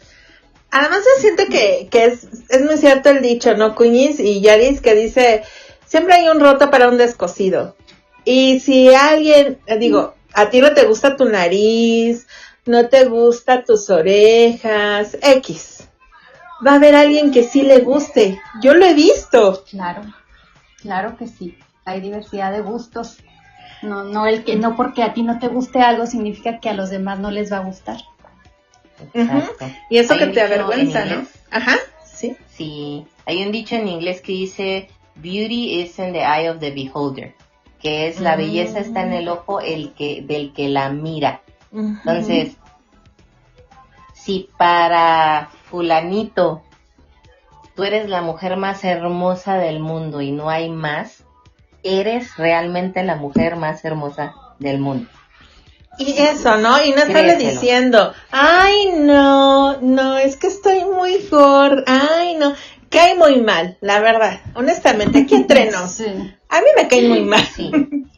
Además 0.71 1.01
yo 1.01 1.21
siento 1.21 1.43
que, 1.51 1.87
es, 1.93 2.27
es, 2.49 2.65
muy 2.65 2.79
cierto 2.79 3.11
el 3.11 3.21
dicho, 3.21 3.55
¿no? 3.55 3.75
Cuñiz 3.75 4.19
y 4.19 4.41
Yaris 4.41 4.81
que 4.81 4.95
dice, 4.95 5.43
siempre 5.85 6.15
hay 6.15 6.29
un 6.29 6.41
roto 6.41 6.71
para 6.71 6.89
un 6.89 6.97
descosido. 6.97 7.77
Y 8.25 8.61
si 8.61 8.95
alguien, 8.95 9.59
digo, 9.79 10.15
a 10.33 10.49
ti 10.49 10.63
no 10.63 10.73
te 10.73 10.87
gusta 10.87 11.15
tu 11.15 11.27
nariz, 11.27 12.27
no 12.65 12.89
te 12.89 13.05
gusta 13.05 13.65
tus 13.65 13.91
orejas, 13.91 15.19
X. 15.21 15.89
Va 16.67 16.73
a 16.73 16.77
haber 16.77 16.95
alguien 16.95 17.33
que 17.33 17.45
sí 17.45 17.61
le 17.63 17.81
guste. 17.81 18.41
Yo 18.63 18.73
lo 18.73 18.87
he 18.87 18.95
visto. 18.95 19.63
Claro. 19.71 20.03
Claro 20.81 21.19
que 21.19 21.27
sí, 21.27 21.59
hay 21.85 22.01
diversidad 22.01 22.51
de 22.51 22.63
gustos. 22.63 23.19
No, 23.83 24.05
no, 24.05 24.27
el 24.27 24.45
que, 24.45 24.57
no 24.57 24.77
porque 24.77 25.03
a 25.03 25.15
ti 25.15 25.23
no 25.23 25.39
te 25.39 25.49
guste 25.49 25.81
algo 25.81 26.07
significa 26.07 26.59
que 26.61 26.69
a 26.69 26.75
los 26.75 26.91
demás 26.91 27.19
no 27.19 27.31
les 27.31 27.53
va 27.53 27.59
a 27.59 27.65
gustar. 27.65 27.99
Y 29.89 29.99
eso 29.99 30.17
que 30.17 30.27
te 30.29 30.41
avergüenza, 30.41 31.05
¿no? 31.05 31.27
Ajá, 31.51 31.77
sí. 32.05 32.37
Sí, 32.49 33.07
hay 33.27 33.45
un 33.45 33.53
dicho 33.53 33.77
en 33.77 33.87
inglés 33.87 34.21
que 34.21 34.33
dice, 34.33 34.89
beauty 35.15 35.81
is 35.81 35.99
in 35.99 36.13
the 36.13 36.23
eye 36.23 36.51
of 36.51 36.59
the 36.59 36.73
beholder, 36.73 37.35
que 37.81 38.09
es 38.09 38.21
la 38.21 38.35
belleza 38.35 38.81
está 38.81 39.03
en 39.03 39.13
el 39.13 39.29
ojo 39.29 39.61
el 39.61 39.93
que, 39.93 40.23
del 40.23 40.53
que 40.53 40.69
la 40.69 40.91
mira. 40.91 41.43
Entonces, 41.73 42.57
si 44.15 44.49
para 44.57 45.51
fulanito 45.71 46.63
tú 47.77 47.85
eres 47.85 48.09
la 48.09 48.23
mujer 48.23 48.57
más 48.57 48.83
hermosa 48.83 49.57
del 49.57 49.79
mundo 49.79 50.21
y 50.21 50.33
no 50.33 50.51
hay 50.51 50.69
más, 50.69 51.25
eres 51.83 52.37
realmente 52.37 53.03
la 53.03 53.17
mujer 53.17 53.57
más 53.57 53.85
hermosa 53.85 54.35
del 54.59 54.79
mundo. 54.79 55.09
Y 55.99 56.13
eso, 56.17 56.57
¿no? 56.59 56.83
Y 56.85 56.93
no 56.93 56.99
estarle 56.99 57.37
diciendo, 57.37 58.13
ay, 58.31 58.93
no, 58.99 59.81
no, 59.81 60.17
es 60.17 60.37
que 60.37 60.47
estoy 60.47 60.85
muy 60.85 61.27
gorda, 61.29 61.83
ay, 61.87 62.37
no, 62.37 62.55
cae 62.89 63.17
muy 63.17 63.41
mal, 63.41 63.77
la 63.81 64.01
verdad, 64.01 64.41
honestamente, 64.55 65.21
aquí 65.21 65.35
entre 65.35 65.71
nos. 65.71 66.01
A 66.01 66.61
mí 66.61 66.67
me 66.77 66.89
cae 66.89 67.09
muy 67.09 67.23
mal. 67.23 67.45
Sí. 67.45 67.71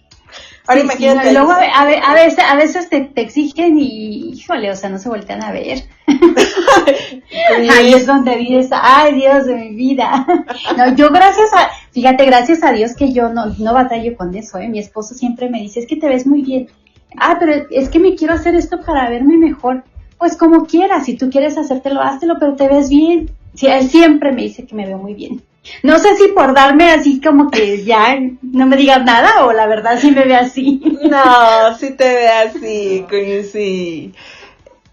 Ahora 0.70 0.82
imagínate. 0.82 1.32
luego 1.32 1.50
a, 1.50 2.14
veces, 2.14 2.44
a 2.48 2.54
veces 2.54 2.88
te, 2.88 3.10
exigen 3.16 3.76
y, 3.76 4.34
híjole, 4.34 4.70
o 4.70 4.76
sea, 4.76 4.88
no 4.88 4.98
se 4.98 5.08
voltean 5.08 5.42
a 5.42 5.50
ver. 5.50 5.82
Ahí 7.76 7.92
es 7.92 8.06
donde 8.06 8.36
vives, 8.36 8.68
ay 8.70 9.14
Dios 9.14 9.46
de 9.46 9.56
mi 9.56 9.74
vida. 9.74 10.24
No, 10.76 10.94
yo 10.94 11.10
gracias 11.10 11.52
a, 11.54 11.70
fíjate, 11.90 12.24
gracias 12.24 12.62
a 12.62 12.70
Dios 12.70 12.94
que 12.94 13.12
yo 13.12 13.30
no, 13.30 13.46
no 13.58 13.74
batallo 13.74 14.16
con 14.16 14.32
eso, 14.36 14.58
¿eh? 14.58 14.68
Mi 14.68 14.78
esposo 14.78 15.14
siempre 15.14 15.50
me 15.50 15.60
dice, 15.60 15.80
es 15.80 15.88
que 15.88 15.96
te 15.96 16.08
ves 16.08 16.24
muy 16.24 16.42
bien. 16.42 16.68
Ah, 17.16 17.36
pero 17.40 17.66
es 17.68 17.88
que 17.88 17.98
me 17.98 18.14
quiero 18.14 18.34
hacer 18.34 18.54
esto 18.54 18.80
para 18.80 19.10
verme 19.10 19.36
mejor. 19.38 19.82
Pues 20.18 20.36
como 20.36 20.66
quieras, 20.66 21.06
si 21.06 21.16
tú 21.16 21.30
quieres 21.30 21.58
hacértelo, 21.58 22.00
háztelo, 22.00 22.36
pero 22.38 22.54
te 22.54 22.68
ves 22.68 22.88
bien. 22.88 23.28
Sí, 23.54 23.66
él 23.66 23.88
siempre 23.88 24.30
me 24.30 24.42
dice 24.42 24.64
que 24.66 24.76
me 24.76 24.86
veo 24.86 24.98
muy 24.98 25.14
bien. 25.14 25.42
No 25.82 25.98
sé 25.98 26.16
si 26.16 26.28
por 26.28 26.54
darme 26.54 26.90
así 26.90 27.20
como 27.20 27.50
que 27.50 27.84
ya 27.84 28.18
no 28.42 28.66
me 28.66 28.76
digas 28.76 29.04
nada 29.04 29.44
o 29.44 29.52
la 29.52 29.66
verdad 29.66 29.98
sí 29.98 30.10
me 30.10 30.24
ve 30.24 30.36
así. 30.36 30.80
No, 31.10 31.76
sí 31.76 31.92
te 31.94 32.04
ve 32.04 32.28
así, 32.28 33.06
coño, 33.08 33.42
sí. 33.42 34.14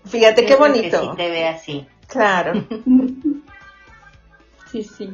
Fíjate 0.06 0.46
qué 0.46 0.56
bonito. 0.56 1.02
sí 1.02 1.18
te 1.18 1.30
ve 1.30 1.48
así. 1.48 1.86
Claro. 2.08 2.54
Sí, 4.72 4.84
sí. 4.84 5.10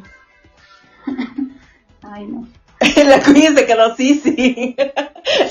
Ay, 2.01 2.25
no. 2.25 2.47
la 3.05 3.19
cuña 3.19 3.53
se 3.53 3.65
quedó 3.65 3.95
sí, 3.95 4.19
sí. 4.23 4.75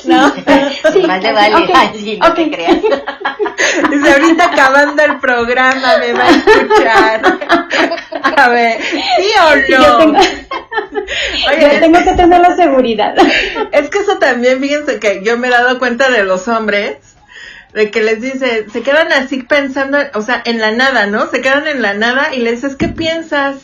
No. 0.04 0.32
Sí, 0.92 1.02
Más 1.06 1.22
le 1.22 1.32
vale. 1.32 1.54
Okay. 1.56 2.18
no 2.18 2.34
te 2.34 2.50
creas. 2.50 2.76
Dice, 3.90 4.12
ahorita 4.12 4.44
acabando 4.44 5.02
el 5.02 5.18
programa 5.18 5.98
me 5.98 6.12
va 6.12 6.24
a 6.24 6.30
escuchar. 6.30 7.22
A 8.36 8.48
ver, 8.48 8.80
¿sí 8.82 9.30
o 9.40 9.78
no? 9.78 10.18
Oye, 11.48 11.78
tengo 11.80 12.02
que 12.04 12.12
tener 12.12 12.40
la 12.40 12.56
seguridad. 12.56 13.14
Es 13.72 13.88
que 13.88 13.98
eso 13.98 14.18
también, 14.18 14.60
fíjense 14.60 14.98
que 14.98 15.22
yo 15.22 15.38
me 15.38 15.48
he 15.48 15.50
dado 15.50 15.78
cuenta 15.78 16.10
de 16.10 16.24
los 16.24 16.48
hombres, 16.48 16.98
de 17.72 17.90
que 17.90 18.02
les 18.02 18.20
dice, 18.20 18.66
se 18.70 18.82
quedan 18.82 19.12
así 19.12 19.42
pensando, 19.42 19.98
o 20.14 20.22
sea, 20.22 20.42
en 20.44 20.60
la 20.60 20.72
nada, 20.72 21.06
¿no? 21.06 21.30
Se 21.30 21.40
quedan 21.40 21.66
en 21.66 21.82
la 21.82 21.94
nada 21.94 22.34
y 22.34 22.40
les 22.40 22.62
dices, 22.62 22.76
¿qué 22.76 22.88
piensas? 22.88 23.56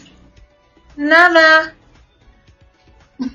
Nada. 0.97 1.75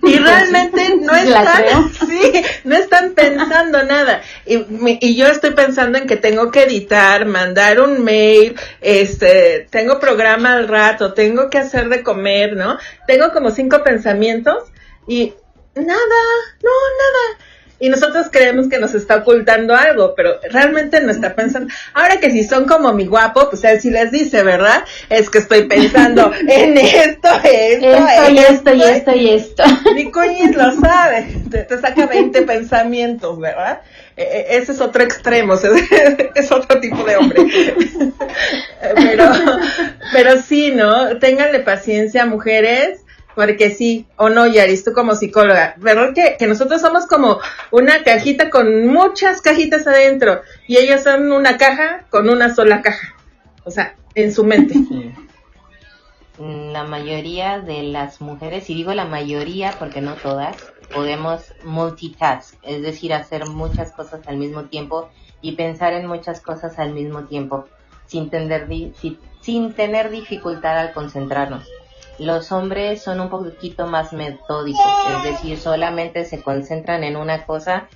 Y 0.01 0.17
realmente 0.19 0.95
no 0.95 1.13
están, 1.13 1.91
sí, 2.07 2.43
no 2.63 2.75
están 2.75 3.13
pensando 3.13 3.83
nada. 3.83 4.21
Y, 4.45 4.65
y, 5.01 5.15
yo 5.15 5.27
estoy 5.27 5.51
pensando 5.51 5.97
en 5.97 6.07
que 6.07 6.15
tengo 6.15 6.51
que 6.51 6.63
editar, 6.63 7.25
mandar 7.25 7.79
un 7.79 8.03
mail, 8.03 8.55
este, 8.81 9.67
tengo 9.69 9.99
programa 9.99 10.53
al 10.53 10.67
rato, 10.67 11.13
tengo 11.13 11.49
que 11.49 11.57
hacer 11.57 11.89
de 11.89 12.03
comer, 12.03 12.55
¿no? 12.55 12.77
Tengo 13.07 13.31
como 13.33 13.51
cinco 13.51 13.83
pensamientos 13.83 14.63
y 15.07 15.33
nada, 15.75 16.21
no, 16.61 16.71
nada 16.71 17.52
y 17.83 17.89
nosotros 17.89 18.27
creemos 18.31 18.69
que 18.69 18.79
nos 18.79 18.95
está 18.95 19.17
ocultando 19.17 19.75
algo, 19.75 20.13
pero 20.15 20.39
realmente 20.49 21.01
no 21.01 21.11
está 21.11 21.35
pensando. 21.35 21.69
Ahora 21.93 22.17
que 22.17 22.31
si 22.31 22.45
son 22.45 22.63
como 22.65 22.93
mi 22.93 23.07
guapo, 23.07 23.49
pues 23.49 23.61
él 23.65 23.81
sí 23.81 23.89
les 23.89 24.09
dice, 24.09 24.41
¿verdad? 24.41 24.85
Es 25.09 25.29
que 25.29 25.39
estoy 25.39 25.63
pensando 25.63 26.31
en 26.47 26.77
esto, 26.77 27.27
esto, 27.43 28.07
esto, 28.07 28.31
y 28.31 28.37
esto, 28.37 28.73
y 28.73 28.81
esto, 28.83 29.15
y 29.15 29.29
esto. 29.31 29.63
Mi 29.95 30.09
cuñiz 30.09 30.55
lo 30.55 30.71
sabe, 30.79 31.27
te, 31.49 31.77
saca 31.77 32.05
20 32.05 32.43
pensamientos, 32.43 33.37
¿verdad? 33.37 33.81
E, 34.15 34.23
e, 34.23 34.57
ese 34.59 34.71
es 34.71 34.79
otro 34.79 35.03
extremo, 35.03 35.55
es 36.35 36.51
otro 36.53 36.79
tipo 36.79 37.03
de 37.03 37.17
hombre. 37.17 37.41
pero, 38.95 39.29
pero 40.13 40.41
sí, 40.41 40.71
¿no? 40.71 41.17
Ténganle 41.17 41.59
paciencia, 41.59 42.25
mujeres 42.25 43.02
porque 43.35 43.71
sí, 43.71 44.07
o 44.17 44.29
no, 44.29 44.45
Yaris, 44.47 44.83
tú 44.83 44.93
como 44.93 45.15
psicóloga, 45.15 45.75
¿verdad 45.77 46.13
que, 46.13 46.35
que 46.37 46.47
nosotros 46.47 46.81
somos 46.81 47.07
como 47.07 47.39
una 47.71 48.03
cajita 48.03 48.49
con 48.49 48.87
muchas 48.87 49.41
cajitas 49.41 49.87
adentro 49.87 50.41
y 50.67 50.77
ellos 50.77 51.03
son 51.03 51.31
una 51.31 51.57
caja 51.57 52.05
con 52.09 52.29
una 52.29 52.53
sola 52.53 52.81
caja? 52.81 53.15
O 53.63 53.71
sea, 53.71 53.95
en 54.15 54.31
su 54.33 54.43
mente. 54.43 54.75
La 56.39 56.83
mayoría 56.83 57.59
de 57.59 57.83
las 57.83 58.19
mujeres, 58.19 58.67
y 58.67 58.73
digo 58.73 58.91
la 58.95 59.05
mayoría 59.05 59.75
porque 59.77 60.01
no 60.01 60.15
todas, 60.15 60.57
podemos 60.91 61.53
multitask, 61.63 62.55
es 62.63 62.81
decir, 62.81 63.13
hacer 63.13 63.45
muchas 63.45 63.91
cosas 63.91 64.21
al 64.27 64.37
mismo 64.37 64.63
tiempo 64.63 65.09
y 65.41 65.51
pensar 65.51 65.93
en 65.93 66.07
muchas 66.07 66.41
cosas 66.41 66.79
al 66.79 66.91
mismo 66.91 67.25
tiempo, 67.25 67.67
sin 68.07 68.31
tener, 68.31 68.67
sin 69.41 69.73
tener 69.73 70.09
dificultad 70.09 70.79
al 70.79 70.93
concentrarnos 70.93 71.69
los 72.19 72.51
hombres 72.51 73.01
son 73.01 73.19
un 73.19 73.29
poquito 73.29 73.87
más 73.87 74.13
metódicos, 74.13 74.85
es 75.17 75.23
decir, 75.23 75.57
solamente 75.57 76.25
se 76.25 76.41
concentran 76.41 77.03
en 77.03 77.15
una 77.15 77.45
cosa 77.45 77.87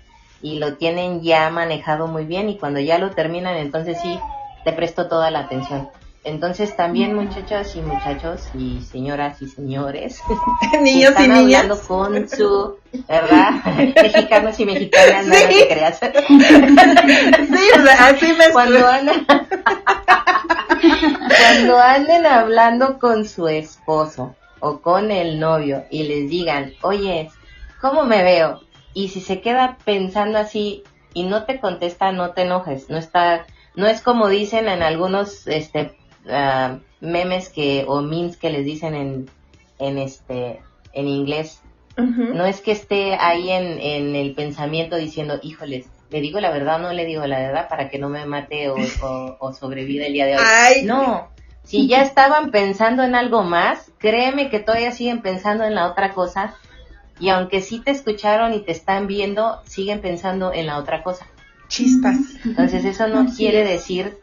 y 0.41 0.59
lo 0.59 0.75
tienen 0.75 1.21
ya 1.21 1.49
manejado 1.49 2.07
muy 2.07 2.25
bien 2.25 2.49
y 2.49 2.57
cuando 2.57 2.79
ya 2.79 2.97
lo 2.97 3.11
terminan, 3.11 3.57
entonces 3.57 3.99
sí, 4.01 4.19
te 4.63 4.73
presto 4.73 5.07
toda 5.07 5.31
la 5.31 5.39
atención. 5.39 5.89
Entonces 6.27 6.75
también 6.75 7.15
muchachas 7.15 7.73
y 7.77 7.81
muchachos 7.81 8.49
y 8.53 8.81
señoras 8.81 9.41
y 9.41 9.47
señores, 9.47 10.21
niños 10.81 11.13
y 11.17 11.27
niñas 11.29 11.63
hablando 11.63 11.79
con 11.87 12.27
su, 12.27 12.75
¿verdad? 13.07 13.51
Mexicanos 13.95 14.59
y 14.59 14.65
mexicanas, 14.65 15.23
sí. 15.23 15.31
nada 15.31 15.47
que 15.47 15.67
creas. 15.69 15.99
sí, 15.99 17.69
así 17.97 18.33
me 18.33 18.49
cuando 18.51 18.85
andan, 18.85 19.25
cuando 21.39 21.79
anden 21.79 22.25
hablando 22.25 22.99
con 22.99 23.25
su 23.25 23.47
esposo 23.47 24.35
o 24.59 24.81
con 24.81 25.11
el 25.11 25.39
novio 25.39 25.85
y 25.89 26.03
les 26.03 26.29
digan, 26.29 26.73
oye, 26.81 27.31
¿cómo 27.79 28.03
me 28.03 28.21
veo? 28.23 28.59
Y 28.93 29.07
si 29.07 29.21
se 29.21 29.39
queda 29.39 29.77
pensando 29.85 30.39
así 30.39 30.83
y 31.13 31.23
no 31.23 31.45
te 31.45 31.61
contesta, 31.61 32.11
no 32.11 32.31
te 32.31 32.41
enojes, 32.41 32.89
no 32.89 32.97
está, 32.97 33.45
no 33.75 33.87
es 33.87 34.01
como 34.01 34.27
dicen 34.27 34.67
en 34.67 34.83
algunos, 34.83 35.47
este, 35.47 35.95
Ah, 36.29 36.79
memes 36.99 37.49
que 37.49 37.85
o 37.87 38.01
memes 38.01 38.37
que 38.37 38.49
les 38.49 38.65
dicen 38.65 38.95
en, 38.95 39.29
en 39.79 39.97
este 39.97 40.61
en 40.93 41.07
inglés. 41.07 41.61
No 41.97 42.45
es 42.45 42.61
que 42.61 42.71
esté 42.71 43.15
ahí 43.15 43.49
en, 43.49 43.79
en 43.79 44.15
el 44.15 44.35
pensamiento 44.35 44.97
diciendo 44.97 45.39
híjoles 45.41 45.87
le 46.09 46.21
digo 46.21 46.39
la 46.39 46.51
verdad 46.51 46.75
o 46.75 46.79
no 46.79 46.93
le 46.93 47.05
digo 47.05 47.25
la 47.25 47.39
verdad 47.39 47.67
para 47.67 47.89
que 47.89 47.99
no 47.99 48.09
me 48.09 48.25
mate 48.25 48.69
o, 48.69 48.75
o, 49.39 49.53
sobreviva 49.53 50.05
el 50.05 50.13
día 50.13 50.25
de 50.25 50.37
hoy 50.37 50.85
no. 50.85 51.29
Si 51.63 51.87
ya 51.87 52.01
estaban 52.01 52.51
pensando 52.51 53.03
en 53.03 53.13
algo 53.13 53.43
más 53.43 53.91
créeme 53.97 54.49
que 54.49 54.59
todavía 54.59 54.91
siguen 54.91 55.21
pensando 55.21 55.65
en 55.65 55.75
la 55.75 55.87
otra 55.87 56.13
cosa. 56.13 56.55
Y 57.19 57.29
aunque 57.29 57.61
sí 57.61 57.79
te 57.79 57.91
escucharon 57.91 58.53
y 58.53 58.59
te 58.59 58.71
están 58.71 59.07
viendo 59.07 59.61
siguen 59.65 60.01
pensando 60.01 60.53
en 60.53 60.67
la 60.67 60.77
otra 60.77 61.03
cosa. 61.03 61.25
Chispas. 61.67 62.15
Entonces 62.45 62.85
eso 62.85 63.07
no 63.07 63.25
quiere 63.35 63.65
decir 63.65 64.17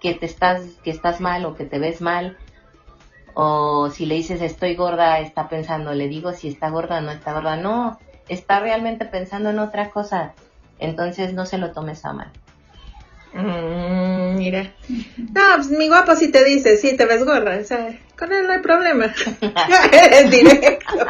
que 0.00 0.14
te 0.14 0.26
estás, 0.26 0.62
que 0.82 0.90
estás 0.90 1.20
mal 1.20 1.44
o 1.44 1.54
que 1.54 1.64
te 1.64 1.78
ves 1.78 2.00
mal. 2.00 2.36
O 3.34 3.90
si 3.90 4.06
le 4.06 4.16
dices 4.16 4.42
estoy 4.42 4.74
gorda, 4.74 5.20
está 5.20 5.48
pensando, 5.48 5.94
le 5.94 6.08
digo 6.08 6.32
si 6.32 6.48
está 6.48 6.70
gorda 6.70 6.98
o 6.98 7.00
no 7.00 7.10
está 7.10 7.32
gorda. 7.32 7.56
No, 7.56 7.98
está 8.28 8.60
realmente 8.60 9.04
pensando 9.04 9.50
en 9.50 9.58
otra 9.58 9.90
cosa. 9.90 10.34
Entonces 10.78 11.34
no 11.34 11.46
se 11.46 11.58
lo 11.58 11.72
tomes 11.72 12.04
a 12.04 12.12
mal. 12.12 12.32
Mm, 13.32 14.36
mira. 14.36 14.72
No, 15.16 15.42
pues 15.56 15.70
mi 15.70 15.88
guapo 15.88 16.16
si 16.16 16.30
te 16.30 16.44
dice, 16.44 16.76
sí, 16.76 16.96
te 16.96 17.04
ves 17.04 17.24
gorda. 17.24 17.58
O 17.60 17.64
sea, 17.64 17.98
con 18.18 18.32
él 18.32 18.46
no 18.46 18.52
hay 18.52 18.60
problema. 18.60 19.06
directo. 20.30 21.06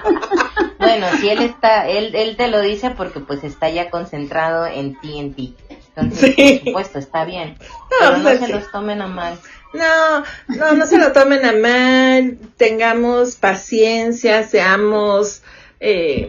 bueno, 0.78 1.06
si 1.20 1.28
él 1.28 1.42
está, 1.42 1.88
él, 1.88 2.14
él 2.14 2.36
te 2.36 2.48
lo 2.48 2.60
dice 2.60 2.90
porque 2.90 3.20
pues 3.20 3.44
está 3.44 3.68
ya 3.70 3.90
concentrado 3.90 4.66
en 4.66 4.98
ti, 5.00 5.18
en 5.18 5.34
ti. 5.34 5.56
Entonces, 6.00 6.34
por 6.60 6.66
supuesto, 6.66 6.98
está 6.98 7.24
bien. 7.24 7.56
No, 7.60 7.96
pero 8.00 8.18
no 8.18 8.46
se 8.46 8.48
los 8.48 8.70
tomen 8.70 9.02
a 9.02 9.06
mal. 9.06 9.38
No, 9.72 10.24
no, 10.48 10.72
no 10.72 10.86
se 10.86 10.98
lo 10.98 11.12
tomen 11.12 11.44
a 11.44 11.52
mal. 11.52 12.38
Tengamos 12.56 13.36
paciencia, 13.36 14.46
seamos 14.46 15.42
eh, 15.80 16.28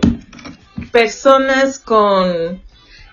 personas 0.92 1.80
con 1.80 2.62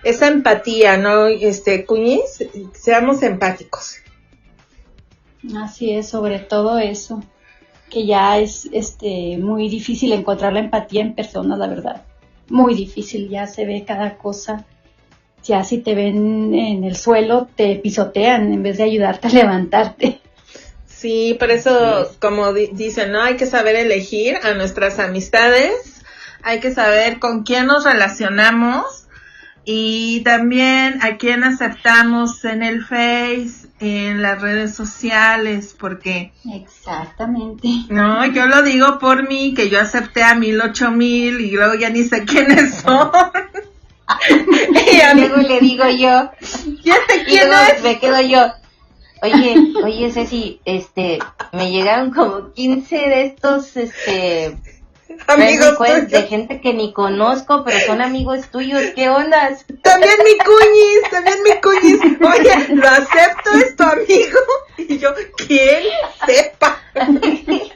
esa 0.02 0.28
empatía, 0.28 0.96
¿no? 0.96 1.26
Este, 1.26 1.84
Cuñiz, 1.84 2.44
seamos 2.72 3.22
empáticos. 3.22 3.96
Así 5.56 5.92
es, 5.92 6.08
sobre 6.08 6.38
todo 6.38 6.78
eso, 6.78 7.22
que 7.90 8.06
ya 8.06 8.38
es 8.38 8.68
este 8.72 9.38
muy 9.38 9.68
difícil 9.68 10.12
encontrar 10.12 10.52
la 10.52 10.60
empatía 10.60 11.02
en 11.02 11.14
personas, 11.14 11.58
la 11.58 11.68
verdad. 11.68 12.02
Muy 12.48 12.74
difícil, 12.74 13.28
ya 13.28 13.46
se 13.46 13.64
ve 13.64 13.84
cada 13.86 14.16
cosa 14.18 14.64
ya 15.46 15.64
si 15.64 15.78
te 15.78 15.94
ven 15.94 16.54
en 16.54 16.84
el 16.84 16.96
suelo, 16.96 17.48
te 17.54 17.76
pisotean 17.76 18.52
en 18.52 18.62
vez 18.62 18.78
de 18.78 18.84
ayudarte 18.84 19.28
a 19.28 19.30
levantarte. 19.30 20.20
Sí, 20.86 21.36
por 21.38 21.50
eso, 21.50 22.10
como 22.20 22.52
dicen, 22.52 23.12
¿no? 23.12 23.22
Hay 23.22 23.36
que 23.36 23.46
saber 23.46 23.76
elegir 23.76 24.36
a 24.42 24.54
nuestras 24.54 24.98
amistades, 24.98 26.02
hay 26.42 26.58
que 26.60 26.72
saber 26.72 27.18
con 27.18 27.44
quién 27.44 27.66
nos 27.66 27.84
relacionamos 27.84 29.06
y 29.64 30.20
también 30.20 31.02
a 31.02 31.16
quién 31.16 31.44
aceptamos 31.44 32.44
en 32.44 32.62
el 32.62 32.84
Face, 32.84 33.68
en 33.78 34.22
las 34.22 34.40
redes 34.40 34.74
sociales, 34.74 35.76
porque... 35.78 36.32
Exactamente. 36.54 37.68
No, 37.88 38.24
yo 38.26 38.46
lo 38.46 38.62
digo 38.62 38.98
por 38.98 39.28
mí, 39.28 39.54
que 39.54 39.68
yo 39.68 39.80
acepté 39.80 40.22
a 40.22 40.34
mil, 40.34 40.60
ocho 40.60 40.90
mil 40.92 41.40
y 41.40 41.50
luego 41.50 41.74
ya 41.74 41.90
ni 41.90 42.04
sé 42.04 42.24
quiénes 42.24 42.74
son. 42.82 43.10
y 44.92 45.18
luego 45.18 45.36
le 45.36 45.60
digo 45.60 45.88
yo, 45.88 46.30
y 47.26 47.36
luego 47.36 47.82
me 47.82 47.98
quedo 47.98 48.20
yo, 48.20 48.52
oye, 49.22 49.56
oye 49.82 50.12
Ceci, 50.12 50.60
este, 50.64 51.18
me 51.52 51.70
llegaron 51.70 52.12
como 52.12 52.52
15 52.52 52.96
de 52.96 53.22
estos, 53.26 53.76
este, 53.76 54.56
amigos 55.26 55.78
de 56.08 56.22
gente 56.22 56.60
que 56.60 56.72
ni 56.72 56.92
conozco, 56.92 57.64
pero 57.64 57.78
son 57.86 58.00
amigos 58.00 58.48
tuyos, 58.50 58.82
¿qué 58.94 59.08
ondas? 59.08 59.64
También 59.82 60.14
mi 60.24 60.38
cuñis, 60.38 61.10
también 61.10 61.42
mi 61.42 61.60
cuñis, 61.60 62.00
oye, 62.20 62.74
lo 62.74 62.88
acepto, 62.88 63.50
es 63.54 63.76
tu 63.76 63.82
amigo, 63.82 64.38
y 64.78 64.98
yo, 64.98 65.10
¿quién 65.36 65.84
sepa? 66.26 66.80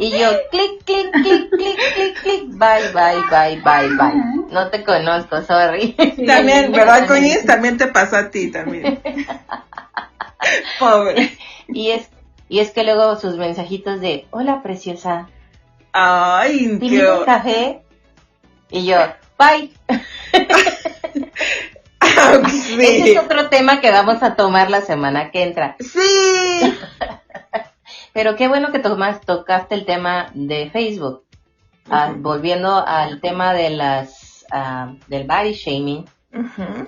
Y 0.00 0.18
yo, 0.18 0.30
clic, 0.50 0.82
clic, 0.86 1.12
clic, 1.12 1.50
clic, 1.50 1.76
clic, 1.94 2.22
clic, 2.22 2.42
bye, 2.52 2.88
bye, 2.94 3.20
bye, 3.28 3.60
bye, 3.62 3.88
bye. 3.98 4.14
No 4.50 4.68
te 4.70 4.82
conozco, 4.82 5.42
sorry. 5.42 5.92
También, 6.26 6.72
¿verdad, 6.72 7.06
Coñiz? 7.06 7.44
También 7.44 7.76
te 7.76 7.86
pasa 7.86 8.20
a 8.20 8.30
ti, 8.30 8.50
también. 8.50 8.98
Pobre. 10.78 11.36
Y 11.68 11.90
es, 11.90 12.08
y 12.48 12.60
es 12.60 12.70
que 12.70 12.82
luego 12.82 13.16
sus 13.16 13.36
mensajitos 13.36 14.00
de, 14.00 14.26
hola, 14.30 14.62
preciosa. 14.62 15.28
Ay, 15.92 16.66
un 16.66 17.24
café? 17.26 17.82
Y 18.70 18.86
yo, 18.86 18.96
bye. 19.38 19.70
Ese 22.78 23.12
es 23.12 23.18
otro 23.18 23.48
tema 23.48 23.80
que 23.80 23.90
vamos 23.90 24.22
a 24.22 24.34
tomar 24.34 24.70
la 24.70 24.80
semana 24.80 25.30
que 25.30 25.42
entra. 25.42 25.76
Sí. 25.78 26.78
Pero 28.12 28.36
qué 28.36 28.48
bueno 28.48 28.72
que 28.72 28.78
tomas, 28.78 29.20
tocaste 29.20 29.74
el 29.74 29.84
tema 29.84 30.30
de 30.34 30.70
Facebook. 30.70 31.24
ah, 31.88 32.14
volviendo 32.16 32.84
al 32.86 33.20
tema 33.20 33.52
de 33.54 33.70
las 33.70 34.46
ah, 34.50 34.94
del 35.08 35.26
body 35.26 35.52
shaming, 35.52 36.04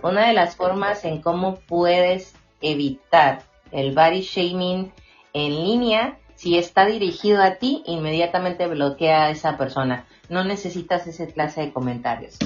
una 0.03 0.29
de 0.29 0.33
las 0.33 0.57
formas 0.57 1.05
en 1.05 1.21
cómo 1.21 1.57
puedes 1.67 2.35
evitar 2.61 3.43
el 3.73 3.95
body 3.95 4.21
shaming 4.21 4.93
en 5.33 5.65
línea, 5.65 6.19
si 6.35 6.59
está 6.59 6.87
dirigido 6.87 7.43
a 7.43 7.55
ti, 7.57 7.83
inmediatamente 7.87 8.67
bloquea 8.67 9.25
a 9.25 9.31
esa 9.31 9.57
persona. 9.57 10.07
No 10.29 10.45
necesitas 10.45 11.07
ese 11.07 11.33
clase 11.33 11.63
de 11.63 11.73
comentarios. 11.73 12.37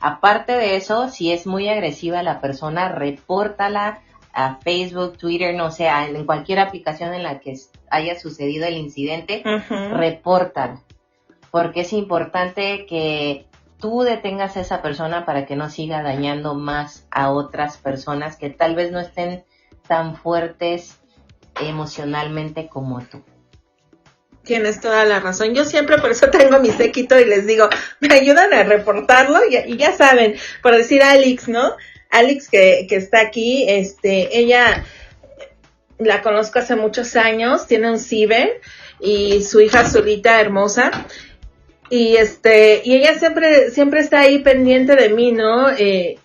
Aparte 0.00 0.52
de 0.52 0.76
eso, 0.76 1.08
si 1.08 1.32
es 1.32 1.46
muy 1.46 1.68
agresiva 1.68 2.22
la 2.22 2.40
persona, 2.40 2.90
repórtala 2.90 4.00
a 4.36 4.58
Facebook, 4.62 5.16
Twitter, 5.16 5.54
no 5.54 5.70
sé, 5.70 5.86
en 5.88 6.26
cualquier 6.26 6.58
aplicación 6.58 7.14
en 7.14 7.22
la 7.22 7.40
que 7.40 7.58
haya 7.90 8.20
sucedido 8.20 8.66
el 8.66 8.76
incidente, 8.76 9.42
repórtala. 9.92 10.82
Porque 11.50 11.80
es 11.80 11.94
importante 11.94 12.84
que 12.84 13.46
tú 13.80 14.02
detengas 14.02 14.58
a 14.58 14.60
esa 14.60 14.82
persona 14.82 15.24
para 15.24 15.46
que 15.46 15.56
no 15.56 15.70
siga 15.70 16.02
dañando 16.02 16.54
más 16.54 17.06
a 17.10 17.30
otras 17.30 17.78
personas 17.78 18.36
que 18.36 18.50
tal 18.50 18.74
vez 18.74 18.92
no 18.92 19.00
estén 19.00 19.42
tan 19.88 20.16
fuertes 20.16 20.98
emocionalmente 21.58 22.68
como 22.68 23.00
tú. 23.00 23.22
Tienes 24.42 24.82
toda 24.82 25.06
la 25.06 25.18
razón. 25.18 25.54
Yo 25.54 25.64
siempre 25.64 25.96
por 25.96 26.10
eso 26.10 26.28
tengo 26.28 26.58
mi 26.58 26.70
séquito 26.70 27.18
y 27.18 27.24
les 27.24 27.46
digo, 27.46 27.70
me 28.00 28.14
ayudan 28.14 28.52
a 28.52 28.64
reportarlo 28.64 29.40
y, 29.48 29.78
ya 29.78 29.92
saben, 29.92 30.34
por 30.62 30.76
decir 30.76 31.02
Alex, 31.02 31.48
¿no? 31.48 31.74
Alex 32.16 32.48
que, 32.48 32.86
que 32.88 32.96
está 32.96 33.20
aquí, 33.20 33.66
este, 33.68 34.38
ella 34.38 34.84
la 35.98 36.22
conozco 36.22 36.58
hace 36.58 36.76
muchos 36.76 37.16
años, 37.16 37.66
tiene 37.66 37.90
un 37.90 37.98
ciber 37.98 38.60
y 39.00 39.42
su 39.42 39.60
hija 39.60 39.88
Zulita 39.88 40.40
hermosa. 40.40 40.90
Y 41.88 42.16
este 42.16 42.82
y 42.84 42.96
ella 42.96 43.14
siempre 43.18 43.70
siempre 43.70 44.00
está 44.00 44.20
ahí 44.20 44.40
pendiente 44.40 44.96
de 44.96 45.08
mí 45.08 45.30
no 45.30 45.70
eh, 45.70 46.18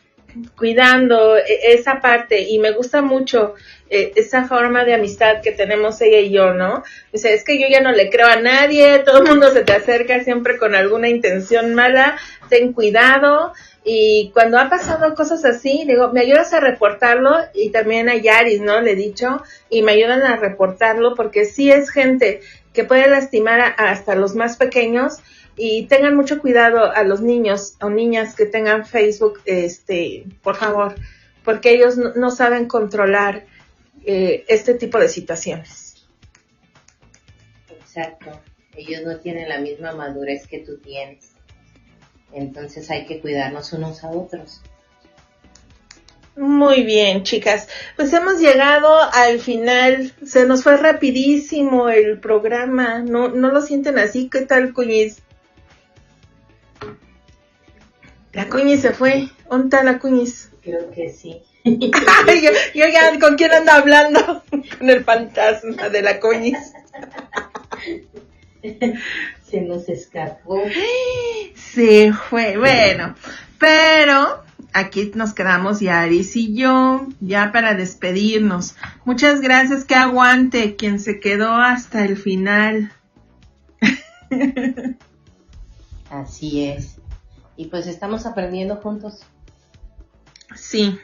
cuidando 0.58 1.38
e, 1.38 1.74
esa 1.74 2.02
parte. 2.02 2.42
Y 2.42 2.58
me 2.58 2.72
gusta 2.72 3.02
mucho 3.02 3.54
eh, 3.90 4.14
esa 4.16 4.46
forma 4.46 4.86
de 4.86 4.96
amistad 4.96 5.42
que 5.42 5.52
tenemos 5.52 6.02
ella 6.02 6.20
y 6.20 6.32
yo 6.32 6.54
no 6.54 6.84
dice 7.12 7.34
es 7.34 7.44
que 7.44 7.60
yo 7.60 7.68
ya 7.70 7.82
no 7.82 7.92
le 7.92 8.10
creo 8.10 8.26
a 8.28 8.38
nadie 8.38 9.00
todo 9.00 9.22
el 9.22 9.28
mundo 9.28 9.52
se 9.52 9.66
te 9.66 9.74
acerca 9.74 10.24
siempre 10.24 10.58
con 10.58 10.76
alguna 10.76 11.10
intención 11.10 11.76
mala 11.76 12.18
ten 12.48 12.72
cuidado 12.72 13.52
y 13.84 14.30
cuando 14.34 14.60
ha 14.60 14.70
pasado 14.70 15.16
cosas 15.16 15.44
así, 15.44 15.86
digo, 15.88 16.12
me 16.14 16.22
ayudas 16.22 16.54
a 16.54 16.60
reportarlo 16.60 17.36
y 17.54 17.72
también 17.72 18.10
a 18.10 18.16
Yaris, 18.16 18.62
¿no? 18.62 18.80
Le 18.80 18.92
he 18.92 18.96
dicho, 18.96 19.42
y 19.70 19.82
me 19.82 19.94
ayudan 19.94 20.22
a 20.22 20.36
reportarlo 20.36 21.16
porque 21.16 21.46
sí 21.46 21.72
es 21.72 21.90
gente 21.90 22.42
que 22.74 22.84
puede 22.84 23.10
lastimar 23.10 23.74
hasta 23.78 24.16
los 24.16 24.36
más 24.36 24.58
pequeños 24.58 25.18
y 25.56 25.88
tengan 25.88 26.16
mucho 26.16 26.40
cuidado 26.40 26.92
a 26.92 27.04
los 27.04 27.22
niños 27.22 27.76
o 27.82 27.90
niñas 27.90 28.36
que 28.36 28.46
tengan 28.46 28.86
Facebook, 28.86 29.42
este, 29.46 30.26
por 30.44 30.56
favor, 30.56 30.96
porque 31.44 31.72
ellos 31.72 31.98
no, 31.98 32.30
saben 32.30 32.68
controlar 32.68 33.46
eh, 34.06 34.46
este 34.48 34.76
tipo 34.76 35.00
de 35.00 35.10
situaciones. 35.10 36.06
Exacto, 37.70 38.40
ellos 38.76 39.02
no 39.04 39.20
tienen 39.20 39.50
la 39.50 39.60
misma 39.60 39.92
madurez 39.94 40.48
que 40.48 40.60
tú 40.60 40.78
tienes, 40.78 41.31
entonces 42.34 42.90
hay 42.90 43.06
que 43.06 43.20
cuidarnos 43.20 43.74
unos 43.74 44.04
a 44.04 44.10
otros. 44.10 44.62
Muy 46.36 46.84
bien, 46.84 47.24
chicas. 47.24 47.68
Pues 47.98 48.14
hemos 48.14 48.40
llegado 48.40 48.90
al 49.14 49.40
final. 49.40 50.14
Se 50.26 50.46
nos 50.46 50.64
fue 50.64 50.78
rapidísimo 50.78 51.90
el 51.90 52.20
programa. 52.20 53.00
¿No, 53.00 53.28
no 53.28 53.52
lo 53.52 53.62
sienten 53.62 54.00
así? 54.00 54.30
¿Qué 54.30 54.42
tal, 54.42 54.74
Cuñiz? 54.74 55.22
La 58.32 58.48
Cuñiz 58.48 58.82
se 58.82 58.92
fue. 58.92 59.30
¿Dónde 59.50 59.66
está 59.66 59.84
la 59.84 60.00
Cuñiz? 60.00 60.52
Creo 60.62 60.90
que 60.92 61.10
sí. 61.10 61.44
yo, 61.64 62.86
ya, 62.88 63.20
¿con 63.20 63.36
quién 63.36 63.52
anda 63.52 63.76
hablando? 63.76 64.44
Con 64.78 64.90
el 64.90 65.04
fantasma 65.04 65.90
de 65.90 66.02
la 66.02 66.20
Cuñiz. 66.20 66.58
se 69.52 69.62
nos 69.62 69.90
escapó. 69.90 70.62
Sí, 71.56 72.12
fue, 72.30 72.58
bueno. 72.58 73.16
Pero 73.60 74.44
aquí 74.74 75.12
nos 75.14 75.34
quedamos 75.34 75.82
Yaris 75.82 76.36
y 76.38 76.56
yo, 76.56 77.06
ya 77.20 77.52
para 77.52 77.76
despedirnos. 77.76 78.76
Muchas 79.04 79.42
gracias, 79.42 79.84
que 79.84 79.96
aguante 79.96 80.76
quien 80.78 81.00
se 81.00 81.20
quedó 81.20 81.54
hasta 81.54 82.06
el 82.06 82.18
final. 82.18 82.92
Así 86.10 86.66
es. 86.66 86.96
Y 87.58 87.68
pues 87.68 87.88
estamos 87.88 88.26
aprendiendo 88.26 88.78
juntos. 88.78 89.26
Sí, 90.56 90.98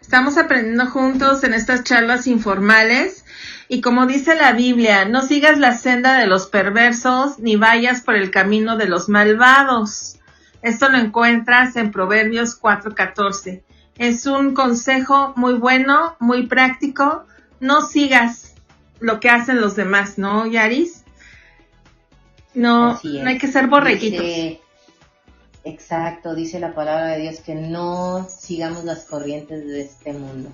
estamos 0.00 0.36
aprendiendo 0.36 0.86
juntos 0.86 1.44
en 1.44 1.54
estas 1.54 1.84
charlas 1.84 2.26
informales. 2.26 3.23
Y 3.68 3.80
como 3.80 4.06
dice 4.06 4.34
la 4.34 4.52
Biblia, 4.52 5.04
no 5.06 5.22
sigas 5.22 5.58
la 5.58 5.76
senda 5.76 6.18
de 6.18 6.26
los 6.26 6.46
perversos 6.46 7.38
ni 7.38 7.56
vayas 7.56 8.02
por 8.02 8.14
el 8.14 8.30
camino 8.30 8.76
de 8.76 8.86
los 8.86 9.08
malvados. 9.08 10.18
Esto 10.62 10.88
lo 10.88 10.98
encuentras 10.98 11.76
en 11.76 11.90
Proverbios 11.90 12.60
4:14. 12.60 13.62
Es 13.96 14.26
un 14.26 14.54
consejo 14.54 15.32
muy 15.36 15.54
bueno, 15.54 16.16
muy 16.20 16.46
práctico. 16.46 17.24
No 17.60 17.82
sigas 17.82 18.54
lo 19.00 19.20
que 19.20 19.30
hacen 19.30 19.60
los 19.60 19.76
demás, 19.76 20.18
¿no, 20.18 20.46
Yaris? 20.46 21.04
No, 22.54 23.00
no 23.02 23.28
hay 23.28 23.38
que 23.38 23.48
ser 23.48 23.66
borreguitos. 23.66 24.24
exacto, 25.64 26.34
dice 26.34 26.60
la 26.60 26.74
palabra 26.74 27.08
de 27.08 27.22
Dios 27.22 27.40
que 27.40 27.54
no 27.54 28.28
sigamos 28.28 28.84
las 28.84 29.04
corrientes 29.04 29.66
de 29.66 29.80
este 29.80 30.12
mundo. 30.12 30.50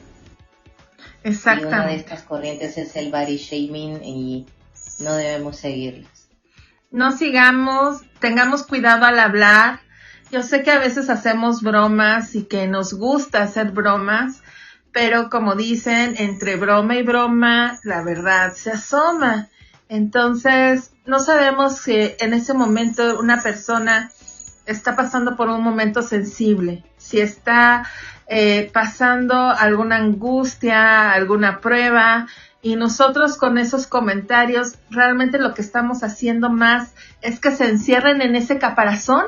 Exactamente. 1.22 1.76
Y 1.76 1.80
una 1.80 1.86
de 1.86 1.97
estas 1.97 2.22
corrientes 2.22 2.78
es 2.78 2.97
el 2.97 3.10
body 3.10 3.36
shaming 3.36 4.02
y 4.02 4.47
no 5.01 5.14
debemos 5.14 5.56
seguirlas. 5.56 6.28
No 6.90 7.12
sigamos, 7.12 8.02
tengamos 8.18 8.64
cuidado 8.64 9.05
al 9.05 9.18
hablar, 9.20 9.80
yo 10.30 10.42
sé 10.44 10.62
que 10.62 10.70
a 10.70 10.78
veces 10.78 11.10
hacemos 11.10 11.60
bromas 11.60 12.36
y 12.36 12.44
que 12.44 12.68
nos 12.68 12.94
gusta 12.94 13.42
hacer 13.42 13.72
bromas, 13.72 14.42
pero 14.92 15.28
como 15.28 15.56
dicen, 15.56 16.14
entre 16.18 16.56
broma 16.56 16.97
y 16.97 17.02
broma, 17.02 17.78
la 17.82 18.02
verdad 18.02 18.52
se 18.52 18.70
asoma. 18.70 19.48
Entonces, 19.88 20.92
no 21.05 21.18
sabemos 21.18 21.78
si 21.78 22.12
en 22.20 22.32
ese 22.32 22.55
momento 22.55 23.18
una 23.18 23.42
persona 23.42 24.12
está 24.66 24.94
pasando 24.94 25.36
por 25.36 25.48
un 25.48 25.62
momento 25.62 26.01
sensible, 26.01 26.84
si 26.97 27.20
está 27.20 27.84
eh, 28.32 28.70
pasando 28.73 29.35
alguna 29.35 29.97
angustia, 29.97 31.11
alguna 31.11 31.61
prueba, 31.61 32.28
y 32.62 32.77
nosotros 32.77 33.36
con 33.36 33.59
esos 33.59 33.89
comentarios 33.89 34.77
realmente 34.89 35.39
lo 35.39 35.52
que 35.52 35.62
estamos 35.62 36.05
haciendo 36.05 36.48
más 36.48 36.94
es 37.23 37.40
que 37.40 37.51
se 37.51 37.69
encierren 37.69 38.23
en 38.23 38.36
ese 38.36 38.61
caparazón 38.61 39.24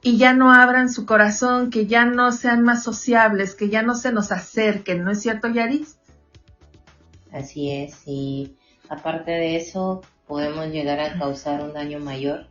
y 0.00 0.16
ya 0.16 0.32
no 0.32 0.54
abran 0.54 0.88
su 0.88 1.04
corazón, 1.04 1.68
que 1.68 1.86
ya 1.86 2.06
no 2.06 2.32
sean 2.32 2.62
más 2.62 2.82
sociables, 2.82 3.54
que 3.54 3.68
ya 3.68 3.82
no 3.82 3.94
se 3.94 4.10
nos 4.10 4.32
acerquen, 4.32 5.04
¿no 5.04 5.10
es 5.10 5.20
cierto, 5.20 5.48
Yaris? 5.48 5.98
Así 7.30 7.70
es, 7.70 8.04
y 8.06 8.56
aparte 8.88 9.32
de 9.32 9.56
eso, 9.56 10.00
podemos 10.26 10.68
llegar 10.68 10.98
a 10.98 11.18
causar 11.18 11.62
un 11.62 11.74
daño 11.74 11.98
mayor 11.98 12.46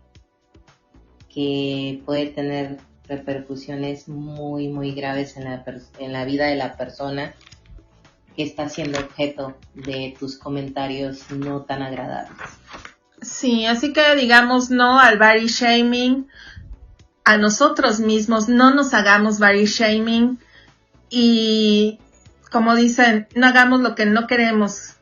que 1.33 2.03
puede 2.05 2.27
tener 2.27 2.77
repercusiones 3.17 4.07
muy, 4.07 4.67
muy 4.67 4.91
graves 4.93 5.37
en 5.37 5.45
la, 5.45 5.63
en 5.99 6.13
la 6.13 6.25
vida 6.25 6.47
de 6.47 6.55
la 6.55 6.77
persona 6.77 7.33
que 8.35 8.43
está 8.43 8.69
siendo 8.69 8.99
objeto 8.99 9.55
de 9.73 10.15
tus 10.19 10.37
comentarios 10.37 11.29
no 11.31 11.63
tan 11.63 11.83
agradables. 11.83 12.37
Sí, 13.21 13.65
así 13.65 13.93
que 13.93 14.15
digamos 14.15 14.69
no 14.69 14.99
al 14.99 15.17
body 15.17 15.47
shaming, 15.47 16.27
a 17.25 17.37
nosotros 17.37 17.99
mismos, 17.99 18.49
no 18.49 18.73
nos 18.73 18.93
hagamos 18.93 19.39
body 19.39 19.65
shaming 19.65 20.39
y 21.09 21.99
como 22.51 22.75
dicen, 22.75 23.27
no 23.35 23.47
hagamos 23.47 23.81
lo 23.81 23.95
que 23.95 24.05
no 24.05 24.27
queremos 24.27 24.95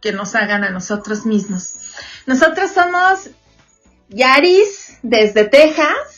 que 0.00 0.12
nos 0.12 0.34
hagan 0.34 0.64
a 0.64 0.70
nosotros 0.70 1.24
mismos. 1.24 1.94
Nosotros 2.26 2.72
somos 2.72 3.30
Yaris 4.08 4.98
desde 5.02 5.44
Texas. 5.44 6.11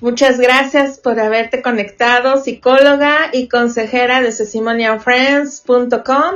Muchas 0.00 0.38
gracias 0.38 0.98
por 0.98 1.20
haberte 1.20 1.62
conectado, 1.62 2.42
psicóloga 2.42 3.30
y 3.32 3.48
consejera 3.48 4.20
de 4.20 4.32
testimonialfriends.com. 4.32 6.34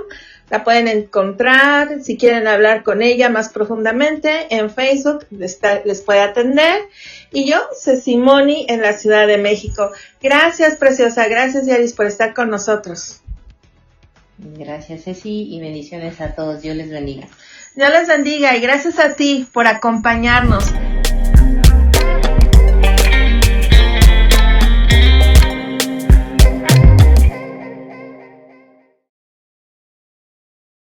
La 0.51 0.65
pueden 0.65 0.89
encontrar 0.89 2.03
si 2.03 2.17
quieren 2.17 2.47
hablar 2.47 2.83
con 2.83 3.03
ella 3.03 3.29
más 3.29 3.51
profundamente 3.51 4.55
en 4.55 4.71
Facebook, 4.71 5.27
les, 5.31 5.59
les 5.85 6.01
puede 6.01 6.21
atender. 6.21 6.81
Y 7.33 7.51
yo, 7.51 7.59
Simoni, 7.75 8.65
en 8.69 8.81
la 8.81 8.95
Ciudad 8.95 9.27
de 9.27 9.37
México. 9.37 9.91
Gracias, 10.23 10.77
preciosa. 10.77 11.29
Gracias, 11.29 11.67
Yaris, 11.67 11.93
por 11.93 12.07
estar 12.07 12.33
con 12.33 12.49
nosotros. 12.49 13.21
Gracias, 14.39 15.05
Ceci, 15.05 15.55
y 15.55 15.61
bendiciones 15.61 16.21
a 16.21 16.35
todos. 16.35 16.63
Dios 16.63 16.77
les 16.77 16.91
bendiga. 16.91 17.27
Dios 17.75 17.91
les 17.91 18.09
bendiga 18.09 18.57
y 18.57 18.61
gracias 18.61 18.99
a 18.99 19.15
ti 19.15 19.47
por 19.53 19.67
acompañarnos. 19.67 20.65